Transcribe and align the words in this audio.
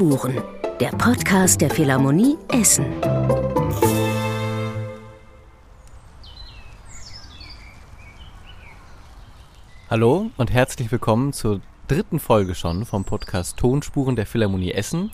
Tonspuren, 0.00 0.42
der 0.80 0.88
Podcast 0.92 1.60
der 1.60 1.68
Philharmonie 1.68 2.38
Essen. 2.48 2.86
Hallo 9.90 10.30
und 10.38 10.50
herzlich 10.50 10.90
willkommen 10.90 11.34
zur 11.34 11.60
dritten 11.86 12.18
Folge 12.18 12.54
schon 12.54 12.86
vom 12.86 13.04
Podcast 13.04 13.58
Tonspuren 13.58 14.16
der 14.16 14.24
Philharmonie 14.24 14.72
Essen. 14.72 15.12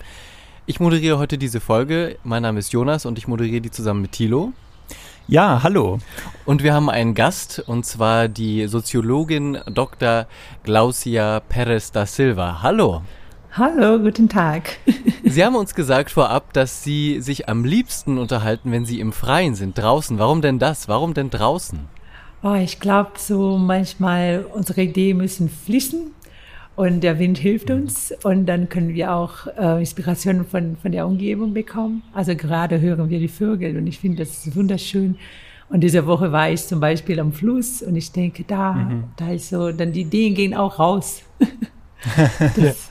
Ich 0.65 0.79
moderiere 0.79 1.19
heute 1.19 1.37
diese 1.37 1.59
Folge. 1.59 2.17
Mein 2.23 2.43
Name 2.43 2.59
ist 2.59 2.71
Jonas 2.71 3.05
und 3.05 3.17
ich 3.17 3.27
moderiere 3.27 3.59
die 3.59 3.71
zusammen 3.71 4.03
mit 4.03 4.13
Thilo. 4.13 4.53
Ja, 5.27 5.63
hallo. 5.63 5.99
Und 6.45 6.63
wir 6.63 6.73
haben 6.73 6.89
einen 6.89 7.13
Gast, 7.13 7.59
und 7.59 7.85
zwar 7.85 8.29
die 8.29 8.67
Soziologin 8.67 9.57
Dr. 9.65 10.27
Glaucia 10.63 11.41
Perez 11.41 11.91
da 11.91 12.05
Silva. 12.05 12.61
Hallo. 12.61 13.01
Hallo, 13.57 13.97
guten 13.97 14.29
Tag. 14.29 14.77
Sie 15.23 15.43
haben 15.43 15.55
uns 15.55 15.73
gesagt 15.73 16.11
vorab, 16.11 16.53
dass 16.53 16.83
Sie 16.83 17.21
sich 17.21 17.49
am 17.49 17.65
liebsten 17.65 18.19
unterhalten, 18.19 18.71
wenn 18.71 18.85
Sie 18.85 18.99
im 18.99 19.11
Freien 19.11 19.55
sind, 19.55 19.75
draußen. 19.75 20.19
Warum 20.19 20.43
denn 20.43 20.59
das? 20.59 20.87
Warum 20.87 21.15
denn 21.15 21.31
draußen? 21.31 21.79
Oh, 22.43 22.53
ich 22.53 22.79
glaube, 22.79 23.13
so 23.15 23.57
manchmal 23.57 24.45
unsere 24.53 24.83
Ideen 24.83 25.17
müssen 25.17 25.49
fließen 25.49 26.11
und 26.75 27.01
der 27.01 27.17
Wind 27.17 27.39
hilft 27.39 27.71
uns 27.71 28.13
und 28.23 28.45
dann 28.45 28.69
können 28.69 28.93
wir 28.93 29.11
auch 29.11 29.47
äh, 29.47 29.79
Inspiration 29.79 30.45
von, 30.45 30.77
von 30.77 30.91
der 30.91 31.07
Umgebung 31.07 31.55
bekommen. 31.55 32.03
Also 32.13 32.35
gerade 32.35 32.79
hören 32.79 33.09
wir 33.09 33.17
die 33.17 33.27
Vögel 33.27 33.75
und 33.75 33.87
ich 33.87 33.97
finde, 33.97 34.19
das 34.19 34.45
ist 34.45 34.55
wunderschön. 34.55 35.17
Und 35.69 35.79
diese 35.79 36.05
Woche 36.05 36.31
war 36.31 36.51
ich 36.51 36.63
zum 36.67 36.79
Beispiel 36.79 37.19
am 37.19 37.33
Fluss 37.33 37.81
und 37.81 37.95
ich 37.95 38.11
denke, 38.11 38.43
da, 38.43 38.73
mhm. 38.73 39.05
da 39.15 39.31
ist 39.31 39.49
so, 39.49 39.71
dann 39.71 39.93
die 39.93 40.01
Ideen 40.01 40.35
gehen 40.35 40.53
auch 40.53 40.77
raus. 40.77 41.23
das, 42.55 42.86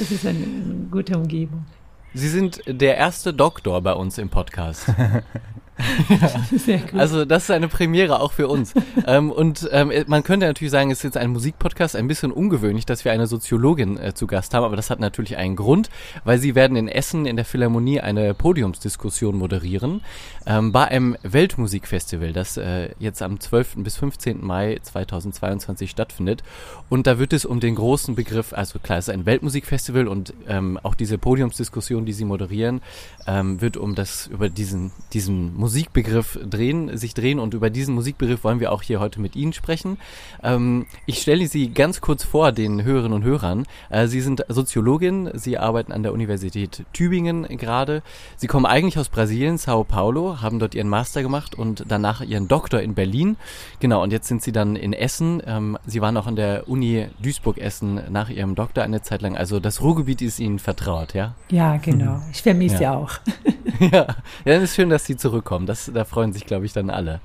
das 0.00 0.10
ist 0.10 0.26
eine 0.26 0.46
gute 0.90 1.16
Umgebung. 1.16 1.66
Sie 2.14 2.28
sind 2.28 2.62
der 2.66 2.96
erste 2.96 3.32
Doktor 3.34 3.82
bei 3.82 3.92
uns 3.92 4.18
im 4.18 4.30
Podcast. 4.30 4.86
Gut. 6.66 7.00
Also 7.00 7.24
das 7.24 7.44
ist 7.44 7.50
eine 7.50 7.68
Premiere 7.68 8.20
auch 8.20 8.32
für 8.32 8.48
uns. 8.48 8.74
ähm, 9.06 9.30
und 9.30 9.68
ähm, 9.72 9.92
man 10.06 10.22
könnte 10.22 10.46
natürlich 10.46 10.70
sagen, 10.70 10.90
es 10.90 10.98
ist 10.98 11.04
jetzt 11.04 11.16
ein 11.16 11.30
Musikpodcast, 11.30 11.96
ein 11.96 12.08
bisschen 12.08 12.32
ungewöhnlich, 12.32 12.86
dass 12.86 13.04
wir 13.04 13.12
eine 13.12 13.26
Soziologin 13.26 13.98
äh, 13.98 14.14
zu 14.14 14.26
Gast 14.26 14.54
haben, 14.54 14.64
aber 14.64 14.76
das 14.76 14.90
hat 14.90 15.00
natürlich 15.00 15.36
einen 15.36 15.56
Grund, 15.56 15.90
weil 16.24 16.38
sie 16.38 16.54
werden 16.54 16.76
in 16.76 16.88
Essen 16.88 17.26
in 17.26 17.36
der 17.36 17.44
Philharmonie 17.44 18.00
eine 18.00 18.34
Podiumsdiskussion 18.34 19.36
moderieren 19.36 20.02
ähm, 20.46 20.72
bei 20.72 20.86
einem 20.86 21.16
Weltmusikfestival, 21.22 22.32
das 22.32 22.56
äh, 22.56 22.90
jetzt 22.98 23.22
am 23.22 23.40
12. 23.40 23.76
bis 23.76 23.96
15. 23.96 24.44
Mai 24.44 24.78
2022 24.82 25.90
stattfindet. 25.90 26.42
Und 26.88 27.06
da 27.06 27.18
wird 27.18 27.32
es 27.32 27.44
um 27.44 27.60
den 27.60 27.74
großen 27.74 28.14
Begriff, 28.14 28.52
also 28.52 28.78
klar, 28.78 28.98
es 28.98 29.08
ist 29.08 29.14
ein 29.14 29.26
Weltmusikfestival 29.26 30.08
und 30.08 30.34
ähm, 30.48 30.78
auch 30.82 30.94
diese 30.94 31.18
Podiumsdiskussion, 31.18 32.06
die 32.06 32.12
sie 32.12 32.24
moderieren, 32.24 32.80
ähm, 33.26 33.60
wird 33.60 33.76
um 33.76 33.94
das 33.94 34.26
über 34.26 34.48
diesen 34.48 34.92
diesen 35.12 35.56
Musik 35.56 35.69
Musikbegriff 35.70 36.36
drehen, 36.42 36.98
sich 36.98 37.14
drehen 37.14 37.38
und 37.38 37.54
über 37.54 37.70
diesen 37.70 37.94
Musikbegriff 37.94 38.42
wollen 38.42 38.58
wir 38.58 38.72
auch 38.72 38.82
hier 38.82 38.98
heute 38.98 39.20
mit 39.20 39.36
Ihnen 39.36 39.52
sprechen. 39.52 39.98
Ähm, 40.42 40.86
ich 41.06 41.22
stelle 41.22 41.46
Sie 41.46 41.70
ganz 41.70 42.00
kurz 42.00 42.24
vor 42.24 42.50
den 42.50 42.82
Hörerinnen 42.82 43.12
und 43.12 43.22
Hörern. 43.22 43.66
Äh, 43.88 44.08
Sie 44.08 44.20
sind 44.20 44.44
Soziologin, 44.48 45.30
Sie 45.34 45.58
arbeiten 45.58 45.92
an 45.92 46.02
der 46.02 46.12
Universität 46.12 46.84
Tübingen 46.92 47.44
gerade. 47.56 48.02
Sie 48.36 48.48
kommen 48.48 48.66
eigentlich 48.66 48.98
aus 48.98 49.10
Brasilien, 49.10 49.58
Sao 49.58 49.84
Paulo, 49.84 50.42
haben 50.42 50.58
dort 50.58 50.74
Ihren 50.74 50.88
Master 50.88 51.22
gemacht 51.22 51.54
und 51.54 51.84
danach 51.86 52.20
Ihren 52.20 52.48
Doktor 52.48 52.80
in 52.80 52.94
Berlin. 52.94 53.36
Genau, 53.78 54.02
und 54.02 54.10
jetzt 54.10 54.26
sind 54.26 54.42
Sie 54.42 54.50
dann 54.50 54.74
in 54.74 54.92
Essen. 54.92 55.40
Ähm, 55.46 55.78
Sie 55.86 56.00
waren 56.00 56.16
auch 56.16 56.26
an 56.26 56.34
der 56.34 56.68
Uni 56.68 57.06
Duisburg-Essen 57.22 58.10
nach 58.10 58.28
Ihrem 58.28 58.56
Doktor 58.56 58.82
eine 58.82 59.02
Zeit 59.02 59.22
lang. 59.22 59.36
Also 59.36 59.60
das 59.60 59.82
Ruhrgebiet 59.82 60.20
ist 60.20 60.40
Ihnen 60.40 60.58
vertraut, 60.58 61.14
ja? 61.14 61.36
Ja, 61.48 61.76
genau. 61.76 62.20
Ich 62.32 62.42
vermisse 62.42 62.82
ja. 62.82 62.94
auch. 62.96 63.12
ja, 63.80 64.06
ja, 64.44 64.54
es 64.54 64.62
ist 64.64 64.74
schön, 64.74 64.88
dass 64.88 65.04
Sie 65.04 65.16
zurückkommen 65.16 65.59
kommen. 65.60 65.66
Das, 65.66 65.90
da 65.92 66.04
freuen 66.04 66.32
sich, 66.32 66.46
glaube 66.46 66.66
ich, 66.66 66.72
dann 66.72 66.90
alle. 66.90 67.20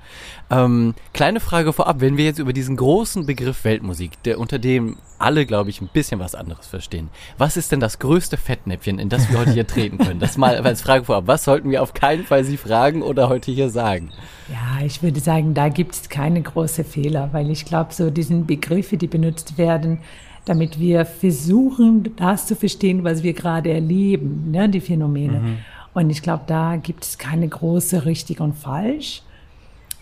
Ähm, 0.50 0.94
kleine 1.12 1.40
Frage 1.40 1.72
vorab, 1.72 2.00
wenn 2.00 2.16
wir 2.16 2.24
jetzt 2.24 2.38
über 2.38 2.52
diesen 2.52 2.76
großen 2.76 3.26
Begriff 3.26 3.64
Weltmusik, 3.64 4.22
der 4.24 4.38
unter 4.38 4.58
dem 4.58 4.96
alle, 5.18 5.46
glaube 5.46 5.70
ich, 5.70 5.80
ein 5.80 5.88
bisschen 5.92 6.20
was 6.20 6.34
anderes 6.34 6.66
verstehen. 6.66 7.08
Was 7.38 7.56
ist 7.56 7.72
denn 7.72 7.80
das 7.80 7.98
größte 7.98 8.36
Fettnäpfchen, 8.36 8.98
in 8.98 9.08
das 9.08 9.30
wir 9.30 9.38
heute 9.38 9.52
hier 9.52 9.66
treten 9.66 9.98
können? 9.98 10.20
Das 10.20 10.36
mal 10.36 10.56
als 10.56 10.82
Frage 10.82 11.04
vorab. 11.04 11.26
Was 11.26 11.44
sollten 11.44 11.70
wir 11.70 11.82
auf 11.82 11.94
keinen 11.94 12.24
Fall 12.24 12.44
Sie 12.44 12.58
fragen 12.58 13.02
oder 13.02 13.28
heute 13.28 13.50
hier 13.50 13.70
sagen? 13.70 14.10
Ja, 14.48 14.84
ich 14.84 15.02
würde 15.02 15.20
sagen, 15.20 15.54
da 15.54 15.68
gibt 15.68 15.94
es 15.94 16.08
keine 16.08 16.42
große 16.42 16.84
Fehler, 16.84 17.30
weil 17.32 17.50
ich 17.50 17.64
glaube, 17.64 17.94
so 17.94 18.10
diesen 18.10 18.46
Begriffe, 18.46 18.98
die 18.98 19.06
benutzt 19.06 19.56
werden, 19.56 19.98
damit 20.44 20.78
wir 20.78 21.06
versuchen, 21.06 22.14
das 22.16 22.46
zu 22.46 22.54
verstehen, 22.54 23.02
was 23.02 23.22
wir 23.22 23.32
gerade 23.32 23.72
erleben, 23.72 24.50
ne, 24.50 24.68
die 24.68 24.80
Phänomene. 24.80 25.40
Mhm. 25.40 25.58
Und 25.96 26.10
ich 26.10 26.20
glaube, 26.20 26.42
da 26.46 26.76
gibt 26.76 27.04
es 27.04 27.16
keine 27.16 27.48
große 27.48 28.04
richtig 28.04 28.40
und 28.42 28.52
falsch. 28.52 29.22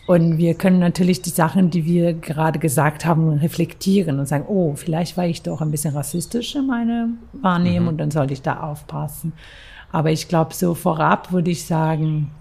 Und 0.09 0.39
wir 0.39 0.55
können 0.55 0.81
natürlich 0.81 1.23
die 1.23 1.31
Sachen, 1.31 1.71
die 1.71 1.85
wir 1.85 2.15
gerade 2.15 2.59
gesagt 2.59 3.05
haben, 3.05 3.29
reflektieren 3.29 4.19
und 4.19 4.27
sagen, 4.27 4.45
oh, 4.49 4.75
vielleicht 4.75 5.17
war 5.17 5.25
ich 5.25 5.43
doch 5.43 5.61
ein 5.61 5.71
bisschen 5.71 5.95
rassistisch 5.95 6.57
in 6.57 6.67
meiner 6.67 7.11
Wahrnehmung 7.35 7.83
mhm. 7.83 7.89
und 7.91 7.99
dann 7.99 8.11
sollte 8.11 8.33
ich 8.33 8.43
da 8.43 8.59
aufpassen. 8.59 9.35
Aber 9.93 10.11
ich 10.11 10.27
glaube, 10.27 10.53
so 10.53 10.75
vorab 10.75 11.31
würde 11.31 11.53
ich 11.53 11.65
sagen, 11.65 12.33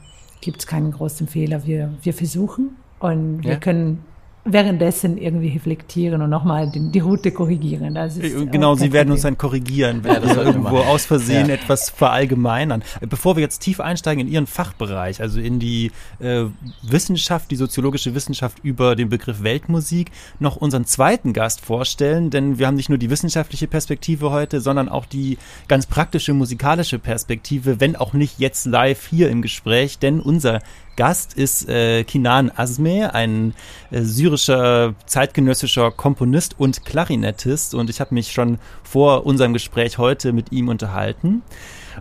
gibt 0.41 0.61
es 0.61 0.65
keinen 0.65 0.91
großen 0.91 1.27
Fehler. 1.27 1.63
Wir, 1.63 1.93
wir 2.01 2.15
versuchen 2.15 2.75
und 2.99 3.43
wir 3.43 3.51
ja. 3.51 3.59
können 3.59 4.03
währenddessen 4.45 5.17
irgendwie 5.17 5.49
reflektieren 5.49 6.21
und 6.21 6.29
nochmal 6.29 6.69
die, 6.69 6.91
die 6.91 6.99
Route 6.99 7.31
korrigieren. 7.31 7.95
Das 7.95 8.17
ist 8.17 8.35
äh, 8.35 8.45
genau, 8.45 8.75
Sie 8.75 8.91
werden 8.91 9.11
uns 9.11 9.21
dann 9.21 9.37
korrigieren, 9.37 10.03
wenn 10.03 10.21
wir 10.21 10.43
irgendwo 10.43 10.79
aus 10.79 11.05
Versehen 11.05 11.47
ja. 11.47 11.55
etwas 11.55 11.89
verallgemeinern. 11.89 12.83
Bevor 13.01 13.37
wir 13.37 13.41
jetzt 13.41 13.59
tief 13.59 13.79
einsteigen 13.79 14.27
in 14.27 14.31
Ihren 14.31 14.47
Fachbereich, 14.47 15.21
also 15.21 15.39
in 15.39 15.59
die 15.59 15.91
äh, 16.19 16.45
Wissenschaft, 16.81 17.51
die 17.51 17.55
soziologische 17.55 18.15
Wissenschaft 18.15 18.59
über 18.63 18.97
den 18.97 19.07
Begriff 19.07 19.43
Weltmusik, 19.43 20.11
noch 20.39 20.57
unseren 20.57 20.85
zweiten 20.85 21.31
Gast 21.31 21.61
vorstellen, 21.61 22.29
denn 22.29 22.59
wir 22.59 22.67
haben 22.67 22.75
nicht 22.75 22.89
nur 22.89 22.97
die 22.97 23.09
wissenschaftliche 23.09 23.67
Perspektive 23.67 24.31
heute, 24.31 24.59
sondern 24.59 24.89
auch 24.89 25.05
die 25.05 25.37
ganz 25.69 25.85
praktische 25.85 26.33
musikalische 26.33 26.99
Perspektive, 26.99 27.79
wenn 27.79 27.95
auch 27.95 28.11
nicht 28.11 28.39
jetzt 28.39 28.65
live 28.65 29.07
hier 29.07 29.29
im 29.29 29.41
Gespräch, 29.41 29.99
denn 29.99 30.19
unser 30.19 30.59
Gast 30.95 31.33
ist 31.33 31.67
äh, 31.69 32.03
Kinan 32.03 32.51
Azme, 32.55 33.13
ein 33.13 33.53
äh, 33.91 34.01
syrischer 34.01 34.93
zeitgenössischer 35.05 35.91
Komponist 35.91 36.59
und 36.59 36.85
Klarinettist. 36.85 37.75
Und 37.75 37.89
ich 37.89 37.99
habe 37.99 38.13
mich 38.13 38.31
schon 38.31 38.59
vor 38.83 39.25
unserem 39.25 39.53
Gespräch 39.53 39.97
heute 39.97 40.33
mit 40.33 40.51
ihm 40.51 40.69
unterhalten. 40.69 41.41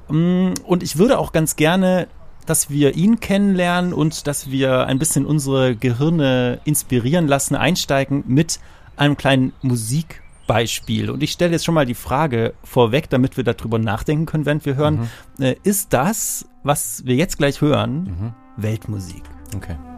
Um, 0.08 0.54
und 0.64 0.82
ich 0.82 0.97
würde 0.97 1.19
auch 1.19 1.32
ganz 1.32 1.56
gerne 1.56 2.08
dass 2.47 2.70
wir 2.70 2.97
ihn 2.97 3.20
kennenlernen 3.20 3.92
und 3.92 4.26
dass 4.26 4.50
wir 4.50 4.86
ein 4.86 4.98
bisschen 4.98 5.26
unsere 5.26 5.76
Gehirne 5.76 6.60
inspirieren 6.64 7.28
lassen, 7.28 7.54
einsteigen 7.54 8.25
mit 8.26 8.58
einem 8.97 9.16
kleinen 9.16 9.52
Musikbeispiel. 9.62 11.10
Und 11.10 11.22
ich 11.22 11.32
stelle 11.32 11.52
jetzt 11.52 11.64
schon 11.64 11.75
mal 11.75 11.86
die 11.86 11.94
Frage 11.94 12.54
vorweg, 12.64 13.08
damit 13.10 13.36
wir 13.36 13.44
darüber 13.44 13.78
nachdenken 13.78 14.26
können, 14.26 14.47
während 14.47 14.66
wir 14.66 14.75
hören. 14.75 15.08
Mhm. 15.38 15.44
Äh, 15.44 15.56
ist 15.62 15.92
das, 15.92 16.47
was 16.62 17.04
wir 17.06 17.14
jetzt 17.14 17.38
gleich 17.38 17.60
hören, 17.60 18.04
mhm. 18.04 18.34
Weltmusik. 18.56 19.24
Okay. 19.56 19.91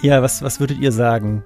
Ja, 0.00 0.22
was, 0.22 0.42
was 0.42 0.60
würdet 0.60 0.78
ihr 0.78 0.92
sagen? 0.92 1.42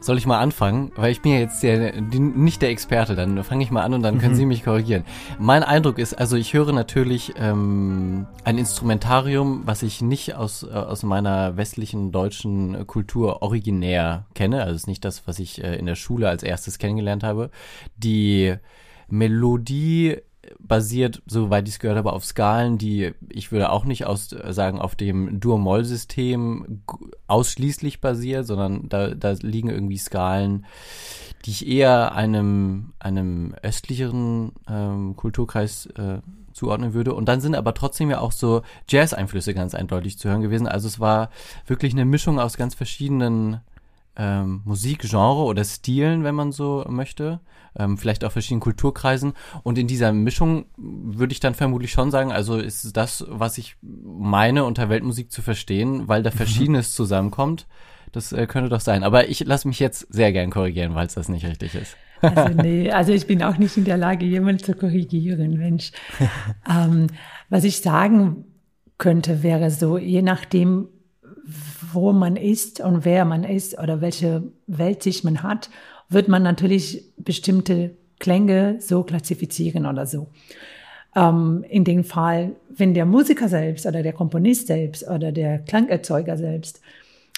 Soll 0.00 0.16
ich 0.16 0.26
mal 0.26 0.38
anfangen? 0.38 0.92
Weil 0.94 1.10
ich 1.10 1.22
bin 1.22 1.32
ja 1.32 1.38
jetzt 1.38 1.60
der, 1.62 2.00
nicht 2.00 2.62
der 2.62 2.70
Experte, 2.70 3.16
dann 3.16 3.42
fange 3.42 3.64
ich 3.64 3.70
mal 3.72 3.82
an 3.82 3.94
und 3.94 4.02
dann 4.02 4.18
können 4.18 4.34
mhm. 4.34 4.36
Sie 4.36 4.46
mich 4.46 4.64
korrigieren. 4.64 5.04
Mein 5.40 5.64
Eindruck 5.64 5.98
ist, 5.98 6.14
also 6.14 6.36
ich 6.36 6.54
höre 6.54 6.72
natürlich 6.72 7.34
ähm, 7.36 8.26
ein 8.44 8.58
Instrumentarium, 8.58 9.62
was 9.64 9.82
ich 9.82 10.02
nicht 10.02 10.34
aus, 10.34 10.62
äh, 10.62 10.70
aus 10.70 11.02
meiner 11.02 11.56
westlichen 11.56 12.12
deutschen 12.12 12.86
Kultur 12.86 13.42
originär 13.42 14.26
kenne. 14.34 14.62
Also 14.62 14.74
es 14.74 14.82
ist 14.82 14.88
nicht 14.88 15.04
das, 15.04 15.26
was 15.26 15.40
ich 15.40 15.62
äh, 15.62 15.76
in 15.76 15.86
der 15.86 15.96
Schule 15.96 16.28
als 16.28 16.44
erstes 16.44 16.78
kennengelernt 16.78 17.24
habe. 17.24 17.50
Die 17.96 18.54
Melodie 19.08 20.18
basiert, 20.58 21.22
soweit 21.26 21.68
ich 21.68 21.74
es 21.74 21.80
gehört 21.80 21.98
habe, 21.98 22.12
auf 22.12 22.24
Skalen, 22.24 22.78
die 22.78 23.12
ich 23.28 23.52
würde 23.52 23.70
auch 23.70 23.84
nicht 23.84 24.06
aus, 24.06 24.28
sagen, 24.28 24.80
auf 24.80 24.94
dem 24.94 25.40
Dur-Moll-System 25.40 26.82
ausschließlich 27.26 28.00
basiert, 28.00 28.46
sondern 28.46 28.88
da, 28.88 29.14
da 29.14 29.32
liegen 29.40 29.70
irgendwie 29.70 29.98
Skalen, 29.98 30.66
die 31.44 31.50
ich 31.50 31.66
eher 31.66 32.14
einem, 32.14 32.92
einem 32.98 33.54
östlicheren 33.62 34.52
ähm, 34.68 35.16
Kulturkreis 35.16 35.86
äh, 35.86 36.18
zuordnen 36.52 36.94
würde. 36.94 37.14
Und 37.14 37.26
dann 37.26 37.40
sind 37.40 37.54
aber 37.54 37.74
trotzdem 37.74 38.10
ja 38.10 38.20
auch 38.20 38.32
so 38.32 38.62
Jazz-Einflüsse 38.88 39.54
ganz 39.54 39.74
eindeutig 39.74 40.18
zu 40.18 40.28
hören 40.28 40.42
gewesen. 40.42 40.68
Also 40.68 40.86
es 40.86 41.00
war 41.00 41.30
wirklich 41.66 41.92
eine 41.92 42.04
Mischung 42.04 42.38
aus 42.38 42.56
ganz 42.56 42.74
verschiedenen 42.74 43.60
ähm, 44.16 44.62
Musikgenre 44.64 45.42
oder 45.42 45.64
Stilen, 45.64 46.24
wenn 46.24 46.34
man 46.34 46.52
so 46.52 46.84
möchte. 46.88 47.40
Ähm, 47.78 47.96
vielleicht 47.96 48.24
auch 48.24 48.32
verschiedenen 48.32 48.60
Kulturkreisen. 48.60 49.32
Und 49.62 49.78
in 49.78 49.86
dieser 49.86 50.12
Mischung 50.12 50.66
würde 50.76 51.32
ich 51.32 51.40
dann 51.40 51.54
vermutlich 51.54 51.92
schon 51.92 52.10
sagen, 52.10 52.30
also 52.30 52.58
ist 52.58 52.96
das, 52.96 53.24
was 53.28 53.56
ich 53.56 53.76
meine, 53.80 54.64
unter 54.64 54.88
Weltmusik 54.90 55.32
zu 55.32 55.40
verstehen, 55.40 56.08
weil 56.08 56.22
da 56.22 56.30
mhm. 56.30 56.34
Verschiedenes 56.34 56.94
zusammenkommt. 56.94 57.66
Das 58.12 58.32
äh, 58.32 58.46
könnte 58.46 58.68
doch 58.68 58.80
sein. 58.80 59.04
Aber 59.04 59.28
ich 59.28 59.40
lasse 59.40 59.66
mich 59.66 59.80
jetzt 59.80 60.06
sehr 60.12 60.32
gern 60.32 60.50
korrigieren, 60.50 60.94
weil 60.94 61.06
es 61.06 61.14
das 61.14 61.30
nicht 61.30 61.46
richtig 61.46 61.74
ist. 61.74 61.96
Also 62.20 62.54
nee, 62.62 62.90
also 62.90 63.12
ich 63.12 63.26
bin 63.26 63.42
auch 63.42 63.56
nicht 63.56 63.76
in 63.78 63.84
der 63.84 63.96
Lage, 63.96 64.26
jemanden 64.26 64.62
zu 64.62 64.74
korrigieren, 64.74 65.56
Mensch. 65.56 65.92
ähm, 66.70 67.06
was 67.48 67.64
ich 67.64 67.80
sagen 67.80 68.44
könnte, 68.98 69.42
wäre 69.42 69.70
so, 69.70 69.96
je 69.96 70.22
nachdem, 70.22 70.88
wo 71.92 72.12
man 72.12 72.36
ist 72.36 72.80
und 72.80 73.04
wer 73.04 73.24
man 73.24 73.44
ist 73.44 73.78
oder 73.78 74.00
welche 74.00 74.42
Weltsicht 74.66 75.24
man 75.24 75.42
hat, 75.42 75.70
wird 76.08 76.28
man 76.28 76.42
natürlich 76.42 77.04
bestimmte 77.16 77.92
Klänge 78.18 78.76
so 78.80 79.02
klassifizieren 79.02 79.86
oder 79.86 80.06
so. 80.06 80.28
Ähm, 81.14 81.64
in 81.68 81.84
dem 81.84 82.04
Fall, 82.04 82.52
wenn 82.68 82.94
der 82.94 83.04
Musiker 83.04 83.48
selbst 83.48 83.84
oder 83.86 84.02
der 84.02 84.12
Komponist 84.12 84.68
selbst 84.68 85.06
oder 85.06 85.32
der 85.32 85.58
Klangerzeuger 85.58 86.36
selbst 86.36 86.80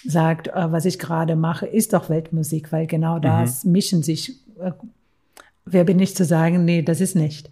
sagt, 0.05 0.49
äh, 0.49 0.53
was 0.71 0.85
ich 0.85 0.99
gerade 0.99 1.37
mache, 1.37 1.67
ist 1.67 1.93
doch 1.93 2.11
Weltmusik, 2.11 2.71
weil 2.73 2.87
genau 2.87 3.17
mhm. 3.17 3.23
das 3.23 3.65
mhm. 3.65 3.73
mischen 3.73 4.03
sich. 4.03 4.39
Äh, 4.61 4.73
wer 5.65 5.85
bin 5.85 5.99
ich 5.99 6.15
zu 6.15 6.25
sagen, 6.25 6.65
nee, 6.65 6.83
das 6.83 7.01
ist 7.01 7.17
nicht. 7.17 7.51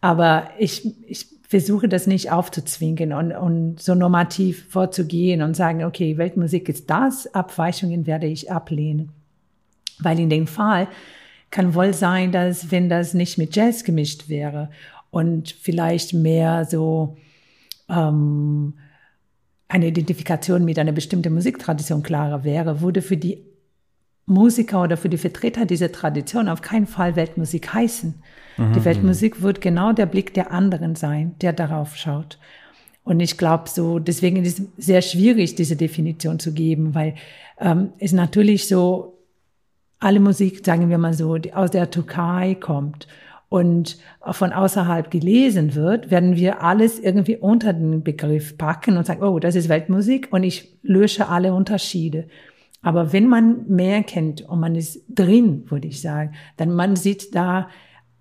Aber 0.00 0.50
ich, 0.58 0.86
ich 1.08 1.35
versuche 1.48 1.88
das 1.88 2.06
nicht 2.06 2.32
aufzuzwingen 2.32 3.12
und, 3.12 3.32
und 3.32 3.80
so 3.80 3.94
normativ 3.94 4.66
vorzugehen 4.68 5.42
und 5.42 5.54
sagen, 5.54 5.84
okay, 5.84 6.18
Weltmusik 6.18 6.68
ist 6.68 6.90
das, 6.90 7.32
Abweichungen 7.34 8.06
werde 8.06 8.26
ich 8.26 8.50
ablehnen. 8.50 9.12
Weil 10.00 10.18
in 10.18 10.30
dem 10.30 10.46
Fall 10.46 10.88
kann 11.50 11.74
wohl 11.74 11.94
sein, 11.94 12.32
dass 12.32 12.70
wenn 12.70 12.88
das 12.88 13.14
nicht 13.14 13.38
mit 13.38 13.54
Jazz 13.54 13.84
gemischt 13.84 14.28
wäre 14.28 14.70
und 15.10 15.50
vielleicht 15.50 16.12
mehr 16.12 16.64
so 16.64 17.16
ähm, 17.88 18.74
eine 19.68 19.86
Identifikation 19.86 20.64
mit 20.64 20.78
einer 20.78 20.92
bestimmten 20.92 21.32
Musiktradition 21.32 22.02
klarer 22.02 22.44
wäre, 22.44 22.80
würde 22.80 23.02
für 23.02 23.16
die 23.16 23.42
Musiker 24.26 24.82
oder 24.82 24.96
für 24.96 25.08
die 25.08 25.18
Vertreter 25.18 25.66
dieser 25.66 25.92
Tradition 25.92 26.48
auf 26.48 26.60
keinen 26.60 26.86
Fall 26.86 27.14
Weltmusik 27.14 27.72
heißen. 27.72 28.14
Mhm. 28.56 28.72
Die 28.72 28.84
Weltmusik 28.84 29.40
wird 29.40 29.60
genau 29.60 29.92
der 29.92 30.06
Blick 30.06 30.34
der 30.34 30.50
anderen 30.50 30.96
sein, 30.96 31.36
der 31.40 31.52
darauf 31.52 31.96
schaut. 31.96 32.38
Und 33.04 33.20
ich 33.20 33.38
glaube 33.38 33.68
so, 33.68 34.00
deswegen 34.00 34.44
ist 34.44 34.58
es 34.58 34.66
sehr 34.84 35.00
schwierig, 35.00 35.54
diese 35.54 35.76
Definition 35.76 36.40
zu 36.40 36.52
geben, 36.52 36.94
weil 36.94 37.14
ähm, 37.60 37.90
es 37.98 38.12
natürlich 38.12 38.66
so, 38.66 39.12
alle 40.00 40.20
Musik, 40.20 40.66
sagen 40.66 40.90
wir 40.90 40.98
mal 40.98 41.14
so, 41.14 41.38
die 41.38 41.54
aus 41.54 41.70
der 41.70 41.90
Türkei 41.90 42.56
kommt 42.60 43.06
und 43.48 43.96
von 44.32 44.52
außerhalb 44.52 45.10
gelesen 45.10 45.74
wird, 45.74 46.10
werden 46.10 46.36
wir 46.36 46.62
alles 46.62 46.98
irgendwie 46.98 47.36
unter 47.36 47.72
den 47.72 48.02
Begriff 48.02 48.58
packen 48.58 48.96
und 48.96 49.06
sagen, 49.06 49.22
oh, 49.22 49.38
das 49.38 49.54
ist 49.54 49.68
Weltmusik 49.68 50.28
und 50.32 50.42
ich 50.42 50.76
lösche 50.82 51.28
alle 51.28 51.54
Unterschiede. 51.54 52.26
Aber 52.86 53.12
wenn 53.12 53.26
man 53.26 53.66
mehr 53.66 54.04
kennt 54.04 54.42
und 54.42 54.60
man 54.60 54.76
ist 54.76 55.02
drin, 55.08 55.64
würde 55.68 55.88
ich 55.88 56.00
sagen, 56.00 56.34
dann 56.56 56.72
man 56.72 56.94
sieht 56.94 57.34
da 57.34 57.68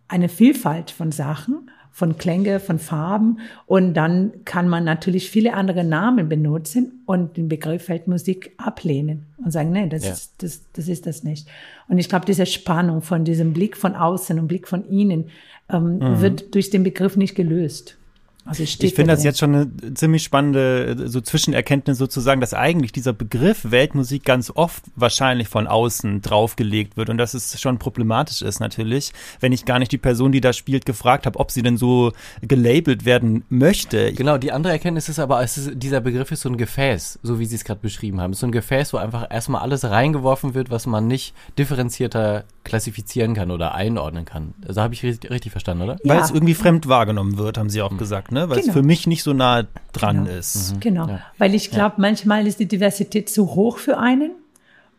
eine 0.08 0.28
Vielfalt 0.28 0.90
von 0.90 1.12
Sachen 1.12 1.70
von 1.92 2.18
Klänge, 2.18 2.60
von 2.60 2.78
Farben. 2.78 3.40
Und 3.68 3.94
dann 3.94 4.44
kann 4.44 4.68
man 4.68 4.84
natürlich 4.84 5.30
viele 5.30 5.54
andere 5.54 5.86
Namen 5.86 6.28
benutzen 6.28 7.04
und 7.06 7.38
den 7.38 7.48
Begriff 7.48 7.88
Weltmusik 7.88 8.54
ablehnen 8.58 9.28
und 9.38 9.52
sagen, 9.52 9.72
nee, 9.72 9.88
das, 9.88 10.04
ja. 10.04 10.12
ist, 10.12 10.34
das, 10.40 10.64
das 10.74 10.90
ist 10.90 11.06
das 11.06 11.24
nicht. 11.24 11.48
Und 11.88 11.98
ich 11.98 12.10
glaube, 12.10 12.26
diese 12.26 12.48
Spannung 12.48 13.02
von 13.02 13.24
diesem 13.24 13.54
Blick 13.54 13.78
von 13.78 13.96
außen 13.96 14.38
und 14.40 14.48
Blick 14.48 14.68
von 14.68 14.84
innen 14.90 15.30
ähm, 15.70 16.00
mhm. 16.00 16.22
wird 16.22 16.54
durch 16.56 16.70
den 16.70 16.84
Begriff 16.84 17.16
nicht 17.16 17.36
gelöst. 17.36 17.98
Also 18.46 18.62
ich 18.62 18.78
finde 18.78 19.14
das 19.14 19.24
jetzt 19.24 19.40
schon 19.40 19.56
eine 19.56 19.94
ziemlich 19.96 20.24
spannende 20.24 21.10
so 21.10 21.20
Zwischenerkenntnis 21.20 21.98
sozusagen, 21.98 22.42
dass 22.42 22.54
eigentlich 22.54 22.92
dieser 22.92 23.12
Begriff 23.12 23.72
Weltmusik 23.72 24.24
ganz 24.24 24.52
oft 24.54 24.84
wahrscheinlich 24.96 25.48
von 25.48 25.66
außen 25.66 26.22
draufgelegt 26.22 26.96
wird 26.96 27.10
und 27.10 27.18
dass 27.18 27.34
es 27.34 27.60
schon 27.60 27.80
problematisch 27.80 28.44
ist 28.44 28.60
natürlich, 28.60 29.14
wenn 29.40 29.52
ich 29.52 29.66
gar 29.66 29.80
nicht 29.80 29.92
die 29.92 29.98
Person, 29.98 30.32
die 30.32 30.42
da 30.42 30.54
spielt, 30.54 30.86
gefragt 30.86 31.26
habe, 31.26 31.40
ob 31.40 31.50
sie 31.50 31.64
denn 31.64 31.78
so 31.78 32.12
gelabelt 32.42 33.04
werden 33.04 33.44
möchte. 33.50 34.14
Genau, 34.14 34.38
die 34.38 34.52
andere 34.52 34.74
Erkenntnis 34.74 35.10
ist 35.10 35.18
aber, 35.18 35.44
ist, 35.44 35.72
dieser 35.74 36.02
Begriff 36.02 36.32
ist 36.32 36.42
so 36.42 36.50
ein 36.50 36.58
Gefäß, 36.58 37.20
so 37.24 37.40
wie 37.40 37.46
Sie 37.46 37.56
es 37.56 37.64
gerade 37.64 37.82
beschrieben 37.82 38.22
haben. 38.22 38.32
Es 38.32 38.38
ist 38.38 38.42
so 38.42 38.48
ein 38.48 38.52
Gefäß, 38.52 38.94
wo 38.94 38.98
einfach 38.98 39.26
erstmal 39.28 39.62
alles 39.62 39.84
reingeworfen 39.84 40.54
wird, 40.54 40.70
was 40.70 40.86
man 40.86 41.08
nicht 41.08 41.34
differenzierter 41.58 42.44
klassifizieren 42.64 43.34
kann 43.34 43.50
oder 43.50 43.74
einordnen 43.74 44.26
kann. 44.26 44.54
Also 44.68 44.82
habe 44.82 44.94
ich 44.94 45.04
richtig, 45.04 45.32
richtig 45.32 45.52
verstanden, 45.52 45.84
oder? 45.84 45.98
Weil 46.04 46.18
ja. 46.18 46.24
es 46.24 46.32
irgendwie 46.32 46.54
fremd 46.54 46.88
wahrgenommen 46.88 47.38
wird, 47.38 47.58
haben 47.58 47.70
Sie 47.70 47.82
auch 47.82 47.92
mhm. 47.92 47.98
gesagt 47.98 48.32
ne? 48.36 48.50
weil 48.50 48.58
genau. 48.58 48.68
es 48.68 48.74
für 48.74 48.84
mich 48.84 49.08
nicht 49.08 49.24
so 49.24 49.34
nah 49.34 49.66
dran 49.94 50.26
genau. 50.26 50.38
ist. 50.38 50.76
Mhm. 50.76 50.80
Genau, 50.80 51.08
ja. 51.08 51.22
weil 51.38 51.56
ich 51.56 51.72
glaube, 51.72 51.96
ja. 51.98 52.02
manchmal 52.02 52.46
ist 52.46 52.60
die 52.60 52.68
Diversität 52.68 53.30
zu 53.30 53.56
hoch 53.56 53.78
für 53.78 53.98
einen 53.98 54.32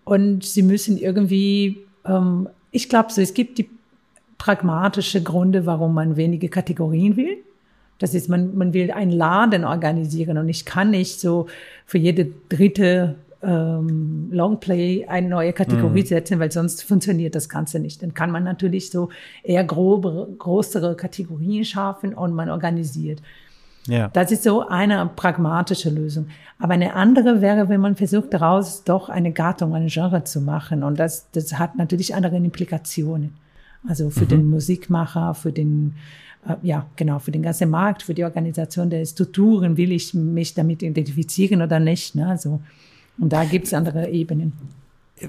und 0.04 0.44
sie 0.44 0.62
müssen 0.62 0.98
irgendwie, 0.98 1.78
ähm, 2.04 2.48
ich 2.72 2.88
glaube 2.88 3.12
so, 3.12 3.20
es 3.20 3.34
gibt 3.34 3.58
die 3.58 3.68
pragmatische 4.38 5.22
Gründe, 5.22 5.66
warum 5.66 5.94
man 5.94 6.16
wenige 6.16 6.48
Kategorien 6.48 7.16
will. 7.16 7.38
Das 7.98 8.14
ist, 8.14 8.28
man, 8.28 8.56
man 8.56 8.74
will 8.74 8.90
einen 8.90 9.10
Laden 9.10 9.64
organisieren 9.64 10.36
und 10.36 10.48
ich 10.48 10.64
kann 10.64 10.90
nicht 10.90 11.18
so 11.18 11.46
für 11.86 11.98
jede 11.98 12.30
dritte 12.48 13.14
ähm, 13.42 14.28
Longplay 14.30 15.06
eine 15.06 15.28
neue 15.28 15.52
Kategorie 15.52 16.02
mhm. 16.02 16.06
setzen, 16.06 16.38
weil 16.38 16.50
sonst 16.50 16.84
funktioniert 16.84 17.34
das 17.34 17.48
Ganze 17.48 17.78
nicht. 17.78 18.02
Dann 18.02 18.14
kann 18.14 18.30
man 18.30 18.44
natürlich 18.44 18.90
so 18.90 19.10
eher 19.42 19.64
grobe, 19.64 20.28
größere 20.38 20.96
Kategorien 20.96 21.64
schaffen 21.64 22.14
und 22.14 22.34
man 22.34 22.50
organisiert. 22.50 23.20
Ja. 23.86 24.08
Das 24.08 24.32
ist 24.32 24.42
so 24.42 24.66
eine 24.66 25.08
pragmatische 25.14 25.90
Lösung. 25.90 26.26
Aber 26.58 26.74
eine 26.74 26.94
andere 26.94 27.40
wäre, 27.40 27.68
wenn 27.68 27.80
man 27.80 27.96
versucht, 27.96 28.32
daraus 28.34 28.84
doch 28.84 29.08
eine 29.08 29.32
Gattung, 29.32 29.74
ein 29.74 29.88
Genre 29.88 30.24
zu 30.24 30.40
machen. 30.40 30.82
Und 30.82 30.98
das, 30.98 31.30
das 31.32 31.58
hat 31.58 31.76
natürlich 31.76 32.14
andere 32.14 32.36
Implikationen. 32.36 33.34
Also 33.88 34.10
für 34.10 34.24
mhm. 34.24 34.28
den 34.28 34.50
Musikmacher, 34.50 35.34
für 35.34 35.52
den, 35.52 35.94
äh, 36.48 36.54
ja, 36.62 36.86
genau, 36.96 37.18
für 37.18 37.30
den 37.30 37.42
ganzen 37.42 37.70
Markt, 37.70 38.02
für 38.02 38.14
die 38.14 38.24
Organisation 38.24 38.90
der 38.90 39.04
Strukturen, 39.04 39.76
will 39.76 39.92
ich 39.92 40.14
mich 40.14 40.54
damit 40.54 40.82
identifizieren 40.82 41.62
oder 41.62 41.78
nicht. 41.78 42.14
Ne? 42.14 42.26
Also, 42.26 42.60
und 43.18 43.32
da 43.32 43.44
gibt 43.44 43.66
es 43.66 43.74
andere 43.74 44.08
Ebenen. 44.08 44.52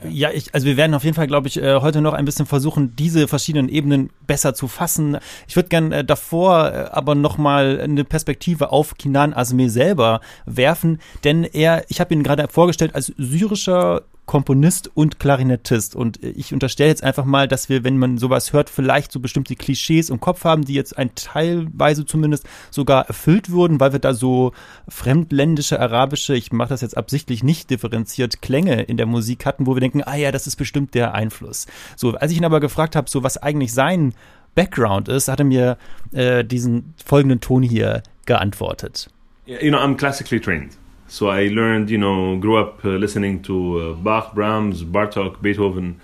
Ja, 0.10 0.32
ich, 0.32 0.54
also 0.54 0.68
wir 0.68 0.76
werden 0.76 0.94
auf 0.94 1.06
jeden 1.06 1.16
Fall, 1.16 1.28
glaube 1.28 1.48
ich, 1.48 1.62
äh, 1.62 1.80
heute 1.80 2.02
noch 2.02 2.14
ein 2.14 2.26
bisschen 2.26 2.46
versuchen, 2.46 2.98
diese 2.98 3.30
verschiedenen 3.30 3.70
Ebenen 3.70 4.10
besser 4.26 4.54
zu 4.54 4.68
fassen. 4.68 5.18
Ich 5.48 5.56
würde 5.56 5.70
gerne 5.70 5.98
äh, 5.98 6.04
davor 6.04 6.74
äh, 6.74 6.78
aber 6.92 7.16
noch 7.16 7.38
mal 7.38 7.80
eine 7.80 8.04
Perspektive 8.04 8.74
auf 8.74 8.96
Kinan 8.96 9.34
Azmi 9.34 9.70
selber 9.70 10.20
werfen, 10.46 11.00
denn 11.24 11.46
er, 11.46 11.86
ich 11.88 12.02
habe 12.02 12.14
ihn 12.14 12.24
gerade 12.24 12.50
vorgestellt 12.50 12.96
als 12.96 13.14
syrischer 13.18 14.04
Komponist 14.28 14.92
und 14.94 15.20
Klarinettist. 15.20 15.96
Und 15.96 16.22
ich 16.22 16.54
unterstelle 16.54 16.90
jetzt 16.90 17.04
einfach 17.04 17.26
mal, 17.26 17.48
dass 17.48 17.70
wir, 17.70 17.84
wenn 17.84 17.98
man 17.98 18.18
sowas 18.18 18.54
hört, 18.54 18.70
vielleicht 18.70 19.12
so 19.12 19.20
bestimmte 19.20 19.56
Klischees 19.56 20.10
im 20.10 20.20
Kopf 20.20 20.44
haben, 20.44 20.66
die 20.66 20.74
jetzt 20.74 20.98
ein 20.98 21.16
teilweise 21.16 22.06
zumindest 22.06 22.46
sogar 22.70 23.08
erfüllt 23.08 23.52
wurden, 23.52 23.80
weil 23.80 23.94
wir 23.94 24.00
da 24.00 24.14
so 24.14 24.52
fremdländische, 24.88 25.80
arabische, 25.80 26.36
ich 26.36 26.52
mache 26.52 26.70
das 26.70 26.82
jetzt 26.82 26.98
absichtlich 26.98 27.42
nicht 27.42 27.70
differenziert, 27.70 28.42
Klänge 28.42 28.84
in 28.84 28.98
der 28.98 29.06
Musik 29.06 29.46
hatten, 29.46 29.66
wo 29.66 29.76
wir 29.76 29.80
denken, 29.80 30.04
ah 30.04 30.16
ja, 30.16 30.32
das 30.32 30.46
ist 30.46 30.58
bestimmt 30.58 30.94
der 30.94 31.14
Einfluss. 31.14 31.66
So, 31.96 32.14
als 32.14 32.32
ich 32.32 32.38
ihn 32.38 32.46
aber 32.46 32.60
gefragt 32.60 32.98
habe, 32.98 33.10
so 33.10 33.24
was 33.24 33.38
eigentlich 33.38 33.74
sein 33.74 34.14
Background 34.56 35.08
ist, 35.08 35.30
hat 35.30 35.40
er 35.40 35.46
mir 35.46 35.78
äh, 36.12 36.44
diesen 36.44 36.94
folgenden 37.04 37.40
Ton 37.40 37.64
hier 37.64 38.04
geantwortet. 38.26 39.10
You 39.46 39.70
know, 39.70 39.78
I'm 39.78 39.96
classically 39.96 40.42
trained. 40.42 40.78
So 41.08 41.30
I 41.30 41.48
learned, 41.48 41.90
you 41.90 41.98
know, 41.98 42.38
grew 42.38 42.58
up 42.58 42.84
uh, 42.84 42.90
listening 42.90 43.42
to 43.44 43.80
uh, 43.80 43.94
Bach, 43.94 44.34
Brahms, 44.34 44.84
Bartok, 44.84 45.42
Beethoven. 45.42 46.00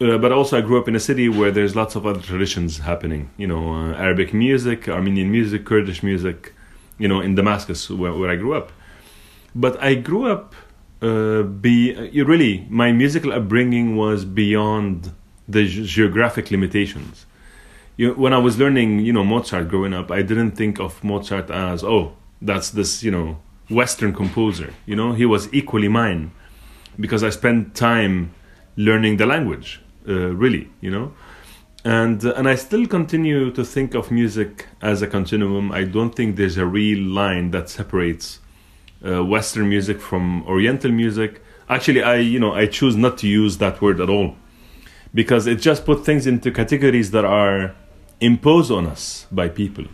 Uh, 0.00 0.18
but 0.18 0.32
also, 0.32 0.58
I 0.58 0.60
grew 0.60 0.78
up 0.78 0.88
in 0.88 0.96
a 0.96 1.00
city 1.00 1.28
where 1.28 1.50
there's 1.50 1.74
lots 1.74 1.94
of 1.94 2.06
other 2.06 2.20
traditions 2.20 2.78
happening. 2.78 3.30
You 3.36 3.46
know, 3.46 3.72
uh, 3.72 3.92
Arabic 3.94 4.34
music, 4.34 4.88
Armenian 4.88 5.30
music, 5.30 5.64
Kurdish 5.64 6.02
music. 6.02 6.52
You 6.98 7.08
know, 7.08 7.20
in 7.20 7.34
Damascus, 7.34 7.90
where, 7.90 8.12
where 8.14 8.30
I 8.30 8.36
grew 8.36 8.54
up. 8.54 8.72
But 9.54 9.82
I 9.82 9.94
grew 9.94 10.30
up. 10.30 10.54
Uh, 11.02 11.42
be 11.42 11.94
really 12.22 12.66
my 12.70 12.90
musical 12.90 13.30
upbringing 13.30 13.96
was 13.96 14.24
beyond 14.24 15.12
the 15.46 15.66
geographic 15.66 16.50
limitations 16.50 17.26
you, 17.96 18.12
when 18.12 18.32
I 18.32 18.38
was 18.38 18.58
learning, 18.58 19.00
you 19.00 19.12
know, 19.12 19.24
Mozart 19.24 19.68
growing 19.68 19.94
up, 19.94 20.10
I 20.10 20.22
didn't 20.22 20.52
think 20.52 20.78
of 20.78 21.02
Mozart 21.02 21.50
as 21.50 21.82
oh, 21.82 22.12
that's 22.40 22.70
this, 22.70 23.02
you 23.02 23.10
know, 23.10 23.38
Western 23.68 24.12
composer. 24.12 24.72
You 24.86 24.96
know, 24.96 25.12
he 25.12 25.26
was 25.26 25.52
equally 25.52 25.88
mine 25.88 26.32
because 26.98 27.22
I 27.22 27.30
spent 27.30 27.74
time 27.74 28.32
learning 28.76 29.16
the 29.16 29.26
language. 29.26 29.80
Uh, 30.08 30.32
really, 30.34 30.70
you 30.80 30.90
know, 30.90 31.12
and 31.84 32.24
uh, 32.24 32.32
and 32.36 32.48
I 32.48 32.54
still 32.54 32.86
continue 32.86 33.50
to 33.50 33.64
think 33.64 33.94
of 33.94 34.10
music 34.10 34.66
as 34.80 35.02
a 35.02 35.08
continuum. 35.08 35.72
I 35.72 35.82
don't 35.82 36.14
think 36.14 36.36
there's 36.36 36.56
a 36.56 36.66
real 36.66 37.00
line 37.00 37.50
that 37.50 37.68
separates 37.68 38.38
uh, 39.04 39.24
Western 39.24 39.68
music 39.68 40.00
from 40.00 40.44
Oriental 40.46 40.92
music. 40.92 41.42
Actually, 41.68 42.02
I 42.02 42.16
you 42.16 42.38
know 42.38 42.52
I 42.52 42.66
choose 42.66 42.94
not 42.94 43.18
to 43.18 43.26
use 43.26 43.58
that 43.58 43.82
word 43.82 44.00
at 44.00 44.08
all 44.08 44.36
because 45.12 45.46
it 45.46 45.56
just 45.56 45.84
put 45.84 46.04
things 46.04 46.26
into 46.26 46.52
categories 46.52 47.10
that 47.10 47.24
are 47.24 47.74
imposed 48.20 48.70
on 48.70 48.86
us 48.86 49.26
by 49.32 49.48
people. 49.48 49.84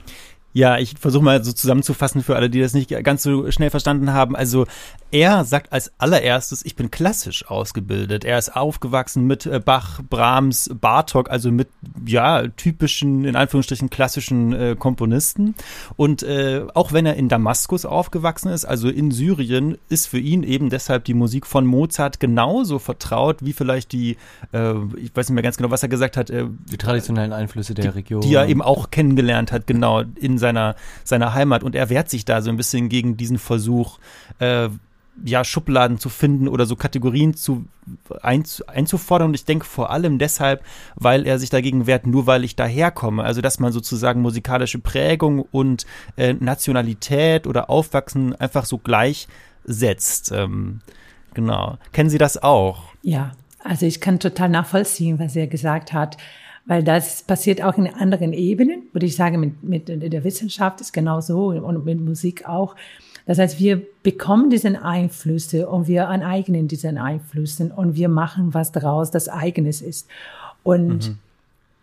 Ja, 0.52 0.78
ich 0.78 0.94
versuche 0.99 1.25
mal 1.25 1.42
so 1.42 1.52
zusammenzufassen 1.52 2.23
für 2.23 2.37
alle, 2.37 2.50
die 2.50 2.61
das 2.61 2.75
nicht 2.75 2.90
ganz 3.04 3.23
so 3.23 3.50
schnell 3.50 3.71
verstanden 3.71 4.12
haben. 4.12 4.37
Also 4.37 4.66
er 5.11 5.44
sagt 5.44 5.73
als 5.73 5.92
allererstes, 5.99 6.64
ich 6.64 6.76
bin 6.76 6.90
klassisch 6.90 7.47
ausgebildet. 7.49 8.25
Er 8.25 8.38
ist 8.38 8.54
aufgewachsen 8.54 9.26
mit 9.26 9.47
äh, 9.47 9.61
Bach, 9.61 10.00
Brahms, 10.09 10.71
Bartok, 10.78 11.30
also 11.30 11.50
mit 11.50 11.68
ja 12.06 12.49
typischen 12.49 13.25
in 13.25 13.37
Anführungsstrichen 13.37 13.90
klassischen 13.90 14.52
äh, 14.52 14.76
Komponisten. 14.78 15.54
Und 15.97 16.23
äh, 16.23 16.64
auch 16.75 16.92
wenn 16.92 17.06
er 17.06 17.16
in 17.16 17.28
Damaskus 17.28 17.85
aufgewachsen 17.85 18.49
ist, 18.49 18.64
also 18.64 18.88
in 18.88 19.11
Syrien, 19.11 19.78
ist 19.88 20.06
für 20.06 20.18
ihn 20.18 20.42
eben 20.42 20.71
deshalb 20.71 21.04
die 21.04 21.14
Musik 21.14 21.47
von 21.47 21.66
Mozart 21.66 22.21
genauso 22.21 22.78
vertraut 22.78 23.38
wie 23.40 23.52
vielleicht 23.52 23.92
die, 23.92 24.16
äh, 24.52 24.75
ich 24.97 25.14
weiß 25.14 25.28
nicht 25.28 25.35
mehr 25.35 25.42
ganz 25.42 25.56
genau, 25.56 25.71
was 25.71 25.82
er 25.82 25.88
gesagt 25.88 26.16
hat, 26.16 26.30
äh, 26.30 26.47
die 26.71 26.78
traditionellen 26.78 27.32
Einflüsse 27.32 27.75
der 27.75 27.94
Region, 27.94 28.21
die 28.21 28.35
er 28.35 28.49
eben 28.49 28.62
auch 28.62 28.90
kennengelernt 28.90 29.52
hat, 29.52 29.66
genau 29.66 30.02
in 30.16 30.38
seiner, 30.42 30.76
seiner 31.04 31.32
Heimat. 31.32 31.62
Und 31.62 31.75
er 31.75 31.88
wehrt 31.88 32.11
sich 32.11 32.26
da 32.26 32.42
so 32.42 32.50
ein 32.50 32.58
bisschen 32.58 32.90
gegen 32.90 33.16
diesen 33.16 33.38
Versuch, 33.38 33.99
äh, 34.38 34.68
ja, 35.25 35.44
Schubladen 35.44 35.99
zu 35.99 36.08
finden 36.08 36.49
oder 36.49 36.66
so 36.66 36.76
Kategorien 36.76 37.34
zu 37.34 37.66
ein, 38.22 38.44
einzufordern. 38.66 39.28
Und 39.28 39.34
ich 39.34 39.44
denke 39.44 39.64
vor 39.64 39.90
allem 39.90 40.18
deshalb, 40.18 40.62
weil 40.94 41.26
er 41.26 41.38
sich 41.38 41.50
dagegen 41.50 41.87
wehrt, 41.87 42.06
nur 42.06 42.26
weil 42.26 42.44
ich 42.44 42.56
daherkomme. 42.56 43.22
Also 43.22 43.40
dass 43.40 43.58
man 43.58 43.72
sozusagen 43.72 44.22
musikalische 44.22 44.78
Prägung 44.78 45.40
und 45.40 45.87
äh, 46.16 46.32
Nationalität 46.34 47.46
oder 47.46 47.70
Aufwachsen 47.70 48.34
einfach 48.37 48.64
so 48.64 48.78
gleichsetzt. 48.78 50.32
Ähm, 50.32 50.80
genau. 51.34 51.78
Kennen 51.92 52.11
Sie 52.11 52.18
das 52.18 52.42
auch? 52.42 52.84
Ja, 53.02 53.32
also 53.62 53.87
ich 53.87 54.00
kann 54.00 54.18
total 54.18 54.49
nachvollziehen, 54.49 55.18
was 55.18 55.37
er 55.37 55.46
gesagt 55.46 55.92
hat 55.92 56.16
weil 56.64 56.83
das 56.83 57.23
passiert 57.23 57.62
auch 57.62 57.76
in 57.76 57.88
anderen 57.88 58.33
Ebenen, 58.33 58.85
würde 58.92 59.07
ich 59.07 59.16
sagen, 59.16 59.40
mit, 59.40 59.62
mit 59.62 60.12
der 60.12 60.25
Wissenschaft 60.25 60.81
ist 60.81 60.92
genauso 60.92 61.49
und 61.49 61.85
mit 61.85 62.00
Musik 62.00 62.49
auch. 62.49 62.76
Das 63.26 63.38
heißt, 63.38 63.59
wir 63.59 63.83
bekommen 64.02 64.50
diesen 64.50 64.76
Einflüsse 64.76 65.69
und 65.69 65.87
wir 65.87 66.09
aneignen 66.09 66.69
diesen 66.69 66.99
Einflüssen 66.99 67.71
und 67.71 67.95
wir 67.95 68.09
machen 68.09 68.54
was 68.54 68.73
daraus, 68.73 69.11
das 69.11 69.28
eigenes 69.28 69.81
ist. 69.81 70.09
Und 70.62 71.09
mhm. 71.09 71.19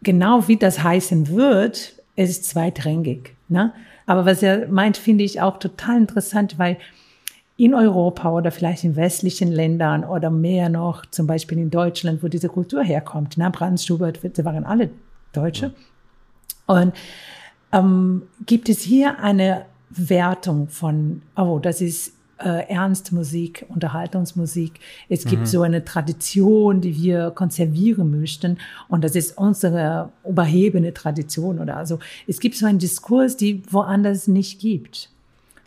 genau 0.02 0.48
wie 0.48 0.58
das 0.58 0.84
heißen 0.84 1.30
wird, 1.30 1.94
es 2.16 2.30
ist 2.30 2.46
zweitrangig. 2.46 3.36
Ne? 3.48 3.74
Aber 4.06 4.26
was 4.26 4.44
er 4.44 4.68
meint, 4.68 4.98
finde 4.98 5.24
ich 5.24 5.42
auch 5.42 5.60
total 5.60 5.98
interessant, 5.98 6.58
weil 6.58 6.78
in 7.60 7.74
Europa 7.74 8.32
oder 8.32 8.52
vielleicht 8.52 8.86
in 8.86 8.96
westlichen 8.96 9.52
Ländern 9.52 10.06
oder 10.06 10.30
mehr 10.30 10.70
noch, 10.70 11.06
zum 11.06 11.28
Beispiel 11.28 11.58
in 11.58 11.70
Deutschland, 11.70 12.24
wo 12.24 12.30
diese 12.30 12.48
Kultur 12.48 12.82
herkommt. 12.82 13.38
Ne? 13.38 13.52
Brahms, 13.52 13.86
Schubert, 13.86 14.20
sie 14.22 14.46
waren 14.46 14.64
alle 14.64 14.90
Deutsche. 15.34 15.74
Und 16.68 16.94
ähm, 17.74 18.24
gibt 18.46 18.70
es 18.70 18.80
hier 18.80 19.20
eine 19.20 19.66
Wertung 19.90 20.70
von, 20.70 21.22
oh, 21.36 21.60
das 21.60 21.82
ist 21.82 22.14
äh, 22.38 22.70
Ernstmusik, 22.70 23.66
Unterhaltungsmusik. 23.68 24.80
Es 25.10 25.26
gibt 25.26 25.42
mhm. 25.42 25.46
so 25.46 25.62
eine 25.62 25.84
Tradition, 25.84 26.80
die 26.80 26.96
wir 26.96 27.32
konservieren 27.32 28.22
möchten. 28.22 28.58
Und 28.88 29.04
das 29.04 29.18
ist 29.18 29.38
unsere 29.38 30.14
überhebene 30.26 30.94
Tradition 30.94 31.60
oder 31.60 31.76
also. 31.76 32.00
Es 32.26 32.40
gibt 32.40 32.56
so 32.56 32.66
einen 32.66 32.80
Diskurs, 32.80 33.36
die 33.36 33.64
woanders 33.70 34.30
nicht 34.30 34.62
gibt. 34.62 35.10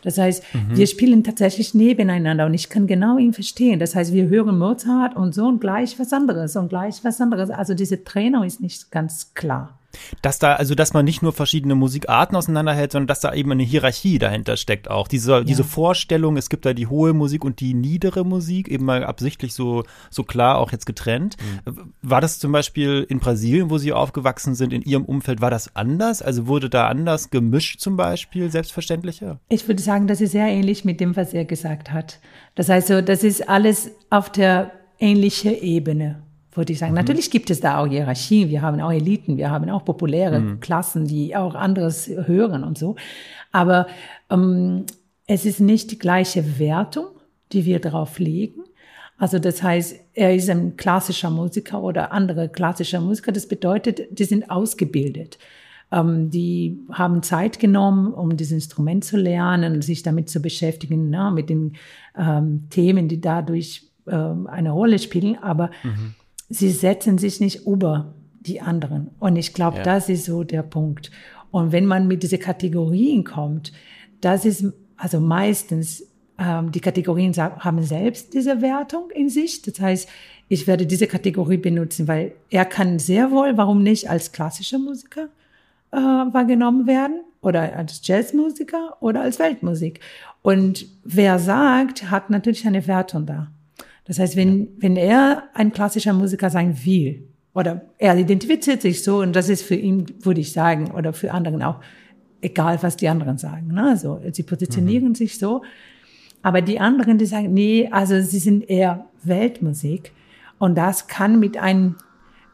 Das 0.03 0.17
heißt, 0.17 0.43
mhm. 0.53 0.77
wir 0.77 0.87
spielen 0.87 1.23
tatsächlich 1.23 1.73
nebeneinander 1.73 2.45
und 2.45 2.53
ich 2.53 2.69
kann 2.69 2.87
genau 2.87 3.17
ihn 3.17 3.33
verstehen. 3.33 3.79
Das 3.79 3.95
heißt, 3.95 4.13
wir 4.13 4.27
hören 4.27 4.59
Mozart 4.59 5.15
und 5.15 5.33
so 5.33 5.47
und 5.47 5.59
gleich 5.59 5.97
was 5.99 6.13
anderes 6.13 6.55
und 6.55 6.69
gleich 6.69 7.03
was 7.03 7.19
anderes. 7.19 7.49
Also 7.49 7.73
diese 7.73 8.03
Trennung 8.03 8.43
ist 8.43 8.61
nicht 8.61 8.91
ganz 8.91 9.33
klar. 9.33 9.79
Dass 10.21 10.39
da, 10.39 10.55
also 10.55 10.75
dass 10.75 10.93
man 10.93 11.05
nicht 11.05 11.21
nur 11.21 11.33
verschiedene 11.33 11.75
Musikarten 11.75 12.35
auseinanderhält, 12.35 12.91
sondern 12.91 13.07
dass 13.07 13.19
da 13.19 13.33
eben 13.33 13.51
eine 13.51 13.63
Hierarchie 13.63 14.19
dahinter 14.19 14.57
steckt 14.57 14.89
auch. 14.89 15.07
Diese, 15.07 15.31
ja. 15.31 15.43
diese 15.43 15.63
Vorstellung, 15.63 16.37
es 16.37 16.49
gibt 16.49 16.65
da 16.65 16.73
die 16.73 16.87
hohe 16.87 17.13
Musik 17.13 17.43
und 17.45 17.59
die 17.59 17.73
niedere 17.73 18.25
Musik, 18.25 18.67
eben 18.69 18.85
mal 18.85 19.03
absichtlich 19.03 19.53
so, 19.53 19.83
so 20.09 20.23
klar 20.23 20.57
auch 20.57 20.71
jetzt 20.71 20.85
getrennt. 20.85 21.37
Mhm. 21.65 21.93
War 22.01 22.21
das 22.21 22.39
zum 22.39 22.51
Beispiel 22.51 23.05
in 23.07 23.19
Brasilien, 23.19 23.69
wo 23.69 23.77
Sie 23.77 23.93
aufgewachsen 23.93 24.55
sind, 24.55 24.73
in 24.73 24.81
Ihrem 24.81 25.05
Umfeld, 25.05 25.41
war 25.41 25.51
das 25.51 25.75
anders? 25.75 26.21
Also 26.21 26.47
wurde 26.47 26.69
da 26.69 26.87
anders 26.87 27.29
gemischt 27.29 27.79
zum 27.79 27.97
Beispiel, 27.97 28.49
selbstverständlicher? 28.49 29.39
Ich 29.49 29.67
würde 29.67 29.81
sagen, 29.81 30.07
das 30.07 30.21
ist 30.21 30.31
sehr 30.31 30.47
ähnlich 30.47 30.85
mit 30.85 30.99
dem, 30.99 31.15
was 31.15 31.33
er 31.33 31.45
gesagt 31.45 31.91
hat. 31.91 32.19
Das 32.55 32.69
heißt 32.69 32.87
so, 32.87 33.01
das 33.01 33.23
ist 33.23 33.47
alles 33.49 33.91
auf 34.09 34.31
der 34.31 34.71
ähnlichen 34.99 35.55
Ebene 35.61 36.23
würde 36.57 36.73
ich 36.73 36.79
sagen. 36.79 36.91
Mhm. 36.91 36.97
Natürlich 36.97 37.31
gibt 37.31 37.49
es 37.49 37.59
da 37.59 37.79
auch 37.79 37.87
Hierarchien. 37.87 38.49
Wir 38.49 38.61
haben 38.61 38.79
auch 38.81 38.91
Eliten, 38.91 39.37
wir 39.37 39.49
haben 39.49 39.69
auch 39.69 39.85
populäre 39.85 40.39
mhm. 40.39 40.59
Klassen, 40.59 41.05
die 41.05 41.35
auch 41.35 41.55
anderes 41.55 42.07
hören 42.07 42.63
und 42.63 42.77
so. 42.77 42.95
Aber 43.51 43.87
ähm, 44.29 44.85
es 45.27 45.45
ist 45.45 45.59
nicht 45.59 45.91
die 45.91 45.99
gleiche 45.99 46.59
Wertung, 46.59 47.07
die 47.51 47.65
wir 47.65 47.79
darauf 47.79 48.19
legen. 48.19 48.63
Also 49.17 49.39
das 49.39 49.63
heißt, 49.63 49.99
er 50.13 50.35
ist 50.35 50.49
ein 50.49 50.75
klassischer 50.75 51.29
Musiker 51.29 51.81
oder 51.81 52.11
andere 52.11 52.49
klassischer 52.49 52.99
Musiker. 52.99 53.31
Das 53.31 53.47
bedeutet, 53.47 54.01
die 54.11 54.25
sind 54.25 54.49
ausgebildet. 54.49 55.37
Ähm, 55.91 56.29
die 56.29 56.79
haben 56.91 57.23
Zeit 57.23 57.59
genommen, 57.59 58.13
um 58.13 58.35
dieses 58.35 58.53
Instrument 58.53 59.05
zu 59.05 59.17
lernen, 59.17 59.81
sich 59.81 60.03
damit 60.03 60.29
zu 60.29 60.41
beschäftigen, 60.41 61.09
na, 61.09 61.31
mit 61.31 61.49
den 61.49 61.73
ähm, 62.17 62.67
Themen, 62.69 63.07
die 63.07 63.21
dadurch 63.21 63.87
ähm, 64.07 64.47
eine 64.47 64.71
Rolle 64.71 64.99
spielen. 64.99 65.37
Aber 65.41 65.69
mhm 65.83 66.15
sie 66.53 66.71
setzen 66.71 67.17
sich 67.17 67.39
nicht 67.39 67.65
über 67.65 68.13
die 68.41 68.61
anderen. 68.61 69.09
Und 69.19 69.35
ich 69.35 69.53
glaube, 69.53 69.77
ja. 69.77 69.83
das 69.83 70.09
ist 70.09 70.25
so 70.25 70.43
der 70.43 70.63
Punkt. 70.63 71.11
Und 71.51 71.71
wenn 71.71 71.85
man 71.85 72.07
mit 72.07 72.23
diesen 72.23 72.39
Kategorien 72.39 73.23
kommt, 73.23 73.71
das 74.21 74.45
ist 74.45 74.65
also 74.97 75.19
meistens 75.19 76.07
ähm, 76.37 76.71
die 76.71 76.79
Kategorien 76.79 77.33
haben 77.35 77.83
selbst 77.83 78.33
diese 78.33 78.61
Wertung 78.61 79.09
in 79.11 79.29
sich. 79.29 79.61
Das 79.61 79.79
heißt, 79.79 80.09
ich 80.47 80.67
werde 80.67 80.85
diese 80.85 81.07
Kategorie 81.07 81.57
benutzen, 81.57 82.07
weil 82.07 82.33
er 82.49 82.65
kann 82.65 82.99
sehr 82.99 83.31
wohl, 83.31 83.57
warum 83.57 83.83
nicht, 83.83 84.09
als 84.09 84.31
klassischer 84.31 84.79
Musiker 84.79 85.29
äh, 85.91 85.97
wahrgenommen 85.97 86.87
werden 86.87 87.21
oder 87.41 87.75
als 87.75 88.01
Jazzmusiker 88.03 88.97
oder 88.99 89.21
als 89.21 89.39
Weltmusik. 89.39 89.99
Und 90.41 90.85
wer 91.03 91.39
sagt, 91.39 92.09
hat 92.11 92.29
natürlich 92.29 92.65
eine 92.67 92.85
Wertung 92.87 93.25
da. 93.25 93.47
Das 94.05 94.19
heißt, 94.19 94.35
wenn, 94.35 94.69
wenn 94.77 94.95
er 94.97 95.43
ein 95.53 95.71
klassischer 95.71 96.13
Musiker 96.13 96.49
sein 96.49 96.77
will, 96.85 97.27
oder 97.53 97.83
er 97.99 98.17
identifiziert 98.17 98.81
sich 98.81 99.03
so, 99.03 99.21
und 99.21 99.35
das 99.35 99.47
ist 99.47 99.63
für 99.63 99.75
ihn, 99.75 100.05
würde 100.21 100.41
ich 100.41 100.51
sagen, 100.51 100.91
oder 100.91 101.13
für 101.13 101.31
anderen 101.31 101.61
auch, 101.61 101.79
egal 102.41 102.81
was 102.81 102.97
die 102.97 103.07
anderen 103.07 103.37
sagen. 103.37 103.67
Ne? 103.67 103.89
Also, 103.89 104.19
sie 104.31 104.43
positionieren 104.43 105.09
mhm. 105.09 105.15
sich 105.15 105.37
so. 105.37 105.61
Aber 106.41 106.61
die 106.61 106.79
anderen, 106.79 107.17
die 107.17 107.25
sagen, 107.25 107.53
nee, 107.53 107.87
also 107.91 108.19
sie 108.21 108.39
sind 108.39 108.69
eher 108.69 109.05
Weltmusik. 109.23 110.11
Und 110.59 110.75
das 110.77 111.07
kann 111.07 111.39
mit 111.39 111.57
einem, 111.57 111.95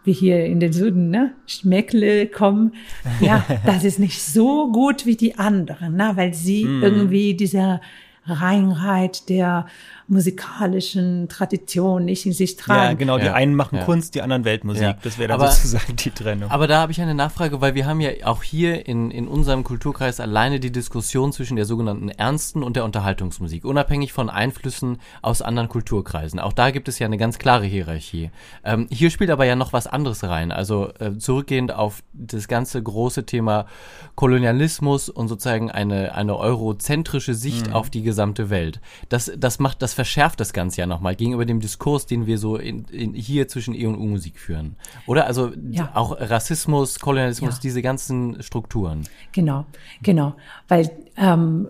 wie 0.04 0.14
hier 0.14 0.46
in 0.46 0.60
den 0.60 0.74
Süden, 0.74 1.10
ne, 1.10 1.34
Schmeckle 1.48 2.28
kommen. 2.28 2.74
Ja, 3.20 3.44
das 3.66 3.84
ist 3.84 4.00
nicht 4.00 4.22
so 4.22 4.72
gut 4.72 5.06
wie 5.06 5.16
die 5.16 5.40
anderen, 5.40 5.96
ne, 5.96 6.12
weil 6.16 6.34
sie 6.34 6.66
mhm. 6.66 6.84
irgendwie 6.84 7.34
dieser 7.34 7.82
Reinheit 8.30 9.30
der 9.30 9.66
musikalischen 10.10 11.30
Tradition 11.30 12.06
nicht 12.06 12.26
in 12.26 12.34
sich 12.34 12.56
tragen. 12.56 12.82
Ja, 12.82 12.94
genau. 12.94 13.18
Die 13.20 13.26
ja. 13.26 13.34
einen 13.34 13.54
machen 13.54 13.78
ja. 13.78 13.86
Kunst, 13.86 14.16
die 14.16 14.24
anderen 14.24 14.44
Weltmusik. 14.44 14.82
Ja. 14.82 14.98
Das 15.04 15.20
wäre 15.20 15.30
dann 15.30 15.40
aber, 15.40 15.52
sozusagen 15.52 15.96
die 15.96 16.10
Trennung. 16.10 16.50
Aber 16.50 16.68
da 16.68 16.82
habe 16.82 16.92
ich 16.92 17.00
eine 17.00 17.14
Nachfrage, 17.14 17.62
weil 17.62 17.76
wir 17.76 17.86
haben 17.86 18.02
ja 18.02 18.10
auch 18.24 18.42
hier 18.42 18.88
in, 18.88 19.12
in 19.12 19.28
unserem 19.28 19.64
Kulturkreis 19.64 20.20
alleine 20.20 20.60
die 20.60 20.72
Diskussion 20.72 21.32
zwischen 21.32 21.56
der 21.58 21.66
sogenannten 21.66 22.10
ernsten 22.10 22.64
und 22.64 22.76
der 22.76 22.86
Unterhaltungsmusik, 22.86 23.66
unabhängig 23.66 24.12
von 24.12 24.32
Einflüssen 24.32 24.98
aus 25.22 25.44
anderen 25.44 25.70
Kulturkreisen. 25.70 26.40
Auch 26.40 26.54
da 26.54 26.72
gibt 26.72 26.88
es 26.88 26.98
ja 26.98 27.06
eine 27.06 27.18
ganz 27.18 27.38
klare 27.38 27.66
Hierarchie. 27.66 28.32
Ähm, 28.64 28.88
hier 28.90 29.12
spielt 29.12 29.30
aber 29.30 29.46
ja 29.46 29.56
noch 29.56 29.74
was 29.74 29.86
anderes 29.86 30.24
rein. 30.24 30.52
Also 30.52 30.90
äh, 31.00 31.18
zurückgehend 31.20 31.72
auf 31.72 32.02
das 32.14 32.48
ganze 32.48 32.82
große 32.82 33.28
Thema 33.28 33.68
Kolonialismus 34.16 35.10
und 35.10 35.28
sozusagen 35.28 35.70
eine, 35.70 36.16
eine 36.16 36.36
eurozentrische 36.36 37.36
Sicht 37.36 37.68
mhm. 37.68 37.74
auf 37.74 37.92
die 37.92 38.02
gesamte 38.02 38.19
Welt. 38.50 38.82
Das, 39.10 39.32
das 39.38 39.60
macht, 39.60 39.82
das 39.82 39.94
verschärft 39.94 40.40
das 40.40 40.54
Ganze 40.54 40.82
ja 40.82 40.88
nochmal 40.88 41.16
gegenüber 41.16 41.46
dem 41.46 41.60
Diskurs, 41.60 42.06
den 42.06 42.26
wir 42.26 42.38
so 42.38 42.58
in, 42.58 42.86
in 42.86 43.14
hier 43.14 43.48
zwischen 43.48 43.74
E 43.74 43.86
und 43.86 43.98
U-Musik 43.98 44.40
führen. 44.40 44.76
Oder? 45.08 45.26
Also 45.26 45.52
ja. 45.72 45.92
auch 45.94 46.16
Rassismus, 46.20 47.00
Kolonialismus, 47.00 47.56
ja. 47.56 47.60
diese 47.62 47.82
ganzen 47.82 48.42
Strukturen. 48.44 49.08
Genau, 49.32 49.66
genau. 50.04 50.36
Weil 50.68 50.92
ähm, 51.18 51.70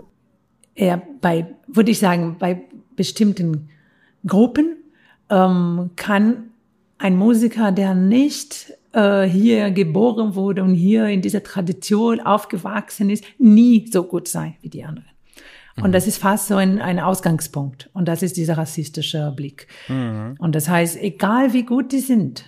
er 0.75 1.01
bei, 1.21 1.55
würde 1.67 1.91
ich 1.91 1.99
sagen, 1.99 2.37
bei 2.39 2.63
bestimmten 2.95 3.69
Gruppen 4.25 4.77
ähm, 5.29 5.91
kann 5.95 6.51
ein 6.97 7.15
Musiker, 7.15 7.71
der 7.71 7.93
nicht 7.95 8.73
äh, 8.91 9.23
hier 9.23 9.71
geboren 9.71 10.35
wurde 10.35 10.63
und 10.63 10.73
hier 10.73 11.07
in 11.07 11.21
dieser 11.21 11.43
Tradition 11.43 12.19
aufgewachsen 12.19 13.09
ist, 13.09 13.23
nie 13.37 13.87
so 13.91 14.03
gut 14.03 14.27
sein 14.27 14.55
wie 14.61 14.69
die 14.69 14.83
anderen. 14.83 15.07
Und 15.81 15.89
mhm. 15.89 15.93
das 15.93 16.07
ist 16.07 16.17
fast 16.17 16.47
so 16.47 16.55
ein, 16.55 16.81
ein 16.81 16.99
Ausgangspunkt. 16.99 17.89
Und 17.93 18.07
das 18.07 18.23
ist 18.23 18.37
dieser 18.37 18.57
rassistische 18.57 19.33
Blick. 19.35 19.67
Mhm. 19.87 20.35
Und 20.39 20.55
das 20.55 20.69
heißt, 20.69 20.97
egal 21.01 21.53
wie 21.53 21.63
gut 21.63 21.91
die 21.91 21.99
sind, 21.99 22.45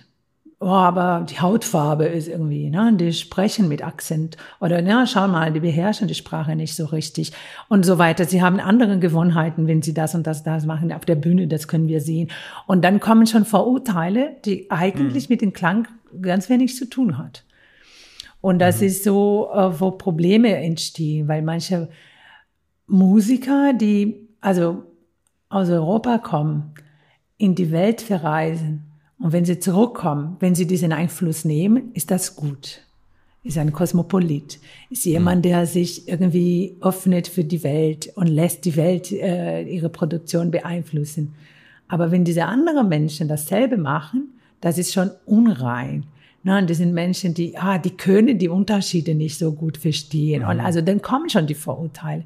oh, 0.62 0.68
aber 0.68 1.26
die 1.28 1.40
Hautfarbe 1.40 2.04
ist 2.04 2.28
irgendwie, 2.28 2.70
ne, 2.70 2.92
die 2.94 3.12
sprechen 3.12 3.68
mit 3.68 3.84
Akzent 3.84 4.36
oder 4.60 4.80
ne, 4.80 5.04
schau 5.06 5.26
mal, 5.26 5.52
die 5.52 5.60
beherrschen 5.60 6.08
die 6.08 6.14
Sprache 6.14 6.54
nicht 6.54 6.76
so 6.76 6.86
richtig 6.86 7.32
und 7.68 7.84
so 7.84 7.98
weiter. 7.98 8.24
Sie 8.24 8.42
haben 8.42 8.60
andere 8.60 8.98
Gewohnheiten, 8.98 9.66
wenn 9.66 9.82
sie 9.82 9.92
das 9.92 10.14
und 10.14 10.26
das, 10.26 10.44
das 10.44 10.64
machen 10.64 10.92
auf 10.92 11.04
der 11.04 11.16
Bühne, 11.16 11.48
das 11.48 11.66
können 11.66 11.88
wir 11.88 12.00
sehen. 12.00 12.30
Und 12.66 12.84
dann 12.84 13.00
kommen 13.00 13.26
schon 13.26 13.44
Vorurteile, 13.44 14.36
die 14.44 14.70
eigentlich 14.70 15.28
mhm. 15.28 15.32
mit 15.32 15.42
dem 15.42 15.52
Klang 15.52 15.88
ganz 16.20 16.48
wenig 16.48 16.76
zu 16.76 16.88
tun 16.88 17.18
hat. 17.18 17.44
Und 18.40 18.58
das 18.58 18.80
mhm. 18.80 18.86
ist 18.86 19.04
so, 19.04 19.50
äh, 19.52 19.80
wo 19.80 19.90
Probleme 19.92 20.56
entstehen, 20.56 21.28
weil 21.28 21.42
manche 21.42 21.88
Musiker, 22.86 23.72
die 23.72 24.28
also 24.40 24.84
aus 25.48 25.68
Europa 25.68 26.18
kommen, 26.18 26.74
in 27.38 27.54
die 27.54 27.70
Welt 27.70 28.00
verreisen, 28.00 28.92
und 29.22 29.32
wenn 29.32 29.44
sie 29.44 29.60
zurückkommen, 29.60 30.36
wenn 30.40 30.56
sie 30.56 30.66
diesen 30.66 30.92
Einfluss 30.92 31.44
nehmen, 31.44 31.92
ist 31.94 32.10
das 32.10 32.34
gut. 32.34 32.80
Ist 33.44 33.56
ein 33.56 33.72
Kosmopolit. 33.72 34.58
Ist 34.90 35.04
jemand, 35.04 35.38
mhm. 35.38 35.48
der 35.48 35.66
sich 35.66 36.08
irgendwie 36.08 36.76
öffnet 36.80 37.28
für 37.28 37.44
die 37.44 37.62
Welt 37.62 38.10
und 38.16 38.26
lässt 38.26 38.64
die 38.64 38.74
Welt 38.74 39.12
äh, 39.12 39.62
ihre 39.62 39.90
Produktion 39.90 40.50
beeinflussen. 40.50 41.34
Aber 41.86 42.10
wenn 42.10 42.24
diese 42.24 42.46
anderen 42.46 42.88
Menschen 42.88 43.28
dasselbe 43.28 43.76
machen, 43.76 44.34
das 44.60 44.76
ist 44.76 44.92
schon 44.92 45.12
unrein. 45.24 46.04
Nein, 46.44 46.66
das 46.66 46.78
sind 46.78 46.92
Menschen, 46.92 47.34
die, 47.34 47.56
ah, 47.56 47.78
die 47.78 47.96
können 47.96 48.38
die 48.38 48.48
Unterschiede 48.48 49.14
nicht 49.14 49.38
so 49.38 49.52
gut 49.52 49.76
verstehen. 49.76 50.44
Und 50.44 50.56
mhm. 50.56 50.64
also 50.64 50.80
dann 50.80 51.00
kommen 51.00 51.28
schon 51.28 51.46
die 51.46 51.54
Vorurteile. 51.54 52.24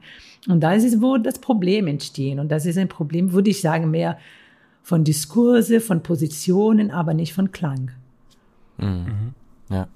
Und 0.49 0.61
da 0.61 0.73
ist 0.73 0.85
es, 0.85 1.03
wo 1.03 1.19
das 1.19 1.39
Problem 1.39 1.87
entstehen. 1.87 2.39
Und 2.41 2.51
das 2.51 2.65
ist 2.67 2.79
ein 2.79 2.89
Problem, 2.89 3.33
würde 3.33 3.51
ich 3.51 3.61
sagen, 3.61 3.91
mehr 3.91 4.19
von 4.83 5.05
Diskurse, 5.05 5.81
von 5.81 6.03
Positionen, 6.03 6.91
aber 6.91 7.13
nicht 7.13 7.35
von 7.35 7.53
Klang. 7.53 7.91
Mhm. 8.79 9.35
Ja. 9.69 9.89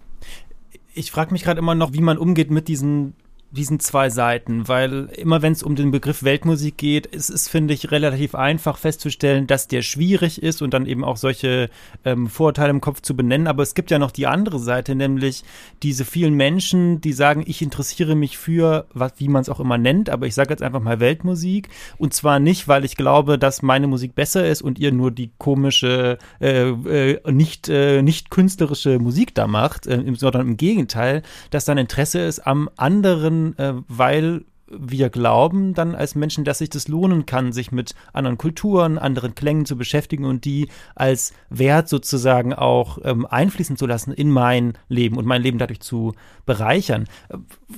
Ich 0.93 1.11
frage 1.11 1.33
mich 1.33 1.45
gerade 1.45 1.61
immer 1.61 1.75
noch, 1.75 1.93
wie 1.93 2.00
man 2.00 2.19
umgeht 2.19 2.50
mit 2.50 2.69
diesen 2.69 3.15
diesen 3.52 3.80
zwei 3.80 4.11
Seiten, 4.11 4.69
weil 4.69 5.09
immer 5.16 5.42
wenn 5.42 5.52
es 5.52 5.64
um 5.64 5.75
den 5.75 5.90
Begriff 5.90 6.23
Weltmusik 6.23 6.76
geht, 6.76 7.07
ist 7.07 7.30
es, 7.30 7.49
finde 7.49 7.75
ich, 7.75 7.90
relativ 7.90 8.37
einfach 8.37 8.78
festzustellen, 8.78 9.49
dass 9.49 9.66
der 9.66 9.83
schwierig 9.83 10.40
ist 10.40 10.62
und 10.62 10.73
dann 10.73 10.87
eben 10.87 11.04
auch 11.04 11.16
solche 11.16 11.69
ähm, 12.04 12.28
Vorurteile 12.28 12.71
im 12.71 12.80
Kopf 12.80 13.00
zu 13.00 13.16
benennen. 13.16 13.49
Aber 13.49 13.64
es 13.64 13.75
gibt 13.75 13.90
ja 13.90 13.99
noch 13.99 14.12
die 14.12 14.28
andere 14.28 14.61
Seite, 14.61 14.95
nämlich 14.95 15.42
diese 15.83 16.04
vielen 16.04 16.35
Menschen, 16.35 17.00
die 17.00 17.12
sagen, 17.12 17.42
ich 17.45 17.61
interessiere 17.61 18.14
mich 18.14 18.38
für, 18.38 18.87
was, 18.95 19.14
wie 19.16 19.28
man 19.28 19.42
es 19.42 19.49
auch 19.49 19.59
immer 19.59 19.78
nennt, 19.78 20.11
aber 20.11 20.26
ich 20.26 20.35
sage 20.37 20.50
jetzt 20.50 20.62
einfach 20.62 20.80
mal 20.80 21.00
Weltmusik. 21.00 21.69
Und 21.99 22.14
zwar 22.14 22.38
nicht, 22.38 22.69
weil 22.69 22.85
ich 22.85 22.97
glaube, 22.97 23.37
dass 23.37 23.62
meine 23.62 23.88
Musik 23.88 24.14
besser 24.14 24.47
ist 24.47 24.62
und 24.62 24.78
ihr 24.78 24.92
nur 24.92 25.11
die 25.11 25.33
komische, 25.38 26.19
äh, 26.40 26.69
äh, 26.69 27.33
nicht, 27.33 27.69
äh, 27.69 28.02
nicht 28.02 28.30
künstlerische 28.30 29.00
Musik 29.00 29.35
da 29.35 29.49
macht, 29.49 29.88
äh, 29.88 30.04
sondern 30.16 30.42
im 30.42 30.57
Gegenteil, 30.57 31.23
dass 31.50 31.64
dann 31.64 31.78
Interesse 31.78 32.21
ist 32.21 32.47
am 32.47 32.71
anderen 32.76 33.39
äh, 33.59 33.75
weil 33.88 34.44
wir 34.70 35.11
glauben 35.11 35.75
dann 35.75 35.94
als 35.94 36.14
Menschen, 36.14 36.44
dass 36.44 36.59
sich 36.59 36.70
das 36.70 36.88
lohnen 36.88 37.26
kann, 37.26 37.52
sich 37.52 37.73
mit 37.73 37.94
anderen 38.12 38.38
Kulturen, 38.38 38.99
anderen 38.99 39.35
Klängen 39.35 39.66
zu 39.66 39.76
beschäftigen 39.76 40.25
und 40.25 40.44
die 40.44 40.68
als 40.94 41.32
Wert 41.50 41.88
sozusagen 41.88 42.55
auch 42.55 42.98
ähm, 43.05 43.26
einfließen 43.26 43.76
zu 43.76 43.87
lassen 43.87 44.12
in 44.12 44.31
mein 44.31 44.74
Leben 44.88 45.16
und 45.16 45.26
mein 45.26 45.42
Leben 45.42 45.59
dadurch 45.59 45.81
zu 45.81 46.14
bereichern. 46.46 47.07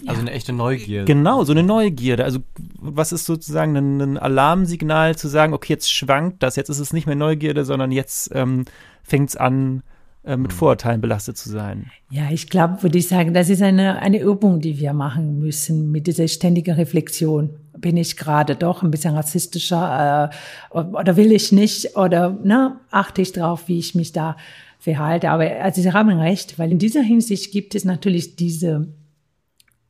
Also 0.07 0.21
eine 0.21 0.33
echte 0.33 0.53
Neugierde. 0.53 1.07
Genau, 1.07 1.45
so 1.45 1.53
eine 1.53 1.63
Neugierde. 1.63 2.25
Also 2.25 2.41
was 2.79 3.13
ist 3.13 3.25
sozusagen 3.25 3.77
ein, 3.77 4.01
ein 4.01 4.19
Alarmsignal 4.19 5.17
zu 5.17 5.29
sagen, 5.29 5.55
okay, 5.55 5.73
jetzt 5.73 5.93
schwankt 5.93 6.43
das, 6.43 6.57
jetzt 6.57 6.69
ist 6.69 6.79
es 6.79 6.93
nicht 6.93 7.07
mehr 7.07 7.17
Neugierde, 7.17 7.65
sondern 7.65 7.91
jetzt 7.91 8.31
ähm, 8.35 8.67
fängt 9.03 9.31
es 9.31 9.37
an, 9.37 9.83
äh, 10.25 10.37
mit 10.37 10.53
mhm. 10.53 10.57
Vorurteilen 10.57 11.01
belastet 11.01 11.37
zu 11.37 11.51
sein. 11.51 11.91
Ja, 12.11 12.31
ich 12.31 12.49
glaube, 12.49 12.83
würde 12.83 12.99
ich 12.99 13.09
sagen, 13.09 13.35
das 13.35 13.49
ist 13.49 13.61
eine, 13.61 13.99
eine 13.99 14.21
Übung, 14.21 14.61
die 14.61 14.79
wir 14.79 14.93
machen 14.93 15.41
müssen 15.41 15.91
mit 15.91 16.07
dieser 16.07 16.29
ständigen 16.29 16.75
Reflexion. 16.77 17.51
Bin 17.77 17.97
ich 17.97 18.17
gerade 18.17 18.55
doch 18.55 18.85
ein 18.85 18.93
bisschen 18.93 19.15
rassistischer 19.15 20.31
äh, 20.73 20.79
oder 20.79 21.17
will 21.17 21.33
ich 21.33 21.51
nicht 21.51 21.97
oder 21.97 22.39
ne, 22.45 22.79
achte 22.91 23.21
ich 23.21 23.33
darauf, 23.33 23.67
wie 23.67 23.79
ich 23.79 23.97
mich 23.97 24.13
da 24.13 24.37
verhalte. 24.79 25.31
Aber 25.31 25.45
also 25.45 25.83
Sie 25.83 25.93
haben 25.93 26.11
recht, 26.11 26.59
weil 26.59 26.71
in 26.71 26.79
dieser 26.79 27.03
Hinsicht 27.03 27.51
gibt 27.51 27.75
es 27.75 27.85
natürlich 27.85 28.37
diese 28.37 28.89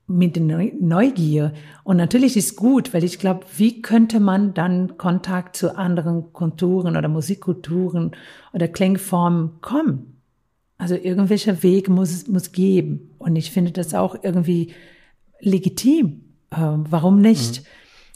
mit 0.07 0.37
Neugier. 0.37 1.53
Und 1.85 1.97
natürlich 1.97 2.37
ist 2.37 2.57
gut, 2.57 2.93
weil 2.95 3.05
ich 3.05 3.19
glaube, 3.19 3.47
wie 3.57 3.83
könnte 3.83 4.21
man 4.21 4.55
dann 4.55 4.97
Kontakt 4.99 5.57
zu 5.57 5.77
anderen 5.77 6.33
Kulturen 6.33 6.97
oder 6.97 7.09
Musikkulturen 7.09 8.13
oder 8.53 8.69
Klangformen 8.69 9.61
kommen? 9.61 10.12
Also 10.79 10.95
irgendwelcher 10.95 11.63
Weg 11.63 11.89
muss 11.89 12.11
es 12.11 12.29
muss 12.29 12.53
geben. 12.53 13.15
Und 13.19 13.37
ich 13.37 13.51
finde 13.51 13.73
das 13.73 13.95
auch 13.95 14.17
irgendwie 14.23 14.73
legitim. 15.41 16.23
Äh, 16.51 16.57
warum 16.59 17.21
nicht? 17.21 17.63
Mhm. 17.63 17.67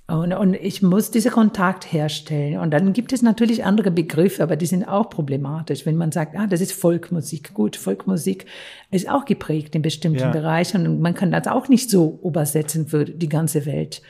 Und, 0.09 0.33
und 0.33 0.55
ich 0.55 0.83
muss 0.83 1.11
diesen 1.11 1.33
Kontakt 1.33 1.93
herstellen. 1.93 2.61
Und 2.61 2.71
dann 2.71 2.93
gibt 2.93 3.13
es 3.13 3.23
natürlich 3.23 3.65
andere 3.65 3.91
Begriffe, 3.91 4.41
aber 4.41 4.55
die 4.55 4.67
sind 4.67 4.85
auch 4.85 5.11
problematisch. 5.11 5.85
Wenn 5.85 5.97
man 5.97 6.13
sagt, 6.13 6.37
ah, 6.37 6.47
das 6.47 6.61
ist 6.61 6.73
Volkmusik. 6.73 7.55
Gut, 7.55 7.75
Volkmusik 7.75 8.47
ist 8.93 9.09
auch 9.11 9.25
geprägt 9.25 9.75
in 9.75 9.83
bestimmten 9.83 10.21
ja. 10.21 10.31
Bereichen 10.31 10.87
und 10.87 11.01
man 11.01 11.15
kann 11.15 11.33
das 11.33 11.49
auch 11.49 11.69
nicht 11.69 11.91
so 11.91 12.21
übersetzen 12.23 12.87
für 12.87 13.05
die 13.05 13.29
ganze 13.29 13.67
Welt. 13.67 14.01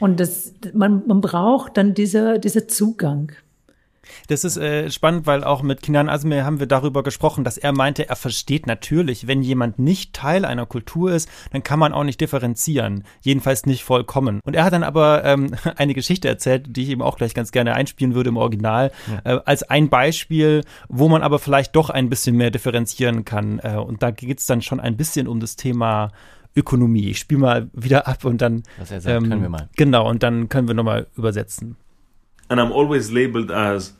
Und 0.00 0.20
das, 0.20 0.54
man, 0.72 1.06
man 1.06 1.20
braucht 1.20 1.76
dann 1.76 1.92
dieser, 1.92 2.38
dieser 2.38 2.66
Zugang. 2.66 3.32
Das 4.28 4.44
ist 4.44 4.56
äh, 4.56 4.90
spannend, 4.90 5.26
weil 5.26 5.44
auch 5.44 5.62
mit 5.62 5.82
Kinan 5.82 6.08
Asmir 6.08 6.44
haben 6.44 6.60
wir 6.60 6.66
darüber 6.66 7.02
gesprochen, 7.02 7.44
dass 7.44 7.58
er 7.58 7.72
meinte, 7.72 8.08
er 8.08 8.16
versteht 8.16 8.66
natürlich, 8.66 9.26
wenn 9.26 9.42
jemand 9.42 9.78
nicht 9.78 10.12
Teil 10.12 10.44
einer 10.44 10.66
Kultur 10.66 11.12
ist, 11.12 11.28
dann 11.52 11.62
kann 11.62 11.78
man 11.78 11.92
auch 11.92 12.04
nicht 12.04 12.20
differenzieren. 12.20 13.04
Jedenfalls 13.20 13.66
nicht 13.66 13.84
vollkommen. 13.84 14.40
Und 14.44 14.54
er 14.54 14.64
hat 14.64 14.72
dann 14.72 14.82
aber 14.82 15.24
ähm, 15.24 15.54
eine 15.76 15.94
Geschichte 15.94 16.28
erzählt, 16.28 16.66
die 16.68 16.82
ich 16.84 16.90
eben 16.90 17.02
auch 17.02 17.16
gleich 17.16 17.34
ganz 17.34 17.52
gerne 17.52 17.74
einspielen 17.74 18.14
würde 18.14 18.28
im 18.28 18.36
Original, 18.36 18.92
ja. 19.24 19.36
äh, 19.36 19.40
als 19.44 19.62
ein 19.64 19.88
Beispiel, 19.88 20.62
wo 20.88 21.08
man 21.08 21.22
aber 21.22 21.38
vielleicht 21.38 21.76
doch 21.76 21.90
ein 21.90 22.08
bisschen 22.08 22.36
mehr 22.36 22.50
differenzieren 22.50 23.24
kann. 23.24 23.58
Äh, 23.60 23.76
und 23.76 24.02
da 24.02 24.10
geht 24.10 24.38
es 24.38 24.46
dann 24.46 24.62
schon 24.62 24.80
ein 24.80 24.96
bisschen 24.96 25.28
um 25.28 25.40
das 25.40 25.56
Thema 25.56 26.10
Ökonomie. 26.56 27.10
Ich 27.10 27.18
spiele 27.18 27.40
mal 27.40 27.68
wieder 27.72 28.06
ab 28.06 28.24
und 28.24 28.40
dann. 28.40 28.62
Was 28.78 28.90
er 28.90 29.00
sagt, 29.00 29.16
ähm, 29.16 29.28
können 29.28 29.42
wir 29.42 29.48
mal. 29.48 29.68
Genau, 29.76 30.08
und 30.08 30.22
dann 30.22 30.48
können 30.48 30.68
wir 30.68 30.74
nochmal 30.74 31.06
übersetzen. 31.16 31.76
And 32.50 32.60
I'm 32.60 32.72
always 32.72 33.10
labeled 33.10 33.50
as, 33.50 33.92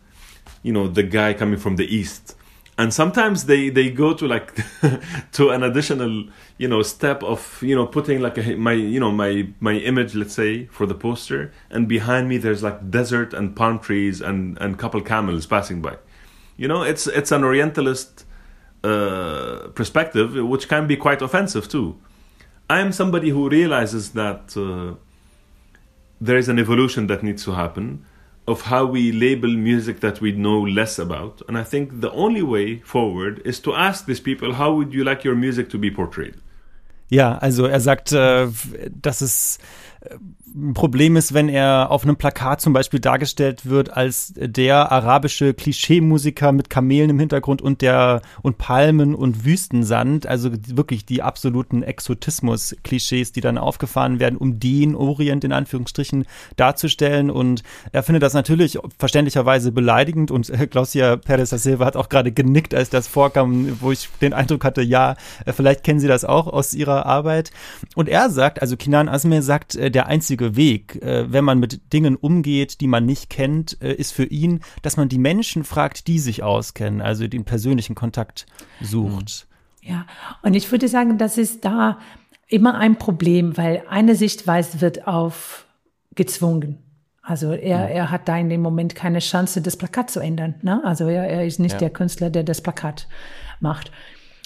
you 0.63 0.73
know, 0.73 0.89
the 0.89 1.03
guy 1.03 1.35
coming 1.35 1.59
from 1.59 1.77
the 1.77 1.87
east. 1.95 2.35
And 2.77 2.93
sometimes 2.93 3.45
they, 3.45 3.69
they 3.69 3.91
go 3.91 4.15
to 4.15 4.27
like 4.27 4.55
to 5.33 5.51
an 5.51 5.63
additional 5.63 6.29
you 6.59 6.69
know 6.69 6.83
step 6.83 7.23
of 7.23 7.59
you 7.63 7.75
know 7.75 7.87
putting 7.87 8.21
like 8.21 8.39
a, 8.39 8.57
my 8.57 8.73
you 8.73 9.01
know 9.01 9.11
my 9.11 9.49
my 9.61 9.75
image 9.75 10.15
let's 10.15 10.35
say 10.35 10.67
for 10.67 10.87
the 10.87 10.95
poster. 10.95 11.53
And 11.71 11.87
behind 11.89 12.29
me 12.29 12.37
there's 12.37 12.63
like 12.63 12.91
desert 12.91 13.33
and 13.33 13.55
palm 13.55 13.79
trees 13.79 14.21
and 14.21 14.59
and 14.61 14.79
couple 14.79 15.01
camels 15.01 15.47
passing 15.47 15.83
by. 15.83 15.99
You 16.57 16.67
know 16.67 16.83
it's 16.83 17.07
it's 17.07 17.31
an 17.31 17.45
orientalist 17.45 18.25
uh, 18.83 19.69
perspective 19.75 20.35
which 20.35 20.69
can 20.69 20.87
be 20.87 20.97
quite 20.97 21.23
offensive 21.23 21.69
too. 21.69 21.97
I 22.69 22.81
am 22.81 22.93
somebody 22.93 23.31
who 23.31 23.49
realizes 23.49 24.13
that 24.13 24.57
uh, 24.57 24.97
there 26.21 26.37
is 26.37 26.49
an 26.49 26.59
evolution 26.59 27.07
that 27.09 27.23
needs 27.23 27.45
to 27.45 27.53
happen 27.53 28.05
of 28.47 28.63
how 28.63 28.85
we 28.85 29.11
label 29.11 29.49
music 29.49 30.01
that 30.01 30.21
we 30.21 30.33
know 30.33 30.61
less 30.61 30.99
about. 30.99 31.43
And 31.49 31.57
I 31.57 31.65
think 31.65 32.01
the 32.01 32.11
only 32.13 32.43
way 32.43 32.81
forward 32.81 33.41
is 33.45 33.61
to 33.61 33.75
ask 33.75 34.07
these 34.07 34.21
people, 34.21 34.55
how 34.55 34.75
would 34.75 34.93
you 34.93 35.05
like 35.05 35.25
your 35.25 35.35
music 35.35 35.71
to 35.71 35.79
be 35.79 35.91
portrayed? 35.91 36.35
Ja, 37.09 37.39
also 37.39 37.67
er 37.67 37.81
sagt, 37.81 38.13
äh, 38.13 38.49
dass 38.91 39.21
es 39.21 39.59
ein 40.55 40.75
Problem 40.75 41.17
ist, 41.17 41.35
wenn 41.35 41.49
er 41.49 41.91
auf 41.91 42.05
einem 42.05 42.17
Plakat 42.17 42.61
zum 42.61 42.73
Beispiel 42.73 43.01
dargestellt 43.01 43.67
wird 43.67 43.93
als 43.93 44.35
der 44.37 44.93
arabische 44.93 45.55
Klischeemusiker 45.55 46.53
mit 46.53 46.71
Kamelen 46.71 47.11
im 47.11 47.19
Hintergrund 47.19 47.63
und 47.63 47.81
der 47.83 48.23
und 48.43 48.59
Palmen 48.59 49.15
und 49.15 49.45
Wüstensand, 49.45 50.27
also 50.27 50.51
wirklich 50.53 51.07
die 51.07 51.23
absoluten 51.23 51.83
Exotismus-Klischees, 51.83 53.33
die 53.33 53.41
dann 53.41 53.59
aufgefahren 53.59 54.21
werden, 54.21 54.37
um 54.37 54.61
den 54.61 54.95
Orient 54.95 55.43
in 55.45 55.53
Anführungsstrichen 55.53 56.27
darzustellen. 56.57 57.31
Und 57.31 57.63
er 57.93 58.03
findet 58.03 58.23
das 58.23 58.35
natürlich 58.35 58.79
verständlicherweise 58.99 59.73
beleidigend 59.73 60.31
und 60.31 60.53
Claudia 60.71 61.17
Perez 61.17 61.51
da 61.51 61.59
Silva 61.59 61.87
hat 61.87 61.97
auch 61.97 62.09
gerade 62.09 62.31
genickt, 62.31 62.75
als 62.75 62.91
das 62.91 63.09
vorkam, 63.09 63.79
wo 63.81 63.91
ich 63.91 64.09
den 64.21 64.33
Eindruck 64.33 64.65
hatte, 64.65 64.83
ja, 64.83 65.17
vielleicht 65.47 65.83
kennen 65.83 66.01
Sie 66.01 66.09
das 66.09 66.25
auch 66.25 66.47
aus 66.47 66.75
Ihrer 66.75 67.07
Arbeit. 67.07 67.51
Und 67.95 68.09
er 68.09 68.31
sagt, 68.31 68.61
also 68.61 68.77
Kinan 68.77 69.09
Asmer 69.09 69.43
sagt, 69.43 69.75
äh, 69.75 69.94
der 69.95 70.07
einzige 70.09 70.57
Weg, 70.57 70.97
äh, 71.03 71.33
wenn 71.33 71.45
man 71.45 71.59
mit 71.59 71.93
Dingen 71.93 72.17
umgeht, 72.17 72.81
die 72.81 72.87
man 72.87 73.07
nicht 73.07 73.31
kennt, 73.31 73.81
äh, 73.81 73.93
ist 73.93 74.13
für 74.13 74.25
ihn, 74.25 74.61
dass 74.83 74.97
man 74.97 75.09
die 75.09 75.19
Menschen 75.19 75.65
fragt, 75.65 76.07
die 76.07 76.19
sich 76.19 76.43
auskennen, 76.43 77.01
also 77.01 77.27
den 77.29 77.45
persönlichen 77.45 77.95
Kontakt 77.95 78.47
sucht. 78.81 79.47
Ja, 79.83 80.07
und 80.43 80.55
ich 80.55 80.71
würde 80.73 80.89
sagen, 80.89 81.19
das 81.19 81.39
ist 81.39 81.65
da 81.65 81.99
immer 82.49 82.77
ein 82.77 82.97
Problem, 82.97 83.57
weil 83.57 83.83
eine 83.89 84.17
Sichtweise 84.17 84.81
wird 84.81 85.07
aufgezwungen. 85.07 86.79
Also 87.23 87.53
er, 87.53 87.89
er 87.91 88.11
hat 88.11 88.29
da 88.29 88.37
in 88.37 88.51
dem 88.51 88.61
Moment 88.61 88.95
keine 88.95 89.21
Chance, 89.21 89.63
das 89.63 89.77
Plakat 89.77 90.11
zu 90.11 90.21
ändern. 90.21 90.57
Ne? 90.63 90.83
Also 90.85 91.09
er, 91.09 91.27
er 91.27 91.47
ist 91.47 91.59
nicht 91.59 91.73
ja. 91.73 91.79
der 91.79 91.91
Künstler, 91.91 92.29
der 92.29 92.45
das 92.45 92.61
Plakat 92.61 93.09
macht. 93.61 93.91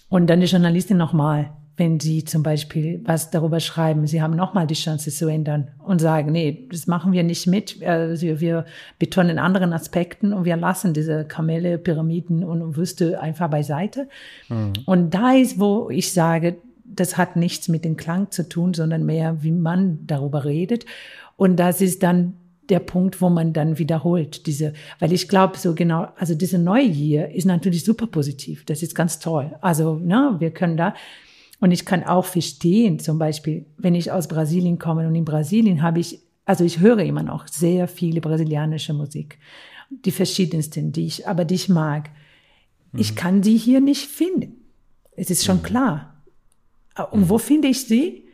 Und 0.08 0.28
dann 0.28 0.40
die 0.40 0.46
Journalistin 0.46 0.96
nochmal 0.96 1.50
wenn 1.78 2.00
Sie 2.00 2.24
zum 2.24 2.42
Beispiel 2.42 3.00
was 3.04 3.30
darüber 3.30 3.60
schreiben, 3.60 4.06
Sie 4.06 4.20
haben 4.20 4.34
nochmal 4.34 4.66
die 4.66 4.74
Chance 4.74 5.10
zu 5.10 5.28
ändern 5.28 5.68
und 5.78 6.00
sagen, 6.00 6.32
nee, 6.32 6.66
das 6.70 6.88
machen 6.88 7.12
wir 7.12 7.22
nicht 7.22 7.46
mit. 7.46 7.82
Also 7.82 8.40
wir 8.40 8.66
betonen 8.98 9.38
anderen 9.38 9.72
Aspekten 9.72 10.32
und 10.32 10.44
wir 10.44 10.56
lassen 10.56 10.92
diese 10.92 11.24
Kamelle, 11.24 11.78
Pyramiden 11.78 12.42
und 12.42 12.76
Wüste 12.76 13.20
einfach 13.20 13.48
beiseite. 13.48 14.08
Mhm. 14.48 14.72
Und 14.86 15.14
da 15.14 15.34
ist, 15.34 15.60
wo 15.60 15.88
ich 15.88 16.12
sage, 16.12 16.56
das 16.84 17.16
hat 17.16 17.36
nichts 17.36 17.68
mit 17.68 17.84
dem 17.84 17.96
Klang 17.96 18.30
zu 18.32 18.48
tun, 18.48 18.74
sondern 18.74 19.06
mehr, 19.06 19.42
wie 19.42 19.52
man 19.52 20.00
darüber 20.06 20.44
redet. 20.44 20.84
Und 21.36 21.56
das 21.56 21.80
ist 21.80 22.02
dann 22.02 22.34
der 22.68 22.80
Punkt, 22.80 23.20
wo 23.20 23.30
man 23.30 23.52
dann 23.52 23.78
wiederholt 23.78 24.46
diese, 24.46 24.72
weil 24.98 25.12
ich 25.12 25.28
glaube 25.28 25.56
so 25.56 25.74
genau, 25.74 26.08
also 26.16 26.34
diese 26.34 26.58
Neugier 26.58 27.30
ist 27.30 27.46
natürlich 27.46 27.84
super 27.84 28.06
positiv. 28.06 28.64
Das 28.66 28.82
ist 28.82 28.94
ganz 28.94 29.20
toll. 29.20 29.54
Also, 29.60 29.94
ne, 29.94 30.36
wir 30.38 30.50
können 30.50 30.76
da, 30.76 30.94
und 31.60 31.72
ich 31.72 31.84
kann 31.84 32.04
auch 32.04 32.24
verstehen, 32.24 32.98
zum 32.98 33.18
Beispiel, 33.18 33.66
wenn 33.76 33.94
ich 33.94 34.12
aus 34.12 34.28
Brasilien 34.28 34.78
komme 34.78 35.06
und 35.06 35.14
in 35.14 35.24
Brasilien 35.24 35.82
habe 35.82 36.00
ich, 36.00 36.20
also 36.44 36.64
ich 36.64 36.78
höre 36.78 37.00
immer 37.00 37.22
noch 37.22 37.48
sehr 37.48 37.88
viele 37.88 38.20
brasilianische 38.20 38.94
Musik, 38.94 39.38
die 39.90 40.10
verschiedensten, 40.10 40.92
die 40.92 41.06
ich, 41.06 41.26
aber 41.26 41.44
die 41.44 41.56
ich 41.56 41.68
mag. 41.68 42.10
Mhm. 42.92 43.00
Ich 43.00 43.16
kann 43.16 43.42
die 43.42 43.56
hier 43.56 43.80
nicht 43.80 44.06
finden. 44.06 44.64
Es 45.16 45.30
ist 45.30 45.44
schon 45.44 45.58
mhm. 45.58 45.62
klar. 45.62 46.22
Und 47.10 47.22
mhm. 47.22 47.28
wo 47.28 47.38
finde 47.38 47.68
ich 47.68 47.86
sie? 47.86 48.24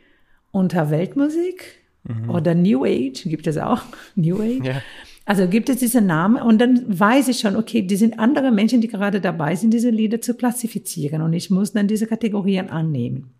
Unter 0.51 0.89
Weltmusik 0.89 1.83
mhm. 2.03 2.29
oder 2.29 2.55
New 2.55 2.85
Age, 2.85 3.23
gibt 3.23 3.47
es 3.47 3.57
auch 3.57 3.81
New 4.15 4.41
Age. 4.41 4.65
Ja. 4.65 4.81
Also 5.25 5.47
gibt 5.47 5.69
es 5.69 5.77
diese 5.77 6.01
Namen 6.01 6.41
und 6.41 6.59
dann 6.61 6.85
weiß 6.87 7.27
ich 7.29 7.39
schon, 7.39 7.55
okay, 7.55 7.81
die 7.81 7.95
sind 7.95 8.19
andere 8.19 8.51
Menschen, 8.51 8.79
die 8.79 8.87
gerade 8.87 9.19
dabei 9.19 9.55
sind, 9.55 9.73
diese 9.73 9.89
Lieder 9.89 10.21
zu 10.21 10.35
klassifizieren 10.35 11.23
und 11.23 11.33
ich 11.33 11.49
muss 11.49 11.73
dann 11.73 11.87
diese 11.87 12.05
Kategorien 12.05 12.69
annehmen. 12.69 13.31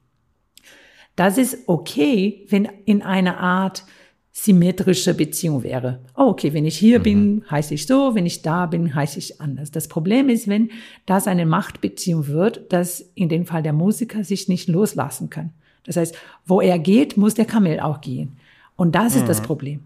Das 1.16 1.38
ist 1.38 1.60
okay, 1.68 2.46
wenn 2.50 2.68
in 2.86 3.04
einer 3.04 3.38
Art 3.38 3.86
symmetrische 4.32 5.14
Beziehung 5.14 5.64
wäre. 5.64 6.00
Oh, 6.18 6.24
okay, 6.24 6.52
wenn 6.54 6.66
ich 6.66 6.78
hier 6.78 7.00
mhm. 7.00 7.04
bin, 7.04 7.44
heiße 7.50 7.74
ich 7.74 7.88
so, 7.88 8.16
wenn 8.16 8.26
ich 8.26 8.42
da 8.42 8.66
bin, 8.66 8.94
heiße 8.94 9.18
ich 9.18 9.40
anders. 9.40 9.72
Das 9.72 9.88
Problem 9.88 10.28
ist, 10.28 10.50
wenn 10.50 10.72
das 11.06 11.28
eine 11.28 11.46
Machtbeziehung 11.46 12.28
wird, 12.28 12.74
dass 12.74 13.00
in 13.16 13.30
dem 13.30 13.46
Fall 13.46 13.64
der 13.64 13.72
Musiker 13.72 14.26
sich 14.26 14.50
nicht 14.50 14.68
loslassen 14.68 15.30
kann. 15.30 15.52
Das 15.84 15.96
heißt, 15.96 16.16
wo 16.46 16.60
er 16.60 16.80
geht, 16.80 17.16
muss 17.16 17.36
der 17.36 17.46
Kamel 17.46 17.80
auch 17.80 18.02
gehen. 18.02 18.38
Und 18.76 18.96
das 18.96 19.14
mhm. 19.14 19.22
ist 19.22 19.30
das 19.30 19.40
mhm. 19.40 19.46
Problem. 19.46 19.80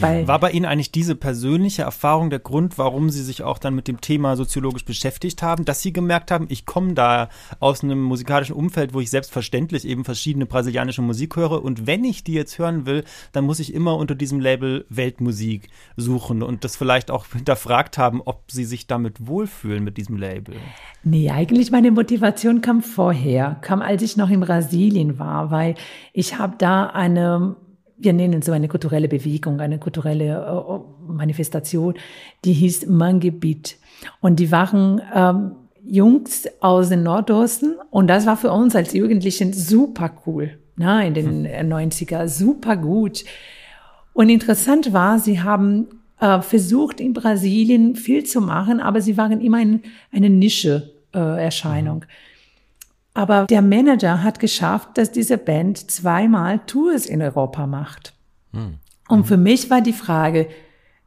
Weil 0.00 0.26
War 0.26 0.40
bei 0.40 0.50
Ihnen 0.50 0.64
eigentlich 0.64 0.90
diese 0.90 1.14
persönliche 1.14 1.82
Erfahrung 1.82 2.28
der 2.28 2.40
Grund, 2.40 2.78
warum 2.78 3.10
Sie 3.10 3.22
sich 3.22 3.44
auch 3.44 3.58
dann 3.58 3.74
mit 3.76 3.86
dem 3.86 4.00
Thema 4.00 4.36
soziologisch 4.36 4.84
beschäftigt 4.84 5.40
haben, 5.40 5.64
dass 5.64 5.82
Sie 5.82 5.92
gemerkt 5.92 6.32
haben, 6.32 6.46
ich 6.48 6.66
komme 6.66 6.94
da 6.94 7.28
aus 7.60 7.84
einem 7.84 8.02
musikalischen 8.02 8.56
Umfeld, 8.56 8.92
wo 8.92 9.00
ich 9.00 9.10
selbstverständlich 9.10 9.86
eben 9.86 10.04
verschiedene 10.04 10.46
brasilianische 10.46 11.02
Musik 11.02 11.36
höre 11.36 11.62
und 11.62 11.86
wenn 11.86 12.02
ich 12.02 12.24
die 12.24 12.32
jetzt 12.32 12.58
hören 12.58 12.86
will, 12.86 13.04
dann 13.32 13.44
muss 13.44 13.60
ich 13.60 13.72
immer 13.72 13.96
unter 13.96 14.16
diesem 14.16 14.40
Label 14.40 14.84
Weltmusik 14.88 15.68
suchen 15.96 16.42
und 16.42 16.64
das 16.64 16.74
vielleicht 16.74 17.12
auch 17.12 17.26
hinterfragt 17.26 17.96
haben, 17.96 18.20
ob 18.20 18.50
Sie 18.50 18.64
sich 18.64 18.88
damit 18.88 19.28
wohlfühlen 19.28 19.84
mit 19.84 19.96
diesem 19.96 20.16
Label. 20.16 20.56
Nee, 21.04 21.30
eigentlich 21.30 21.70
meine 21.70 21.92
Motivation 21.92 22.62
kam 22.62 22.82
vorher, 22.82 23.58
kam 23.60 23.80
als 23.80 24.02
ich 24.02 24.16
noch 24.16 24.30
in 24.30 24.40
Brasilien 24.40 25.20
war, 25.20 25.52
weil 25.52 25.76
ich 26.12 26.38
habe 26.38 26.56
da 26.58 26.86
eine 26.86 27.56
wir 27.96 28.12
nennen 28.12 28.42
so 28.42 28.52
eine 28.52 28.68
kulturelle 28.68 29.08
Bewegung, 29.08 29.60
eine 29.60 29.78
kulturelle 29.78 30.34
äh, 30.34 31.12
Manifestation, 31.12 31.94
die 32.44 32.52
hieß 32.52 32.86
Mangebit. 32.86 33.76
Und 34.20 34.40
die 34.40 34.50
waren 34.50 35.00
ähm, 35.14 35.52
Jungs 35.84 36.46
aus 36.60 36.88
dem 36.88 37.02
Nordosten 37.02 37.76
und 37.90 38.08
das 38.08 38.26
war 38.26 38.36
für 38.36 38.50
uns 38.50 38.74
als 38.74 38.92
Jugendlichen 38.92 39.52
super 39.52 40.10
cool, 40.26 40.58
na, 40.76 41.04
in 41.04 41.14
den 41.14 41.44
hm. 41.44 41.72
90er, 41.72 42.26
super 42.26 42.76
gut. 42.76 43.24
Und 44.12 44.28
interessant 44.28 44.92
war, 44.92 45.18
sie 45.18 45.40
haben 45.40 45.88
äh, 46.20 46.40
versucht 46.40 47.00
in 47.00 47.12
Brasilien 47.12 47.96
viel 47.96 48.24
zu 48.24 48.40
machen, 48.40 48.80
aber 48.80 49.00
sie 49.00 49.16
waren 49.16 49.40
immer 49.40 49.58
ein, 49.58 49.82
eine 50.12 50.30
Nische-Erscheinung. 50.30 52.02
Äh, 52.02 52.33
aber 53.14 53.46
der 53.46 53.62
Manager 53.62 54.22
hat 54.22 54.40
geschafft, 54.40 54.90
dass 54.98 55.12
diese 55.12 55.38
Band 55.38 55.90
zweimal 55.90 56.60
Tours 56.66 57.06
in 57.06 57.22
Europa 57.22 57.66
macht. 57.66 58.12
Hm. 58.52 58.74
Und 59.08 59.26
für 59.26 59.36
mich 59.36 59.70
war 59.70 59.80
die 59.80 59.92
Frage, 59.92 60.48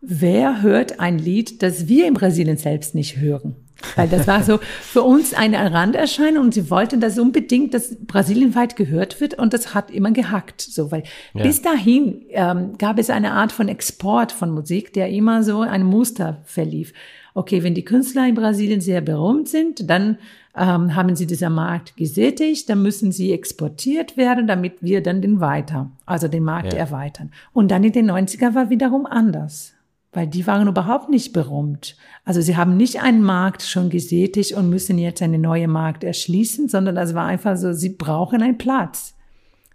wer 0.02 0.62
hört 0.62 1.00
ein 1.00 1.20
Lied, 1.20 1.62
das 1.62 1.88
wir 1.88 2.08
in 2.08 2.14
Brasilien 2.14 2.58
selbst 2.58 2.96
nicht 2.96 3.18
hören? 3.18 3.56
Weil 3.96 4.08
das 4.08 4.26
war 4.26 4.44
so 4.44 4.60
für 4.82 5.04
uns 5.04 5.34
eine 5.34 5.72
Randerscheinung 5.72 6.46
und 6.46 6.54
sie 6.54 6.70
wollten 6.70 7.00
das 7.00 7.20
unbedingt, 7.20 7.74
dass 7.74 7.96
Brasilien 7.96 8.56
weit 8.56 8.76
gehört 8.76 9.20
wird 9.22 9.36
und 9.36 9.54
das 9.54 9.74
hat 9.74 9.92
immer 9.92 10.12
gehackt. 10.12 10.62
So, 10.62 10.92
weil 10.92 11.04
ja. 11.34 11.44
bis 11.44 11.62
dahin 11.62 12.26
ähm, 12.30 12.78
gab 12.78 12.98
es 12.98 13.10
eine 13.10 13.34
Art 13.34 13.52
von 13.52 13.68
Export 13.68 14.32
von 14.32 14.52
Musik, 14.52 14.94
der 14.94 15.10
immer 15.10 15.44
so 15.44 15.62
ein 15.62 15.84
Muster 15.84 16.42
verlief. 16.46 16.94
Okay, 17.34 17.62
wenn 17.62 17.76
die 17.76 17.86
Künstler 17.86 18.28
in 18.28 18.34
Brasilien 18.34 18.82
sehr 18.82 19.02
berühmt 19.02 19.48
sind, 19.48 19.88
dann 19.90 20.18
ähm, 20.58 20.96
haben 20.96 21.16
sie 21.16 21.28
dieser 21.28 21.50
Markt 21.50 21.96
gesättigt, 21.96 22.70
dann 22.70 22.82
müssen 22.82 23.12
sie 23.12 23.32
exportiert 23.32 24.18
werden, 24.18 24.48
damit 24.48 24.82
wir 24.82 25.04
dann 25.04 25.22
den 25.22 25.40
weiter, 25.40 25.92
also 26.06 26.28
den 26.28 26.44
Markt 26.44 26.74
ja. 26.74 26.80
erweitern. 26.80 27.32
Und 27.54 27.70
dann 27.70 27.84
in 27.84 27.92
den 27.92 28.10
90er 28.10 28.56
war 28.56 28.70
wiederum 28.70 29.06
anders, 29.06 29.74
weil 30.12 30.28
die 30.28 30.48
waren 30.48 30.68
überhaupt 30.68 31.10
nicht 31.10 31.32
berühmt. 31.32 31.96
Also 32.26 32.42
sie 32.42 32.58
haben 32.58 32.76
nicht 32.76 33.02
einen 33.02 33.22
Markt 33.22 33.62
schon 33.62 33.90
gesättigt 33.90 34.54
und 34.54 34.70
müssen 34.70 34.98
jetzt 34.98 35.22
einen 35.22 35.42
neuen 35.42 35.70
Markt 35.70 36.04
erschließen, 36.04 36.70
sondern 36.70 36.96
das 36.96 37.14
war 37.14 37.26
einfach 37.26 37.56
so, 37.56 37.74
sie 37.74 37.90
brauchen 37.90 38.42
einen 38.42 38.58
Platz. 38.58 39.14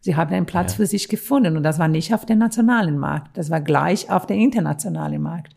Sie 0.00 0.16
haben 0.16 0.34
einen 0.34 0.46
Platz 0.46 0.72
ja. 0.72 0.76
für 0.78 0.86
sich 0.86 1.08
gefunden 1.08 1.56
und 1.56 1.62
das 1.62 1.78
war 1.78 1.86
nicht 1.86 2.12
auf 2.12 2.26
dem 2.26 2.38
nationalen 2.38 2.98
Markt, 2.98 3.36
das 3.38 3.50
war 3.50 3.60
gleich 3.60 4.10
auf 4.10 4.26
dem 4.26 4.40
internationalen 4.40 5.22
Markt. 5.22 5.54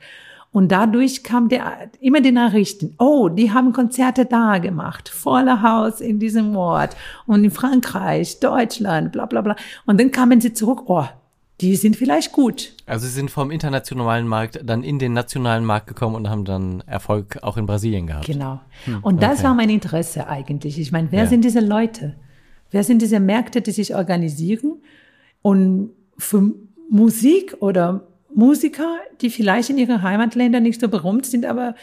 Und 0.56 0.72
dadurch 0.72 1.22
kam 1.22 1.50
der, 1.50 1.90
immer 2.00 2.22
die 2.22 2.32
Nachrichten, 2.32 2.96
oh, 2.98 3.28
die 3.28 3.52
haben 3.52 3.74
Konzerte 3.74 4.26
da 4.26 4.58
gemacht, 4.60 5.10
voller 5.10 5.62
Haus 5.62 6.00
in 6.00 6.18
diesem 6.18 6.56
Ort 6.56 6.96
und 7.26 7.44
in 7.44 7.52
Frankreich, 7.52 8.40
Deutschland, 8.40 9.12
bla 9.12 9.26
bla 9.26 9.42
bla. 9.42 9.58
Und 9.86 10.00
dann 10.00 10.12
kamen 10.12 10.40
sie 10.40 10.54
zurück, 10.54 10.84
oh, 10.86 11.04
die 11.60 11.76
sind 11.76 11.98
vielleicht 11.98 12.32
gut. 12.32 12.72
Also 12.86 13.06
sie 13.06 13.12
sind 13.12 13.32
vom 13.32 13.52
internationalen 13.52 14.30
Markt 14.30 14.62
dann 14.64 14.82
in 14.84 14.98
den 14.98 15.12
nationalen 15.12 15.66
Markt 15.66 15.88
gekommen 15.88 16.16
und 16.16 16.30
haben 16.30 16.46
dann 16.46 16.84
Erfolg 16.88 17.38
auch 17.42 17.58
in 17.58 17.66
Brasilien 17.66 18.08
gehabt. 18.08 18.26
Genau. 18.26 18.62
Hm, 18.86 19.00
und 19.04 19.22
das 19.22 19.40
okay. 19.40 19.48
war 19.48 19.56
mein 19.56 19.70
Interesse 19.70 20.26
eigentlich. 20.30 20.80
Ich 20.80 20.94
meine, 20.94 21.12
wer 21.12 21.24
ja. 21.24 21.28
sind 21.28 21.44
diese 21.44 21.60
Leute? 21.60 22.16
Wer 22.72 22.86
sind 22.86 23.02
diese 23.02 23.20
Märkte, 23.20 23.62
die 23.62 23.72
sich 23.72 23.94
organisieren 23.94 24.82
und 25.42 25.90
für 26.18 26.54
Musik 26.90 27.58
oder 27.60 28.08
Musiker, 28.36 28.98
die 29.22 29.30
vielleicht 29.30 29.70
in 29.70 29.78
ihren 29.78 30.02
Heimatländern 30.02 30.64
nicht 30.64 30.82
so 30.82 30.90
berühmt 30.90 31.26
sind, 31.26 31.46
aber 31.46 31.76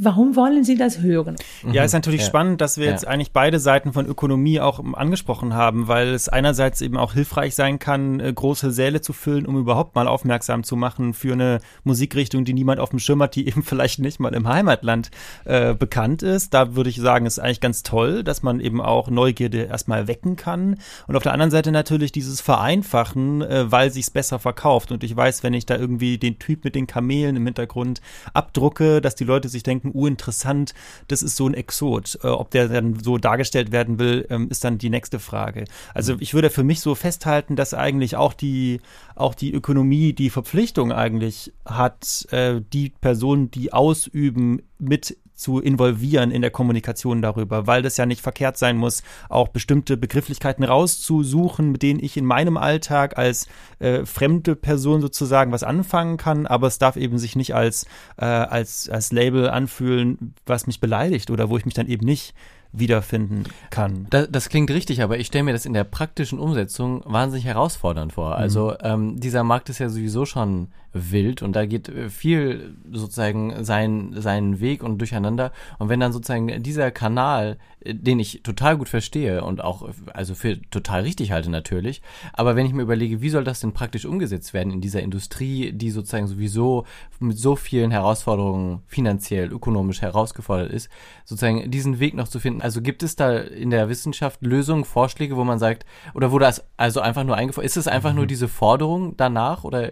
Warum 0.00 0.36
wollen 0.36 0.62
Sie 0.62 0.76
das 0.76 1.00
hören? 1.00 1.34
Ja, 1.72 1.82
ist 1.82 1.92
natürlich 1.92 2.20
ja. 2.20 2.28
spannend, 2.28 2.60
dass 2.60 2.78
wir 2.78 2.84
ja. 2.84 2.92
jetzt 2.92 3.04
eigentlich 3.04 3.32
beide 3.32 3.58
Seiten 3.58 3.92
von 3.92 4.06
Ökonomie 4.06 4.60
auch 4.60 4.80
angesprochen 4.94 5.54
haben, 5.54 5.88
weil 5.88 6.14
es 6.14 6.28
einerseits 6.28 6.80
eben 6.82 6.96
auch 6.96 7.14
hilfreich 7.14 7.56
sein 7.56 7.80
kann, 7.80 8.20
äh, 8.20 8.32
große 8.32 8.70
Säle 8.70 9.00
zu 9.00 9.12
füllen, 9.12 9.44
um 9.44 9.58
überhaupt 9.58 9.96
mal 9.96 10.06
aufmerksam 10.06 10.62
zu 10.62 10.76
machen 10.76 11.14
für 11.14 11.32
eine 11.32 11.58
Musikrichtung, 11.82 12.44
die 12.44 12.52
niemand 12.52 12.78
auf 12.78 12.90
dem 12.90 13.00
Schirm 13.00 13.20
hat, 13.20 13.34
die 13.34 13.48
eben 13.48 13.64
vielleicht 13.64 13.98
nicht 13.98 14.20
mal 14.20 14.34
im 14.34 14.46
Heimatland 14.46 15.10
äh, 15.44 15.74
bekannt 15.74 16.22
ist. 16.22 16.54
Da 16.54 16.76
würde 16.76 16.90
ich 16.90 17.00
sagen, 17.00 17.26
ist 17.26 17.40
eigentlich 17.40 17.60
ganz 17.60 17.82
toll, 17.82 18.22
dass 18.22 18.44
man 18.44 18.60
eben 18.60 18.80
auch 18.80 19.10
Neugierde 19.10 19.64
erstmal 19.64 20.06
wecken 20.06 20.36
kann. 20.36 20.76
Und 21.08 21.16
auf 21.16 21.24
der 21.24 21.32
anderen 21.32 21.50
Seite 21.50 21.72
natürlich 21.72 22.12
dieses 22.12 22.40
Vereinfachen, 22.40 23.42
äh, 23.42 23.72
weil 23.72 23.90
sich's 23.90 24.10
besser 24.10 24.38
verkauft. 24.38 24.92
Und 24.92 25.02
ich 25.02 25.16
weiß, 25.16 25.42
wenn 25.42 25.54
ich 25.54 25.66
da 25.66 25.74
irgendwie 25.74 26.18
den 26.18 26.38
Typ 26.38 26.62
mit 26.62 26.76
den 26.76 26.86
Kamelen 26.86 27.34
im 27.34 27.46
Hintergrund 27.46 28.00
abdrucke, 28.32 29.00
dass 29.00 29.16
die 29.16 29.24
Leute 29.24 29.48
sich 29.48 29.64
denken, 29.64 29.87
denken, 29.88 29.98
uh, 29.98 30.06
interessant, 30.06 30.74
das 31.08 31.22
ist 31.22 31.36
so 31.36 31.46
ein 31.46 31.54
Exot. 31.54 32.18
Äh, 32.22 32.28
ob 32.28 32.50
der 32.50 32.68
dann 32.68 32.98
so 33.00 33.18
dargestellt 33.18 33.72
werden 33.72 33.98
will, 33.98 34.26
ähm, 34.30 34.48
ist 34.50 34.64
dann 34.64 34.78
die 34.78 34.90
nächste 34.90 35.18
Frage. 35.18 35.64
Also 35.94 36.16
ich 36.20 36.34
würde 36.34 36.50
für 36.50 36.64
mich 36.64 36.80
so 36.80 36.94
festhalten, 36.94 37.56
dass 37.56 37.74
eigentlich 37.74 38.16
auch 38.16 38.32
die, 38.32 38.80
auch 39.14 39.34
die 39.34 39.52
Ökonomie 39.52 40.12
die 40.12 40.30
Verpflichtung 40.30 40.92
eigentlich 40.92 41.52
hat, 41.64 42.26
äh, 42.30 42.60
die 42.72 42.90
Personen, 42.90 43.50
die 43.50 43.72
ausüben, 43.72 44.62
mit 44.78 45.16
zu 45.38 45.60
involvieren 45.60 46.30
in 46.30 46.42
der 46.42 46.50
Kommunikation 46.50 47.22
darüber, 47.22 47.66
weil 47.66 47.80
das 47.80 47.96
ja 47.96 48.06
nicht 48.06 48.20
verkehrt 48.20 48.58
sein 48.58 48.76
muss, 48.76 49.02
auch 49.28 49.48
bestimmte 49.48 49.96
Begrifflichkeiten 49.96 50.64
rauszusuchen, 50.64 51.70
mit 51.70 51.82
denen 51.82 52.02
ich 52.02 52.16
in 52.16 52.24
meinem 52.24 52.56
Alltag 52.56 53.16
als 53.16 53.46
äh, 53.78 54.04
fremde 54.04 54.56
Person 54.56 55.00
sozusagen 55.00 55.52
was 55.52 55.62
anfangen 55.62 56.16
kann, 56.16 56.46
aber 56.46 56.66
es 56.66 56.78
darf 56.78 56.96
eben 56.96 57.18
sich 57.18 57.36
nicht 57.36 57.54
als, 57.54 57.86
äh, 58.16 58.24
als, 58.24 58.88
als 58.88 59.12
Label 59.12 59.48
anfühlen, 59.48 60.34
was 60.44 60.66
mich 60.66 60.80
beleidigt 60.80 61.30
oder 61.30 61.48
wo 61.48 61.56
ich 61.56 61.64
mich 61.64 61.74
dann 61.74 61.86
eben 61.86 62.04
nicht 62.04 62.34
wiederfinden 62.72 63.44
kann. 63.70 64.06
Das, 64.10 64.28
das 64.30 64.48
klingt 64.48 64.70
richtig, 64.70 65.02
aber 65.02 65.18
ich 65.18 65.28
stelle 65.28 65.44
mir 65.44 65.52
das 65.52 65.66
in 65.66 65.72
der 65.72 65.84
praktischen 65.84 66.38
Umsetzung 66.38 67.02
wahnsinnig 67.06 67.46
herausfordernd 67.46 68.12
vor. 68.12 68.36
Also 68.36 68.70
mhm. 68.70 68.76
ähm, 68.82 69.20
dieser 69.20 69.44
Markt 69.44 69.68
ist 69.70 69.78
ja 69.78 69.88
sowieso 69.88 70.26
schon 70.26 70.68
wild 71.10 71.42
und 71.42 71.54
da 71.54 71.66
geht 71.66 71.88
äh, 71.88 72.08
viel 72.08 72.76
sozusagen 72.92 73.64
sein, 73.64 74.14
seinen 74.16 74.60
Weg 74.60 74.82
und 74.82 74.98
durcheinander. 74.98 75.52
Und 75.78 75.88
wenn 75.88 76.00
dann 76.00 76.12
sozusagen 76.12 76.62
dieser 76.62 76.90
Kanal, 76.90 77.58
äh, 77.80 77.94
den 77.94 78.18
ich 78.20 78.42
total 78.42 78.76
gut 78.76 78.88
verstehe 78.88 79.42
und 79.44 79.62
auch 79.62 79.88
also 80.12 80.34
für 80.34 80.60
total 80.70 81.02
richtig 81.02 81.32
halte 81.32 81.50
natürlich, 81.50 82.02
aber 82.32 82.56
wenn 82.56 82.66
ich 82.66 82.72
mir 82.72 82.82
überlege, 82.82 83.20
wie 83.22 83.30
soll 83.30 83.44
das 83.44 83.60
denn 83.60 83.72
praktisch 83.72 84.04
umgesetzt 84.04 84.54
werden 84.54 84.72
in 84.72 84.80
dieser 84.80 85.02
Industrie, 85.02 85.72
die 85.72 85.90
sozusagen 85.90 86.26
sowieso 86.26 86.84
mit 87.20 87.38
so 87.38 87.56
vielen 87.56 87.90
Herausforderungen 87.90 88.82
finanziell, 88.86 89.52
ökonomisch 89.52 90.02
herausgefordert 90.02 90.70
ist, 90.72 90.88
sozusagen 91.24 91.70
diesen 91.70 91.98
Weg 92.00 92.14
noch 92.14 92.28
zu 92.28 92.40
finden. 92.40 92.62
Also 92.62 92.82
gibt 92.82 93.02
es 93.02 93.16
da 93.16 93.38
in 93.38 93.70
der 93.70 93.88
Wissenschaft 93.88 94.42
Lösungen, 94.42 94.84
Vorschläge, 94.84 95.36
wo 95.36 95.44
man 95.44 95.58
sagt, 95.58 95.84
oder 96.14 96.32
wo 96.32 96.38
das 96.38 96.64
also 96.76 97.00
einfach 97.00 97.24
nur 97.24 97.36
eingefordert, 97.36 97.70
ist 97.70 97.76
es 97.76 97.88
einfach 97.88 98.10
mhm. 98.10 98.16
nur 98.16 98.26
diese 98.26 98.48
Forderung 98.48 99.16
danach 99.16 99.64
oder 99.64 99.90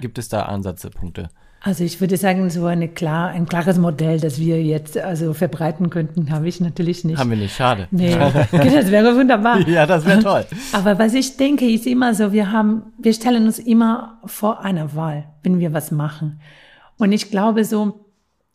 gibt 0.00 0.18
es 0.18 0.28
da 0.28 0.43
Ansatzpunkte? 0.48 1.28
Also 1.60 1.82
ich 1.82 1.98
würde 1.98 2.18
sagen, 2.18 2.50
so 2.50 2.66
eine 2.66 2.88
klar, 2.88 3.30
ein 3.30 3.46
klares 3.46 3.78
Modell, 3.78 4.20
das 4.20 4.38
wir 4.38 4.62
jetzt 4.62 4.98
also 4.98 5.32
verbreiten 5.32 5.88
könnten, 5.88 6.30
habe 6.30 6.46
ich 6.46 6.60
natürlich 6.60 7.04
nicht. 7.04 7.18
Haben 7.18 7.30
wir 7.30 7.38
nicht, 7.38 7.56
schade. 7.56 7.88
Nee, 7.90 8.14
das 8.52 8.90
wäre 8.90 9.16
wunderbar. 9.16 9.66
ja, 9.66 9.86
das 9.86 10.04
wäre 10.04 10.22
toll. 10.22 10.44
Aber 10.72 10.98
was 10.98 11.14
ich 11.14 11.38
denke, 11.38 11.64
ist 11.64 11.86
immer 11.86 12.12
so, 12.14 12.32
wir 12.32 12.52
haben, 12.52 12.82
wir 12.98 13.14
stellen 13.14 13.46
uns 13.46 13.58
immer 13.58 14.20
vor 14.26 14.60
einer 14.60 14.94
Wahl, 14.94 15.24
wenn 15.42 15.58
wir 15.58 15.72
was 15.72 15.90
machen. 15.90 16.38
Und 16.98 17.12
ich 17.12 17.30
glaube 17.30 17.64
so, 17.64 18.04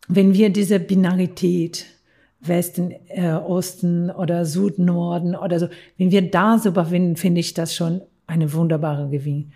wenn 0.08 0.36
wir 0.36 0.52
diese 0.52 0.80
Binarität, 0.80 1.88
Westen, 2.42 2.94
äh, 3.08 3.32
Osten 3.32 4.12
oder 4.12 4.46
Süd, 4.46 4.78
Norden 4.78 5.36
oder 5.36 5.60
so, 5.60 5.68
wenn 5.98 6.12
wir 6.12 6.30
da 6.30 6.60
so 6.60 6.70
überwinden, 6.70 7.16
finde 7.16 7.40
ich 7.42 7.56
das 7.56 7.74
schon 7.74 8.02
eine 8.28 8.54
wunderbare 8.54 9.10
Gewinn. 9.10 9.52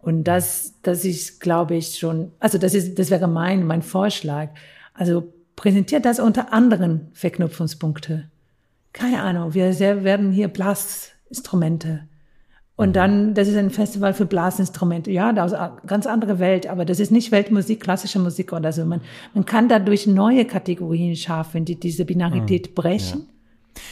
Und 0.00 0.24
das, 0.24 0.74
das 0.82 1.04
ist, 1.04 1.40
glaube 1.40 1.76
ich, 1.76 1.98
schon, 1.98 2.32
also 2.38 2.58
das 2.58 2.74
ist, 2.74 2.98
das 2.98 3.10
wäre 3.10 3.28
mein, 3.28 3.66
mein 3.66 3.82
Vorschlag. 3.82 4.50
Also 4.94 5.32
präsentiert 5.56 6.04
das 6.04 6.20
unter 6.20 6.52
anderen 6.52 7.08
Verknüpfungspunkte. 7.12 8.30
Keine 8.92 9.22
Ahnung, 9.22 9.54
wir 9.54 9.78
werden 9.78 10.32
hier 10.32 10.48
Blasinstrumente. 10.48 12.08
Und 12.76 12.94
dann, 12.94 13.34
das 13.34 13.48
ist 13.48 13.56
ein 13.56 13.70
Festival 13.70 14.14
für 14.14 14.24
Blasinstrumente. 14.24 15.10
Ja, 15.10 15.32
da 15.32 15.46
ist 15.46 15.52
eine 15.52 15.78
ganz 15.84 16.06
andere 16.06 16.38
Welt, 16.38 16.68
aber 16.68 16.84
das 16.84 17.00
ist 17.00 17.10
nicht 17.10 17.32
Weltmusik, 17.32 17.80
klassische 17.80 18.20
Musik 18.20 18.52
oder 18.52 18.72
so. 18.72 18.84
Man, 18.84 19.00
man 19.34 19.44
kann 19.44 19.68
dadurch 19.68 20.06
neue 20.06 20.44
Kategorien 20.44 21.16
schaffen, 21.16 21.64
die 21.64 21.78
diese 21.78 22.04
Binarität 22.04 22.76
brechen. 22.76 23.20
Ja 23.20 23.37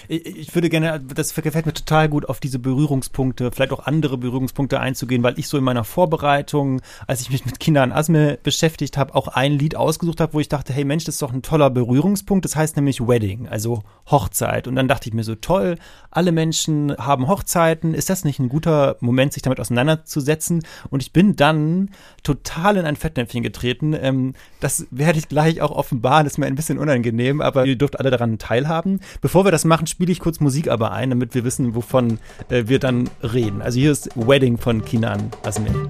ich 0.08 0.54
würde 0.54 0.68
gerne, 0.68 1.00
das 1.00 1.34
gefällt 1.34 1.66
mir 1.66 1.72
total 1.72 2.08
gut, 2.08 2.28
auf 2.28 2.40
diese 2.40 2.58
Berührungspunkte, 2.58 3.50
vielleicht 3.52 3.72
auch 3.72 3.86
andere 3.86 4.18
Berührungspunkte 4.18 4.80
einzugehen, 4.80 5.22
weil 5.22 5.38
ich 5.38 5.48
so 5.48 5.58
in 5.58 5.64
meiner 5.64 5.84
Vorbereitung, 5.84 6.80
als 7.06 7.20
ich 7.20 7.30
mich 7.30 7.44
mit 7.44 7.60
Kindern 7.60 7.92
Asme 7.92 8.38
beschäftigt 8.42 8.96
habe, 8.96 9.14
auch 9.14 9.28
ein 9.28 9.52
Lied 9.52 9.76
ausgesucht 9.76 10.20
habe, 10.20 10.34
wo 10.34 10.40
ich 10.40 10.48
dachte, 10.48 10.72
hey 10.72 10.84
Mensch, 10.84 11.04
das 11.04 11.16
ist 11.16 11.22
doch 11.22 11.32
ein 11.32 11.42
toller 11.42 11.70
Berührungspunkt. 11.70 12.44
Das 12.44 12.56
heißt 12.56 12.76
nämlich 12.76 13.00
Wedding, 13.06 13.48
also 13.48 13.82
Hochzeit. 14.10 14.68
Und 14.68 14.76
dann 14.76 14.88
dachte 14.88 15.08
ich 15.08 15.14
mir 15.14 15.24
so, 15.24 15.34
toll, 15.34 15.76
alle 16.10 16.32
Menschen 16.32 16.96
haben 16.96 17.28
Hochzeiten. 17.28 17.94
Ist 17.94 18.10
das 18.10 18.24
nicht 18.24 18.38
ein 18.38 18.48
guter 18.48 18.96
Moment, 19.00 19.32
sich 19.32 19.42
damit 19.42 19.60
auseinanderzusetzen? 19.60 20.62
Und 20.90 21.02
ich 21.02 21.12
bin 21.12 21.36
dann 21.36 21.90
total 22.22 22.76
in 22.76 22.86
ein 22.86 22.96
Fettnäpfchen 22.96 23.42
getreten. 23.42 23.94
Ähm, 23.94 24.34
das 24.60 24.86
werde 24.90 25.18
ich 25.18 25.28
gleich 25.28 25.60
auch 25.60 25.70
offenbaren, 25.70 26.24
das 26.24 26.34
ist 26.34 26.38
mir 26.38 26.46
ein 26.46 26.54
bisschen 26.54 26.78
unangenehm, 26.78 27.40
aber 27.40 27.66
ihr 27.66 27.76
dürft 27.76 27.98
alle 27.98 28.10
daran 28.10 28.38
teilhaben. 28.38 29.00
Bevor 29.20 29.44
wir 29.44 29.52
das 29.52 29.64
machen, 29.64 29.75
machen, 29.76 29.86
spiele 29.86 30.10
ich 30.10 30.20
kurz 30.20 30.40
Musik 30.40 30.68
aber 30.68 30.92
ein, 30.92 31.10
damit 31.10 31.34
wir 31.34 31.44
wissen, 31.44 31.74
wovon 31.74 32.18
äh, 32.48 32.64
wir 32.66 32.78
dann 32.78 33.10
reden. 33.22 33.60
Also 33.60 33.78
hier 33.78 33.92
ist 33.92 34.08
Wedding 34.16 34.56
von 34.56 34.82
Kinan 34.82 35.30
Asmin. 35.44 35.86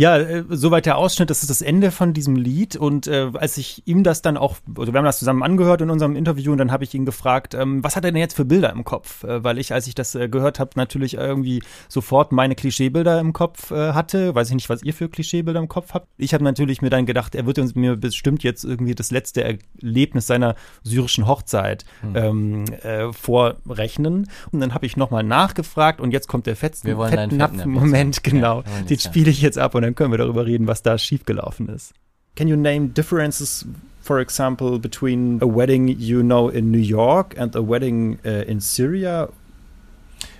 Ja, 0.00 0.16
äh, 0.16 0.44
soweit 0.48 0.86
der 0.86 0.96
Ausschnitt, 0.96 1.28
das 1.28 1.42
ist 1.42 1.50
das 1.50 1.60
Ende 1.60 1.90
von 1.90 2.14
diesem 2.14 2.34
Lied. 2.34 2.74
Und 2.74 3.06
äh, 3.06 3.32
als 3.34 3.58
ich 3.58 3.86
ihm 3.86 4.02
das 4.02 4.22
dann 4.22 4.38
auch, 4.38 4.56
also 4.78 4.94
wir 4.94 4.98
haben 4.98 5.04
das 5.04 5.18
zusammen 5.18 5.42
angehört 5.42 5.82
in 5.82 5.90
unserem 5.90 6.16
Interview 6.16 6.52
und 6.52 6.56
dann 6.56 6.72
habe 6.72 6.84
ich 6.84 6.94
ihn 6.94 7.04
gefragt, 7.04 7.52
ähm, 7.52 7.84
was 7.84 7.96
hat 7.96 8.06
er 8.06 8.10
denn 8.10 8.18
jetzt 8.18 8.34
für 8.34 8.46
Bilder 8.46 8.70
im 8.70 8.82
Kopf? 8.82 9.24
Äh, 9.24 9.44
weil 9.44 9.58
ich, 9.58 9.74
als 9.74 9.86
ich 9.86 9.94
das 9.94 10.14
äh, 10.14 10.30
gehört 10.30 10.58
habe, 10.58 10.70
natürlich 10.76 11.18
irgendwie 11.18 11.62
sofort 11.90 12.32
meine 12.32 12.54
Klischeebilder 12.54 13.20
im 13.20 13.34
Kopf 13.34 13.72
äh, 13.72 13.92
hatte. 13.92 14.34
Weiß 14.34 14.48
ich 14.48 14.54
nicht, 14.54 14.70
was 14.70 14.82
ihr 14.82 14.94
für 14.94 15.10
Klischeebilder 15.10 15.60
im 15.60 15.68
Kopf 15.68 15.92
habt. 15.92 16.08
Ich 16.16 16.32
habe 16.32 16.44
natürlich 16.44 16.80
mir 16.80 16.88
dann 16.88 17.04
gedacht, 17.04 17.34
er 17.34 17.44
wird 17.44 17.58
uns 17.58 17.74
mir 17.74 17.96
bestimmt 17.96 18.42
jetzt 18.42 18.64
irgendwie 18.64 18.94
das 18.94 19.10
letzte 19.10 19.44
Erlebnis 19.44 20.26
seiner 20.26 20.54
syrischen 20.82 21.26
Hochzeit 21.26 21.84
hm. 22.00 22.16
ähm, 22.16 22.64
äh, 22.82 23.12
vorrechnen. 23.12 24.30
Und 24.50 24.60
dann 24.60 24.72
habe 24.72 24.86
ich 24.86 24.96
nochmal 24.96 25.24
nachgefragt 25.24 26.00
und 26.00 26.10
jetzt 26.10 26.26
kommt 26.26 26.46
der 26.46 26.56
fetzen, 26.56 26.96
Fettnapf-Moment, 26.96 28.22
genau. 28.24 28.62
Ja, 28.62 28.82
Den 28.88 28.98
spiele 28.98 29.30
ich 29.30 29.42
jetzt 29.42 29.58
ab 29.58 29.74
und 29.74 29.82
dann 29.82 29.89
dann 29.90 29.94
können 29.94 30.12
wir 30.12 30.18
darüber 30.18 30.46
reden, 30.46 30.66
was 30.66 30.82
da 30.82 30.96
schiefgelaufen 30.98 31.68
ist. 31.68 31.92
Can 32.36 32.48
you 32.48 32.56
name 32.56 32.88
differences, 32.88 33.66
for 34.02 34.20
example, 34.20 34.78
between 34.78 35.40
a 35.42 35.46
wedding 35.46 35.88
you 35.88 36.22
know 36.22 36.48
in 36.48 36.70
New 36.70 36.78
York 36.78 37.36
and 37.38 37.54
a 37.56 37.60
wedding 37.60 38.18
uh, 38.24 38.44
in 38.46 38.60
Syria? 38.60 39.28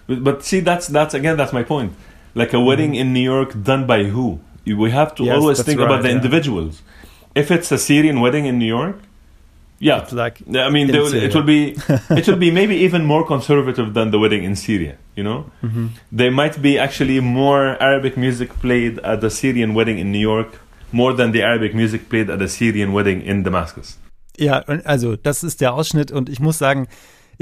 But, 0.07 0.25
but, 0.25 0.45
see, 0.45 0.61
that's 0.61 0.87
that's 0.89 1.15
again 1.15 1.37
that's 1.37 1.53
my 1.53 1.65
point. 1.65 1.93
Like 2.35 2.55
a 2.55 2.61
wedding 2.61 2.93
mm. 2.93 3.01
in 3.01 3.13
New 3.13 3.23
York 3.23 3.55
done 3.63 3.87
by 3.87 4.05
who? 4.05 4.39
We 4.65 4.93
have 4.93 5.15
to 5.17 5.25
yes, 5.25 5.37
always 5.37 5.63
think 5.63 5.81
right, 5.81 5.87
about 5.87 6.03
the 6.03 6.11
yeah. 6.11 6.17
individuals. 6.17 6.83
If 7.35 7.51
it's 7.51 7.73
a 7.73 7.79
Syrian 7.79 8.21
wedding 8.21 8.47
in 8.47 8.59
New 8.59 8.67
York, 8.67 8.99
yeah, 9.81 10.03
it's 10.03 10.13
like 10.13 10.43
I 10.47 10.69
mean, 10.69 10.91
it 10.91 11.35
will 11.35 11.43
be 11.43 11.75
it 12.11 12.29
will 12.29 12.37
be 12.37 12.51
maybe 12.51 12.77
even 12.77 13.05
more 13.05 13.27
conservative 13.27 13.95
than 13.95 14.11
the 14.11 14.19
wedding 14.19 14.45
in 14.45 14.55
Syria. 14.55 14.99
You 15.17 15.25
know, 15.25 15.51
mm-hmm. 15.63 15.89
there 16.13 16.31
might 16.31 16.61
be 16.61 16.79
actually 16.79 17.19
more 17.21 17.83
Arabic 17.83 18.17
music 18.17 18.51
played 18.61 18.99
at 19.01 19.23
the 19.23 19.31
Syrian 19.31 19.75
wedding 19.75 19.99
in 19.99 20.13
New 20.13 20.21
York 20.21 20.61
more 20.93 21.15
than 21.15 21.33
the 21.33 21.43
Arabic 21.43 21.75
music 21.75 22.09
played 22.11 22.29
at 22.31 22.39
the 22.39 22.49
Syrian 22.49 22.93
wedding 22.93 23.23
in 23.23 23.43
Damascus. 23.43 23.97
Ja, 24.37 24.61
also 24.85 25.17
das 25.17 25.43
ist 25.43 25.61
der 25.61 25.73
Ausschnitt 25.75 26.13
und 26.13 26.29
ich 26.29 26.41
muss 26.41 26.59
sagen, 26.59 26.87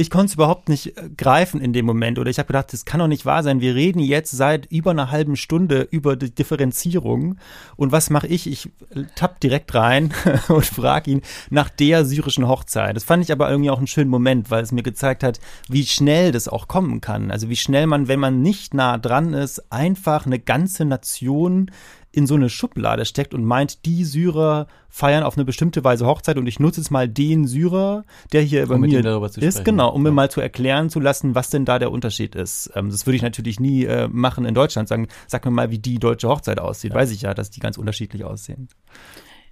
ich 0.00 0.10
konnte 0.10 0.26
es 0.26 0.34
überhaupt 0.34 0.68
nicht 0.68 0.96
äh, 0.96 1.10
greifen 1.16 1.60
in 1.60 1.72
dem 1.72 1.84
Moment. 1.84 2.20
Oder 2.20 2.30
ich 2.30 2.38
habe 2.38 2.46
gedacht, 2.46 2.72
das 2.72 2.84
kann 2.84 3.00
doch 3.00 3.08
nicht 3.08 3.26
wahr 3.26 3.42
sein. 3.42 3.60
Wir 3.60 3.74
reden 3.74 3.98
jetzt 3.98 4.30
seit 4.30 4.66
über 4.66 4.92
einer 4.92 5.10
halben 5.10 5.34
Stunde 5.34 5.88
über 5.90 6.14
die 6.14 6.32
Differenzierung. 6.32 7.36
Und 7.74 7.90
was 7.90 8.08
mache 8.08 8.28
ich? 8.28 8.46
Ich 8.46 8.70
tapp 9.16 9.40
direkt 9.40 9.74
rein 9.74 10.14
und 10.48 10.64
frage 10.64 11.10
ihn 11.10 11.22
nach 11.50 11.68
der 11.68 12.04
syrischen 12.04 12.46
Hochzeit. 12.46 12.94
Das 12.94 13.02
fand 13.02 13.24
ich 13.24 13.32
aber 13.32 13.50
irgendwie 13.50 13.70
auch 13.70 13.78
einen 13.78 13.88
schönen 13.88 14.08
Moment, 14.08 14.52
weil 14.52 14.62
es 14.62 14.70
mir 14.70 14.84
gezeigt 14.84 15.24
hat, 15.24 15.40
wie 15.68 15.84
schnell 15.84 16.30
das 16.30 16.46
auch 16.46 16.68
kommen 16.68 17.00
kann. 17.00 17.32
Also 17.32 17.48
wie 17.48 17.56
schnell 17.56 17.88
man, 17.88 18.06
wenn 18.06 18.20
man 18.20 18.40
nicht 18.40 18.74
nah 18.74 18.98
dran 18.98 19.34
ist, 19.34 19.72
einfach 19.72 20.26
eine 20.26 20.38
ganze 20.38 20.84
Nation 20.84 21.72
in 22.18 22.26
so 22.26 22.34
eine 22.34 22.50
Schublade 22.50 23.04
steckt 23.04 23.32
und 23.32 23.44
meint, 23.44 23.86
die 23.86 24.04
Syrer 24.04 24.66
feiern 24.88 25.22
auf 25.22 25.36
eine 25.36 25.44
bestimmte 25.44 25.84
Weise 25.84 26.04
Hochzeit 26.04 26.36
und 26.36 26.46
ich 26.48 26.58
nutze 26.58 26.80
jetzt 26.80 26.90
mal 26.90 27.08
den 27.08 27.46
Syrer, 27.46 28.04
der 28.32 28.42
hier 28.42 28.64
über 28.64 28.74
Um 28.74 28.80
mit 28.80 28.90
mir 28.90 28.98
ihm 28.98 29.04
darüber 29.04 29.30
zu 29.30 29.40
ist, 29.40 29.54
sprechen. 29.54 29.64
genau, 29.64 29.90
um 29.94 30.02
mir 30.02 30.08
Ja. 30.08 30.14
mal 30.14 30.30
zu 30.30 30.40
erklären 30.40 30.90
zu 30.90 30.98
lassen, 31.00 31.34
was 31.36 31.50
denn 31.50 31.64
da 31.64 31.78
der 31.78 31.92
Unterschied 31.92 32.34
ist. 32.34 32.70
Ähm, 32.74 32.90
das 32.90 33.06
würde 33.06 33.16
ich 33.16 33.22
natürlich 33.22 33.60
nie 33.60 33.84
äh, 33.84 34.08
machen 34.08 34.44
in 34.44 34.54
Deutschland, 34.54 34.88
sagen, 34.88 35.06
sag 35.28 35.44
mir 35.44 35.50
mal, 35.52 35.70
wie 35.70 35.78
die 35.78 35.98
deutsche 35.98 36.28
Hochzeit 36.28 36.58
aussieht. 36.58 36.92
Weiß 36.92 37.10
ich 37.12 37.22
ja, 37.22 37.32
dass 37.34 37.50
die 37.50 37.60
ganz 37.60 37.78
unterschiedlich 37.78 38.24
aussehen. 38.24 38.68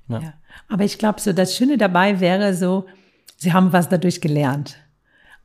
Ja. 0.08 0.18
Ja. 0.20 0.32
Aber 0.68 0.84
ich 0.84 0.98
glaube, 0.98 1.20
so 1.20 1.32
das 1.32 1.56
Schöne 1.56 1.78
dabei 1.78 2.18
wäre 2.20 2.54
so, 2.54 2.86
sie 3.36 3.52
haben 3.52 3.72
was 3.72 3.88
dadurch 3.88 4.20
gelernt. 4.20 4.76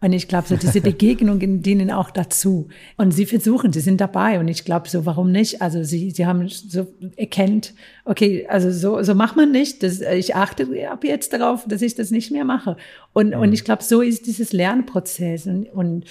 Und 0.01 0.13
ich 0.13 0.27
glaube, 0.27 0.47
so 0.47 0.55
diese 0.55 0.81
Begegnungen 0.81 1.61
dienen 1.61 1.91
auch 1.91 2.09
dazu. 2.09 2.67
Und 2.97 3.11
sie 3.11 3.27
versuchen, 3.27 3.71
sie 3.71 3.79
sind 3.81 4.01
dabei. 4.01 4.39
Und 4.39 4.47
ich 4.47 4.65
glaube, 4.65 4.89
so 4.89 5.05
warum 5.05 5.31
nicht? 5.31 5.61
Also 5.61 5.83
sie, 5.83 6.09
sie 6.09 6.25
haben 6.25 6.49
so 6.49 6.87
erkennt, 7.15 7.75
okay, 8.03 8.47
also 8.49 8.71
so, 8.71 9.01
so 9.03 9.13
macht 9.13 9.35
man 9.35 9.51
nicht. 9.51 9.83
Das, 9.83 10.01
ich 10.01 10.35
achte 10.35 10.67
ab 10.89 11.03
jetzt 11.03 11.33
darauf, 11.33 11.67
dass 11.67 11.83
ich 11.83 11.93
das 11.93 12.09
nicht 12.09 12.31
mehr 12.31 12.45
mache. 12.45 12.77
Und, 13.13 13.35
und 13.35 13.53
ich 13.53 13.63
glaube, 13.63 13.83
so 13.83 14.01
ist 14.01 14.25
dieses 14.25 14.53
Lernprozess. 14.53 15.45
Und, 15.45 15.67
und, 15.67 16.05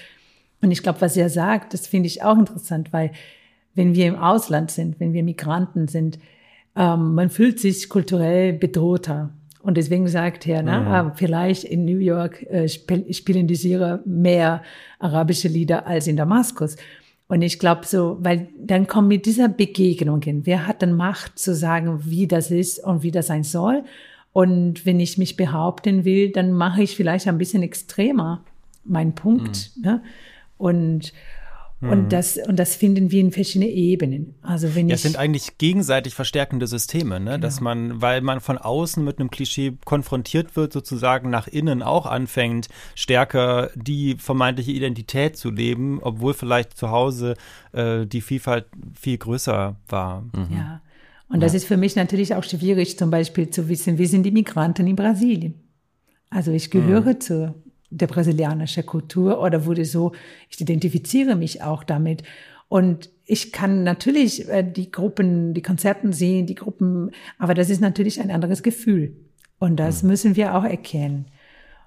und 0.63 0.71
ich 0.71 0.85
glaube, 0.85 1.01
was 1.01 1.17
er 1.17 1.29
sagt, 1.29 1.75
das 1.75 1.89
finde 1.89 2.07
ich 2.07 2.23
auch 2.23 2.39
interessant, 2.39 2.93
weil 2.93 3.11
wenn 3.75 3.95
wir 3.95 4.07
im 4.07 4.17
Ausland 4.17 4.71
sind, 4.71 5.01
wenn 5.01 5.13
wir 5.13 5.25
Migranten 5.25 5.89
sind, 5.89 6.21
ähm, 6.77 7.15
man 7.15 7.29
fühlt 7.29 7.59
sich 7.59 7.89
kulturell 7.89 8.53
bedrohter. 8.53 9.31
Und 9.63 9.77
deswegen 9.77 10.09
sagt 10.09 10.47
er, 10.47 10.63
ne, 10.63 10.73
ah, 10.73 11.13
vielleicht 11.15 11.65
in 11.65 11.85
New 11.85 11.99
York 11.99 12.43
äh, 12.45 12.69
spiel, 12.69 13.13
spielen 13.13 13.47
die 13.47 13.57
Syrer 13.57 14.01
mehr 14.07 14.63
arabische 14.99 15.49
Lieder 15.49 15.87
als 15.87 16.07
in 16.07 16.17
Damaskus. 16.17 16.77
Und 17.29 17.43
ich 17.43 17.59
glaube 17.59 17.87
so, 17.87 18.17
weil 18.21 18.49
dann 18.59 18.87
kommen 18.87 19.09
mit 19.09 19.27
dieser 19.27 19.49
Begegnungen, 19.49 20.47
wer 20.47 20.67
hat 20.67 20.83
dann 20.83 20.95
Macht 20.95 21.39
zu 21.39 21.55
sagen, 21.55 22.01
wie 22.05 22.27
das 22.27 22.51
ist 22.51 22.83
und 22.83 23.03
wie 23.03 23.11
das 23.11 23.29
sein 23.29 23.45
soll? 23.45 23.85
Und 24.33 24.87
wenn 24.87 24.99
ich 24.99 25.19
mich 25.19 25.37
behaupten 25.37 26.05
will, 26.05 26.33
dann 26.33 26.53
mache 26.53 26.83
ich 26.83 26.97
vielleicht 26.97 27.29
ein 27.29 27.39
bisschen 27.39 27.63
extremer 27.63 28.45
meinen 28.85 29.15
Punkt. 29.15 29.73
Ne? 29.81 30.03
Und, 30.57 31.13
und, 31.81 32.13
das, 32.13 32.37
und 32.37 32.59
das 32.59 32.77
finden 32.77 33.11
wir 33.11 33.21
in 33.21 33.33
verschiedenen 33.33 33.71
Ebenen. 33.71 34.35
Also 34.43 34.75
wenn 34.75 34.89
Ja, 34.89 34.95
ich 34.95 34.99
es 34.99 35.03
sind 35.03 35.17
eigentlich 35.17 35.57
gegenseitig 35.57 36.15
verstärkende 36.15 36.67
Systeme, 36.67 37.21
ne? 37.21 37.39
dass 37.39 37.61
man, 37.61 38.03
weil 38.03 38.21
man 38.21 38.41
von 38.41 38.59
außen 38.59 39.03
mit 39.03 39.19
einem 39.19 39.31
Klischee 39.31 39.79
konfrontiert 39.87 40.57
wird, 40.57 40.75
sozusagen 40.75 41.31
nach 41.31 41.49
innen 41.49 41.83
auch 41.83 42.05
anfängt, 42.05 42.69
stärker 42.95 43.71
die 43.75 44.17
vermeintliche 44.19 44.73
Identität 44.73 45.37
zu 45.37 45.51
leben, 45.51 46.01
obwohl 46.03 46.35
vielleicht 46.35 46.77
zu 46.77 46.91
Hause 46.91 47.35
äh, 47.73 48.07
die 48.07 48.21
Vielfalt 48.21 48.67
viel 48.99 49.17
größer 49.17 49.77
war. 49.89 50.25
Ja. 50.53 50.83
Und 51.31 51.41
das 51.41 51.55
ist 51.55 51.65
für 51.65 51.77
mich 51.77 51.97
natürlich 51.97 52.35
auch 52.35 52.45
schwierig, 52.45 52.99
zum 52.99 53.11
Beispiel 53.11 53.49
zu 53.51 53.69
wissen, 53.69 53.99
wie 53.99 54.07
sind 54.07 54.25
die 54.25 54.33
Migranten 54.33 54.87
in 54.87 54.97
Brasilien? 54.97 55.55
Also 56.29 56.51
ich 56.53 56.71
gehöre 56.71 57.19
zu 57.21 57.55
der 57.91 58.07
brasilianischen 58.07 58.87
Kultur 58.87 59.43
oder 59.43 59.67
wurde 59.67 59.85
so, 59.85 60.13
ich 60.49 60.61
identifiziere 60.61 61.37
mich 61.37 61.63
auch 61.63 61.85
damit. 61.85 62.23
Und 62.69 63.11
ich 63.27 63.53
kann 63.53 63.83
natürlich 63.83 64.49
äh, 64.49 64.63
die 64.63 64.91
Gruppen, 64.91 65.55
die 65.55 65.63
Konzerten 65.63 66.13
sehen, 66.13 66.47
die 66.47 66.55
Gruppen, 66.55 67.11
aber 67.39 67.55
das 67.55 67.69
ist 67.69 67.81
natürlich 67.81 68.21
ein 68.21 68.31
anderes 68.31 68.63
Gefühl. 68.63 69.17
Und 69.59 69.77
das 69.77 70.03
müssen 70.03 70.37
wir 70.37 70.55
auch 70.55 70.65
erkennen. 70.65 71.27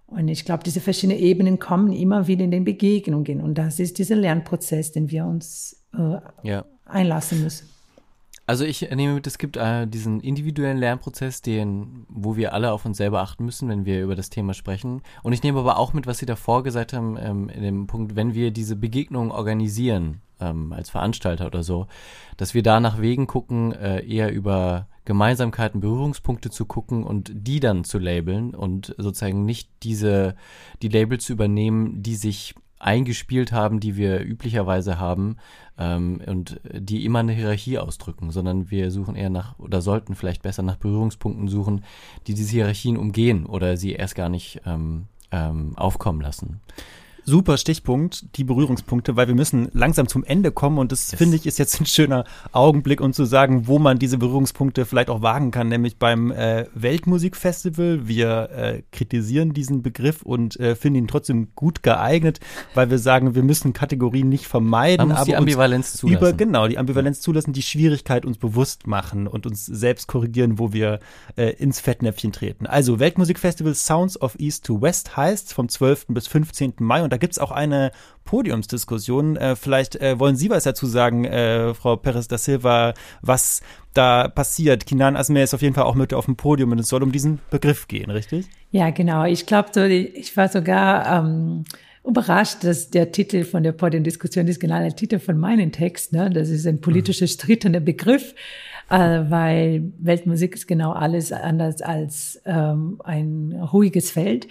Und 0.07 0.27
ich 0.27 0.45
glaube, 0.45 0.63
diese 0.63 0.79
verschiedenen 0.79 1.19
Ebenen 1.19 1.57
kommen 1.57 1.91
immer 1.91 2.27
wieder 2.27 2.43
in 2.43 2.51
den 2.51 2.65
Begegnungen. 2.65 3.41
Und 3.41 3.57
das 3.57 3.79
ist 3.79 3.97
dieser 3.97 4.15
Lernprozess, 4.15 4.91
den 4.91 5.09
wir 5.09 5.25
uns 5.25 5.83
äh, 5.97 6.17
Ja. 6.43 6.65
einlassen 6.85 7.41
müssen. 7.41 7.67
Also 8.45 8.65
ich 8.65 8.81
nehme 8.91 9.13
mit, 9.13 9.25
es 9.25 9.37
gibt 9.37 9.55
äh, 9.55 9.87
diesen 9.87 10.19
individuellen 10.19 10.77
Lernprozess, 10.77 11.41
den, 11.41 12.05
wo 12.09 12.35
wir 12.35 12.53
alle 12.53 12.73
auf 12.73 12.85
uns 12.85 12.97
selber 12.97 13.21
achten 13.21 13.45
müssen, 13.45 13.69
wenn 13.69 13.85
wir 13.85 14.03
über 14.03 14.15
das 14.15 14.29
Thema 14.29 14.53
sprechen. 14.53 15.01
Und 15.21 15.31
ich 15.31 15.43
nehme 15.43 15.59
aber 15.59 15.77
auch 15.77 15.93
mit, 15.93 16.07
was 16.07 16.17
Sie 16.17 16.25
davor 16.25 16.63
gesagt 16.63 16.91
haben, 16.91 17.17
ähm, 17.17 17.47
in 17.47 17.63
dem 17.63 17.87
Punkt, 17.87 18.17
wenn 18.17 18.33
wir 18.33 18.51
diese 18.51 18.75
Begegnungen 18.75 19.31
organisieren, 19.31 20.21
ähm, 20.41 20.73
als 20.73 20.89
Veranstalter 20.89 21.47
oder 21.47 21.63
so, 21.63 21.87
dass 22.35 22.53
wir 22.53 22.63
da 22.63 22.81
nach 22.81 22.99
Wegen 22.99 23.27
gucken, 23.27 23.71
äh, 23.71 24.05
eher 24.05 24.33
über 24.33 24.87
Gemeinsamkeiten, 25.05 25.79
Berührungspunkte 25.79 26.49
zu 26.49 26.65
gucken 26.65 27.03
und 27.03 27.31
die 27.33 27.61
dann 27.61 27.85
zu 27.85 27.97
labeln 27.97 28.55
und 28.55 28.93
sozusagen 28.97 29.45
nicht 29.45 29.69
diese, 29.83 30.35
die 30.81 30.89
Labels 30.89 31.25
zu 31.25 31.33
übernehmen, 31.33 32.03
die 32.03 32.15
sich 32.15 32.55
eingespielt 32.83 33.51
haben, 33.51 33.79
die 33.79 33.95
wir 33.95 34.21
üblicherweise 34.21 34.99
haben 34.99 35.37
ähm, 35.77 36.21
und 36.25 36.59
die 36.71 37.05
immer 37.05 37.19
eine 37.19 37.33
Hierarchie 37.33 37.77
ausdrücken, 37.77 38.31
sondern 38.31 38.69
wir 38.69 38.91
suchen 38.91 39.15
eher 39.15 39.29
nach 39.29 39.57
oder 39.59 39.81
sollten 39.81 40.15
vielleicht 40.15 40.43
besser 40.43 40.63
nach 40.63 40.77
Berührungspunkten 40.77 41.47
suchen, 41.47 41.83
die 42.27 42.33
diese 42.33 42.51
Hierarchien 42.51 42.97
umgehen 42.97 43.45
oder 43.45 43.77
sie 43.77 43.93
erst 43.93 44.15
gar 44.15 44.29
nicht 44.29 44.61
ähm, 44.65 45.05
ähm, 45.31 45.77
aufkommen 45.77 46.21
lassen. 46.21 46.61
Super 47.25 47.57
Stichpunkt, 47.57 48.37
die 48.37 48.43
Berührungspunkte, 48.43 49.15
weil 49.15 49.27
wir 49.27 49.35
müssen 49.35 49.69
langsam 49.73 50.07
zum 50.07 50.23
Ende 50.23 50.51
kommen 50.51 50.77
und 50.77 50.91
das 50.91 51.11
Yes. 51.11 51.17
finde 51.17 51.35
ich 51.37 51.45
ist 51.45 51.59
jetzt 51.59 51.79
ein 51.79 51.85
schöner 51.85 52.25
Augenblick, 52.51 52.99
um 53.01 53.13
zu 53.13 53.25
sagen, 53.25 53.67
wo 53.67 53.79
man 53.79 53.99
diese 53.99 54.17
Berührungspunkte 54.17 54.85
vielleicht 54.85 55.09
auch 55.09 55.21
wagen 55.21 55.51
kann, 55.51 55.67
nämlich 55.69 55.97
beim 55.97 56.31
äh, 56.31 56.65
Weltmusikfestival. 56.73 58.07
Wir 58.07 58.49
äh, 58.51 58.81
kritisieren 58.91 59.53
diesen 59.53 59.81
Begriff 59.81 60.21
und 60.23 60.59
äh, 60.59 60.75
finden 60.75 60.99
ihn 60.99 61.07
trotzdem 61.07 61.49
gut 61.55 61.83
geeignet, 61.83 62.39
weil 62.73 62.89
wir 62.89 62.99
sagen, 62.99 63.35
wir 63.35 63.43
müssen 63.43 63.73
Kategorien 63.73 64.29
nicht 64.29 64.47
vermeiden, 64.47 65.07
Man 65.07 65.17
muss 65.17 65.25
die 65.25 65.35
Ambivalenz 65.35 65.93
zulassen. 65.93 66.17
über 66.17 66.33
genau 66.33 66.67
die 66.67 66.77
Ambivalenz 66.77 67.21
zulassen, 67.21 67.53
die 67.53 67.61
Schwierigkeit 67.61 68.25
uns 68.25 68.37
bewusst 68.37 68.87
machen 68.87 69.27
und 69.27 69.45
uns 69.45 69.65
selbst 69.65 70.07
korrigieren, 70.07 70.59
wo 70.59 70.73
wir 70.73 70.99
äh, 71.35 71.51
ins 71.51 71.79
Fettnäpfchen 71.79 72.31
treten. 72.31 72.65
Also 72.65 72.99
Weltmusikfestival 72.99 73.75
Sounds 73.75 74.19
of 74.21 74.35
East 74.39 74.65
to 74.65 74.81
West 74.81 75.15
heißt 75.15 75.53
vom 75.53 75.69
12. 75.69 76.07
bis 76.09 76.27
15. 76.27 76.73
Mai 76.79 77.03
und 77.03 77.12
da 77.13 77.17
gibt's 77.17 77.37
auch 77.37 77.51
eine 77.51 77.91
Podiumsdiskussion. 78.25 79.37
Äh, 79.37 79.55
vielleicht 79.55 79.95
äh, 79.97 80.19
wollen 80.19 80.35
Sie 80.35 80.49
was 80.49 80.63
dazu 80.63 80.87
sagen, 80.87 81.25
äh, 81.25 81.75
Frau 81.75 81.95
Perez 81.95 82.27
da 82.27 82.39
Silva, 82.39 82.95
was 83.21 83.61
da 83.93 84.27
passiert. 84.27 84.87
Kinan 84.87 85.15
Asmer 85.15 85.43
ist 85.43 85.53
auf 85.53 85.61
jeden 85.61 85.75
Fall 85.75 85.83
auch 85.83 85.93
mit 85.93 86.11
auf 86.11 86.25
dem 86.25 86.35
Podium 86.35 86.71
und 86.71 86.79
es 86.79 86.87
soll 86.87 87.03
um 87.03 87.11
diesen 87.11 87.39
Begriff 87.51 87.87
gehen, 87.87 88.09
richtig? 88.09 88.47
Ja, 88.71 88.89
genau. 88.89 89.25
Ich 89.25 89.45
glaube, 89.45 89.69
so, 89.71 89.83
ich 89.83 90.35
war 90.35 90.49
sogar 90.49 91.23
ähm, 91.23 91.65
überrascht, 92.03 92.63
dass 92.63 92.89
der 92.89 93.11
Titel 93.11 93.43
von 93.43 93.61
der 93.61 93.73
Podiumdiskussion 93.73 94.47
ist 94.47 94.59
genau 94.59 94.79
der 94.79 94.95
Titel 94.95 95.19
von 95.19 95.37
meinem 95.37 95.71
Text. 95.71 96.13
Ne? 96.13 96.31
Das 96.31 96.49
ist 96.49 96.65
ein 96.65 96.81
politischer, 96.81 97.27
strittener 97.27 97.79
Begriff, 97.79 98.33
äh, 98.89 98.97
weil 99.29 99.93
Weltmusik 99.99 100.55
ist 100.55 100.67
genau 100.67 100.93
alles 100.93 101.31
anders 101.31 101.83
als 101.83 102.41
ähm, 102.45 102.99
ein 103.03 103.53
ruhiges 103.71 104.09
Feld. 104.09 104.47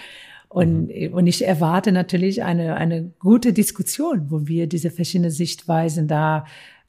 Und, 0.52 0.90
und 1.12 1.26
ich 1.26 1.46
erwarte 1.46 1.92
natürlich 1.92 2.42
eine, 2.42 2.74
eine 2.76 3.10
gute 3.18 3.54
Diskussion, 3.54 4.30
wo 4.30 4.46
wir 4.46 4.66
diese 4.66 4.90
verschiedenen 4.90 5.30
Sichtweisen 5.30 6.08
da 6.08 6.44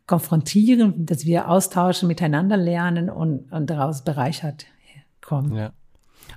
konfrontieren, 0.05 1.05
dass 1.05 1.25
wir 1.25 1.47
austauschen, 1.49 2.09
miteinander 2.09 2.57
lernen 2.57 3.09
und, 3.09 3.49
und 3.53 3.69
daraus 3.69 4.03
bereichert 4.03 4.65
kommen. 5.21 5.55
Ja. 5.55 5.71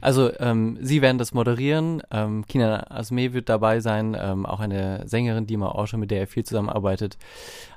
Also 0.01 0.31
ähm, 0.39 0.79
Sie 0.81 1.03
werden 1.03 1.19
das 1.19 1.35
moderieren. 1.35 2.01
Ähm, 2.13 2.47
Kina 2.47 2.91
Asme 2.91 3.33
wird 3.33 3.49
dabei 3.49 3.81
sein, 3.81 4.17
ähm, 4.19 4.47
auch 4.47 4.61
eine 4.61 5.03
Sängerin, 5.09 5.47
die 5.47 5.57
auch 5.59 5.87
schon 5.87 6.01
mit 6.01 6.11
der 6.11 6.21
er 6.21 6.27
viel 6.27 6.45
zusammenarbeitet. 6.45 7.19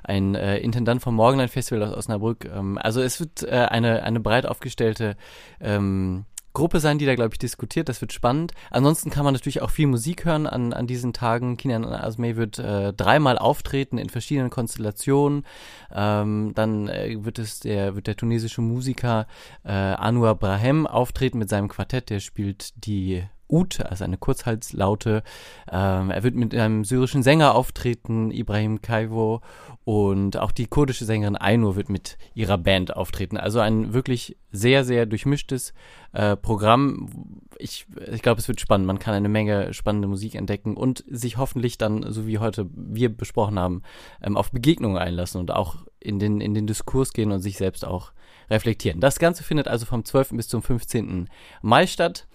Ein 0.04 0.34
äh, 0.34 0.58
Intendant 0.58 1.02
vom 1.02 1.14
Morgenland 1.14 1.50
Festival 1.50 1.82
aus 1.82 1.96
Osnabrück. 1.96 2.44
Ähm, 2.44 2.78
also 2.80 3.00
es 3.00 3.18
wird 3.18 3.42
äh, 3.42 3.66
eine 3.68 4.04
eine 4.04 4.20
breit 4.20 4.46
aufgestellte 4.46 5.16
ähm, 5.60 6.24
Gruppe 6.52 6.80
sein, 6.80 6.98
die 6.98 7.06
da, 7.06 7.14
glaube 7.14 7.34
ich, 7.34 7.38
diskutiert. 7.38 7.88
Das 7.88 8.00
wird 8.00 8.12
spannend. 8.12 8.52
Ansonsten 8.70 9.10
kann 9.10 9.24
man 9.24 9.34
natürlich 9.34 9.62
auch 9.62 9.70
viel 9.70 9.86
Musik 9.86 10.24
hören 10.24 10.46
an, 10.46 10.72
an 10.72 10.86
diesen 10.86 11.12
Tagen. 11.12 11.56
Kinan 11.56 11.84
Asme 11.84 12.36
wird 12.36 12.58
äh, 12.58 12.92
dreimal 12.92 13.38
auftreten 13.38 13.98
in 13.98 14.08
verschiedenen 14.08 14.50
Konstellationen. 14.50 15.44
Ähm, 15.92 16.52
dann 16.54 16.88
äh, 16.88 17.16
wird 17.20 17.38
es 17.38 17.60
der, 17.60 17.94
wird 17.94 18.06
der 18.06 18.16
tunesische 18.16 18.62
Musiker 18.62 19.26
äh, 19.64 19.70
Anwar 19.70 20.34
Brahem 20.34 20.86
auftreten 20.86 21.38
mit 21.38 21.48
seinem 21.48 21.68
Quartett. 21.68 22.10
Der 22.10 22.20
spielt 22.20 22.84
die 22.84 23.24
Ud, 23.50 23.80
also 23.80 24.04
eine 24.04 24.16
Kurzhalslaute. 24.16 25.22
Ähm, 25.70 26.10
er 26.10 26.22
wird 26.22 26.34
mit 26.34 26.54
einem 26.54 26.84
syrischen 26.84 27.22
Sänger 27.22 27.54
auftreten, 27.54 28.30
Ibrahim 28.30 28.82
Kaivo, 28.82 29.40
und 29.84 30.36
auch 30.36 30.52
die 30.52 30.66
kurdische 30.66 31.04
Sängerin 31.04 31.36
Ainur 31.36 31.74
wird 31.74 31.88
mit 31.88 32.18
ihrer 32.34 32.58
Band 32.58 32.96
auftreten. 32.96 33.36
Also 33.36 33.60
ein 33.60 33.92
wirklich 33.92 34.36
sehr, 34.52 34.84
sehr 34.84 35.06
durchmischtes 35.06 35.72
äh, 36.12 36.36
Programm. 36.36 37.08
Ich, 37.58 37.86
ich 38.12 38.22
glaube, 38.22 38.40
es 38.40 38.48
wird 38.48 38.60
spannend. 38.60 38.86
Man 38.86 38.98
kann 38.98 39.14
eine 39.14 39.28
Menge 39.28 39.74
spannende 39.74 40.08
Musik 40.08 40.34
entdecken 40.34 40.76
und 40.76 41.04
sich 41.08 41.38
hoffentlich 41.38 41.78
dann, 41.78 42.10
so 42.12 42.26
wie 42.26 42.38
heute 42.38 42.68
wir 42.72 43.14
besprochen 43.14 43.58
haben, 43.58 43.82
ähm, 44.22 44.36
auf 44.36 44.52
Begegnungen 44.52 44.98
einlassen 44.98 45.40
und 45.40 45.50
auch 45.50 45.76
in 45.98 46.18
den, 46.18 46.40
in 46.40 46.54
den 46.54 46.66
Diskurs 46.66 47.12
gehen 47.12 47.32
und 47.32 47.40
sich 47.40 47.56
selbst 47.56 47.84
auch 47.84 48.12
reflektieren. 48.50 49.00
Das 49.00 49.18
Ganze 49.18 49.44
findet 49.44 49.68
also 49.68 49.86
vom 49.86 50.04
12. 50.04 50.30
bis 50.30 50.48
zum 50.48 50.62
15. 50.62 51.28
Mai 51.62 51.86
statt. 51.86 52.26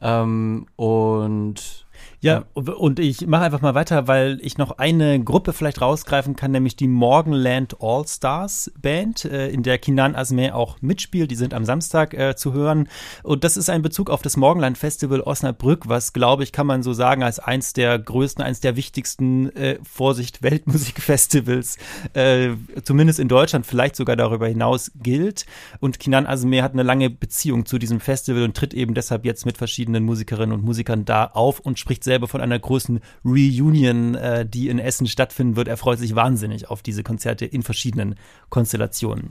Ähm, 0.00 0.66
und 0.76 1.86
ja, 2.20 2.46
und 2.54 2.98
ich 2.98 3.28
mache 3.28 3.44
einfach 3.44 3.60
mal 3.60 3.76
weiter, 3.76 4.08
weil 4.08 4.40
ich 4.42 4.58
noch 4.58 4.78
eine 4.78 5.22
Gruppe 5.22 5.52
vielleicht 5.52 5.80
rausgreifen 5.80 6.34
kann, 6.34 6.50
nämlich 6.50 6.74
die 6.74 6.88
Morgenland 6.88 7.76
All 7.80 8.08
Stars 8.08 8.72
Band, 8.80 9.24
äh, 9.24 9.48
in 9.50 9.62
der 9.62 9.78
Kinan 9.78 10.16
Asme 10.16 10.52
auch 10.52 10.82
mitspielt. 10.82 11.30
Die 11.30 11.36
sind 11.36 11.54
am 11.54 11.64
Samstag 11.64 12.14
äh, 12.14 12.34
zu 12.34 12.52
hören. 12.52 12.88
Und 13.22 13.44
das 13.44 13.56
ist 13.56 13.70
ein 13.70 13.82
Bezug 13.82 14.10
auf 14.10 14.20
das 14.20 14.36
Morgenland 14.36 14.78
Festival 14.78 15.20
Osnabrück, 15.20 15.88
was, 15.88 16.12
glaube 16.12 16.42
ich, 16.42 16.50
kann 16.50 16.66
man 16.66 16.82
so 16.82 16.92
sagen, 16.92 17.22
als 17.22 17.38
eins 17.38 17.72
der 17.72 17.96
größten, 18.00 18.42
eins 18.42 18.58
der 18.58 18.74
wichtigsten, 18.74 19.54
äh, 19.54 19.78
Vorsicht, 19.84 20.42
Weltmusikfestivals, 20.42 21.78
äh, 22.14 22.50
zumindest 22.82 23.20
in 23.20 23.28
Deutschland, 23.28 23.64
vielleicht 23.64 23.94
sogar 23.94 24.16
darüber 24.16 24.48
hinaus 24.48 24.90
gilt. 25.00 25.46
Und 25.78 26.00
Kinan 26.00 26.26
Asme 26.26 26.64
hat 26.64 26.72
eine 26.72 26.82
lange 26.82 27.10
Beziehung 27.10 27.64
zu 27.64 27.78
diesem 27.78 28.00
Festival 28.00 28.42
und 28.42 28.56
tritt 28.56 28.74
eben 28.74 28.94
deshalb 28.94 29.24
jetzt 29.24 29.46
mit 29.46 29.56
verschiedenen 29.56 30.02
Musikerinnen 30.02 30.52
und 30.52 30.64
Musikern 30.64 31.04
da 31.04 31.24
auf 31.26 31.60
und 31.60 31.78
spricht 31.78 32.07
selber 32.08 32.26
von 32.26 32.40
einer 32.40 32.58
großen 32.58 33.00
Reunion, 33.24 34.14
äh, 34.14 34.44
die 34.46 34.68
in 34.68 34.78
Essen 34.78 35.06
stattfinden 35.06 35.56
wird. 35.56 35.68
Er 35.68 35.76
freut 35.76 35.98
sich 35.98 36.14
wahnsinnig 36.14 36.68
auf 36.68 36.82
diese 36.82 37.02
Konzerte 37.02 37.44
in 37.44 37.62
verschiedenen 37.62 38.16
Konstellationen. 38.48 39.30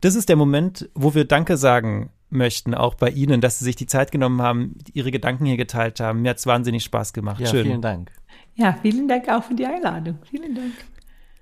Das 0.00 0.14
ist 0.14 0.28
der 0.28 0.36
Moment, 0.36 0.90
wo 0.94 1.14
wir 1.14 1.24
Danke 1.24 1.56
sagen 1.56 2.10
möchten, 2.28 2.74
auch 2.74 2.94
bei 2.94 3.10
Ihnen, 3.10 3.40
dass 3.40 3.58
Sie 3.58 3.64
sich 3.64 3.76
die 3.76 3.86
Zeit 3.86 4.10
genommen 4.10 4.42
haben, 4.42 4.78
Ihre 4.92 5.10
Gedanken 5.10 5.44
hier 5.44 5.56
geteilt 5.56 6.00
haben. 6.00 6.22
Mir 6.22 6.30
hat 6.30 6.38
es 6.38 6.46
wahnsinnig 6.46 6.82
Spaß 6.82 7.12
gemacht. 7.12 7.40
Ja, 7.40 7.46
Schön. 7.46 7.64
vielen 7.64 7.82
Dank. 7.82 8.10
Ja, 8.54 8.76
vielen 8.82 9.06
Dank 9.06 9.28
auch 9.28 9.44
für 9.44 9.54
die 9.54 9.66
Einladung. 9.66 10.18
Vielen 10.28 10.54
Dank. 10.54 10.72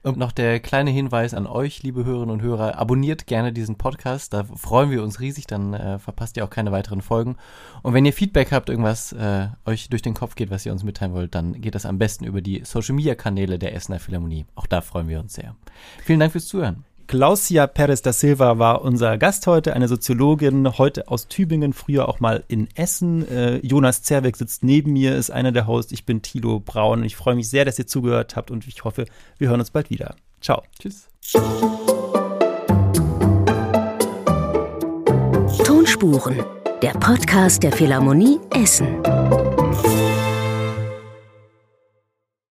Und 0.02 0.16
noch 0.16 0.32
der 0.32 0.60
kleine 0.60 0.90
Hinweis 0.90 1.34
an 1.34 1.46
euch, 1.46 1.82
liebe 1.82 2.06
Hörerinnen 2.06 2.30
und 2.30 2.40
Hörer, 2.40 2.78
abonniert 2.78 3.26
gerne 3.26 3.52
diesen 3.52 3.76
Podcast, 3.76 4.32
da 4.32 4.44
freuen 4.44 4.90
wir 4.90 5.02
uns 5.02 5.20
riesig, 5.20 5.46
dann 5.46 5.74
äh, 5.74 5.98
verpasst 5.98 6.38
ihr 6.38 6.44
auch 6.44 6.50
keine 6.50 6.72
weiteren 6.72 7.02
Folgen. 7.02 7.36
Und 7.82 7.92
wenn 7.92 8.06
ihr 8.06 8.14
Feedback 8.14 8.50
habt, 8.50 8.70
irgendwas 8.70 9.12
äh, 9.12 9.48
euch 9.66 9.90
durch 9.90 10.00
den 10.00 10.14
Kopf 10.14 10.36
geht, 10.36 10.50
was 10.50 10.64
ihr 10.64 10.72
uns 10.72 10.84
mitteilen 10.84 11.12
wollt, 11.12 11.34
dann 11.34 11.60
geht 11.60 11.74
das 11.74 11.84
am 11.84 11.98
besten 11.98 12.24
über 12.24 12.40
die 12.40 12.64
Social 12.64 12.94
Media 12.94 13.14
Kanäle 13.14 13.58
der 13.58 13.74
Essener 13.74 13.98
Philharmonie. 13.98 14.46
Auch 14.54 14.66
da 14.66 14.80
freuen 14.80 15.08
wir 15.08 15.20
uns 15.20 15.34
sehr. 15.34 15.54
Vielen 16.02 16.20
Dank 16.20 16.32
fürs 16.32 16.46
Zuhören. 16.46 16.84
Klausia 17.10 17.66
Perez 17.66 18.02
da 18.02 18.12
Silva 18.12 18.60
war 18.60 18.82
unser 18.82 19.18
Gast 19.18 19.48
heute, 19.48 19.74
eine 19.74 19.88
Soziologin, 19.88 20.78
heute 20.78 21.08
aus 21.08 21.26
Tübingen, 21.26 21.72
früher 21.72 22.08
auch 22.08 22.20
mal 22.20 22.44
in 22.46 22.68
Essen. 22.76 23.26
Äh, 23.28 23.56
Jonas 23.66 24.04
Zerweck 24.04 24.36
sitzt 24.36 24.62
neben 24.62 24.92
mir, 24.92 25.16
ist 25.16 25.32
einer 25.32 25.50
der 25.50 25.66
Hosts. 25.66 25.90
Ich 25.90 26.06
bin 26.06 26.22
Thilo 26.22 26.60
Braun 26.60 27.00
und 27.00 27.04
ich 27.04 27.16
freue 27.16 27.34
mich 27.34 27.50
sehr, 27.50 27.64
dass 27.64 27.80
ihr 27.80 27.88
zugehört 27.88 28.36
habt 28.36 28.52
und 28.52 28.64
ich 28.68 28.84
hoffe, 28.84 29.06
wir 29.38 29.48
hören 29.48 29.58
uns 29.58 29.72
bald 29.72 29.90
wieder. 29.90 30.14
Ciao. 30.40 30.62
Tschüss. 30.78 31.08
Tonspuren, 35.64 36.44
der 36.80 36.92
Podcast 36.92 37.64
der 37.64 37.72
Philharmonie 37.72 38.38
Essen. 38.54 39.49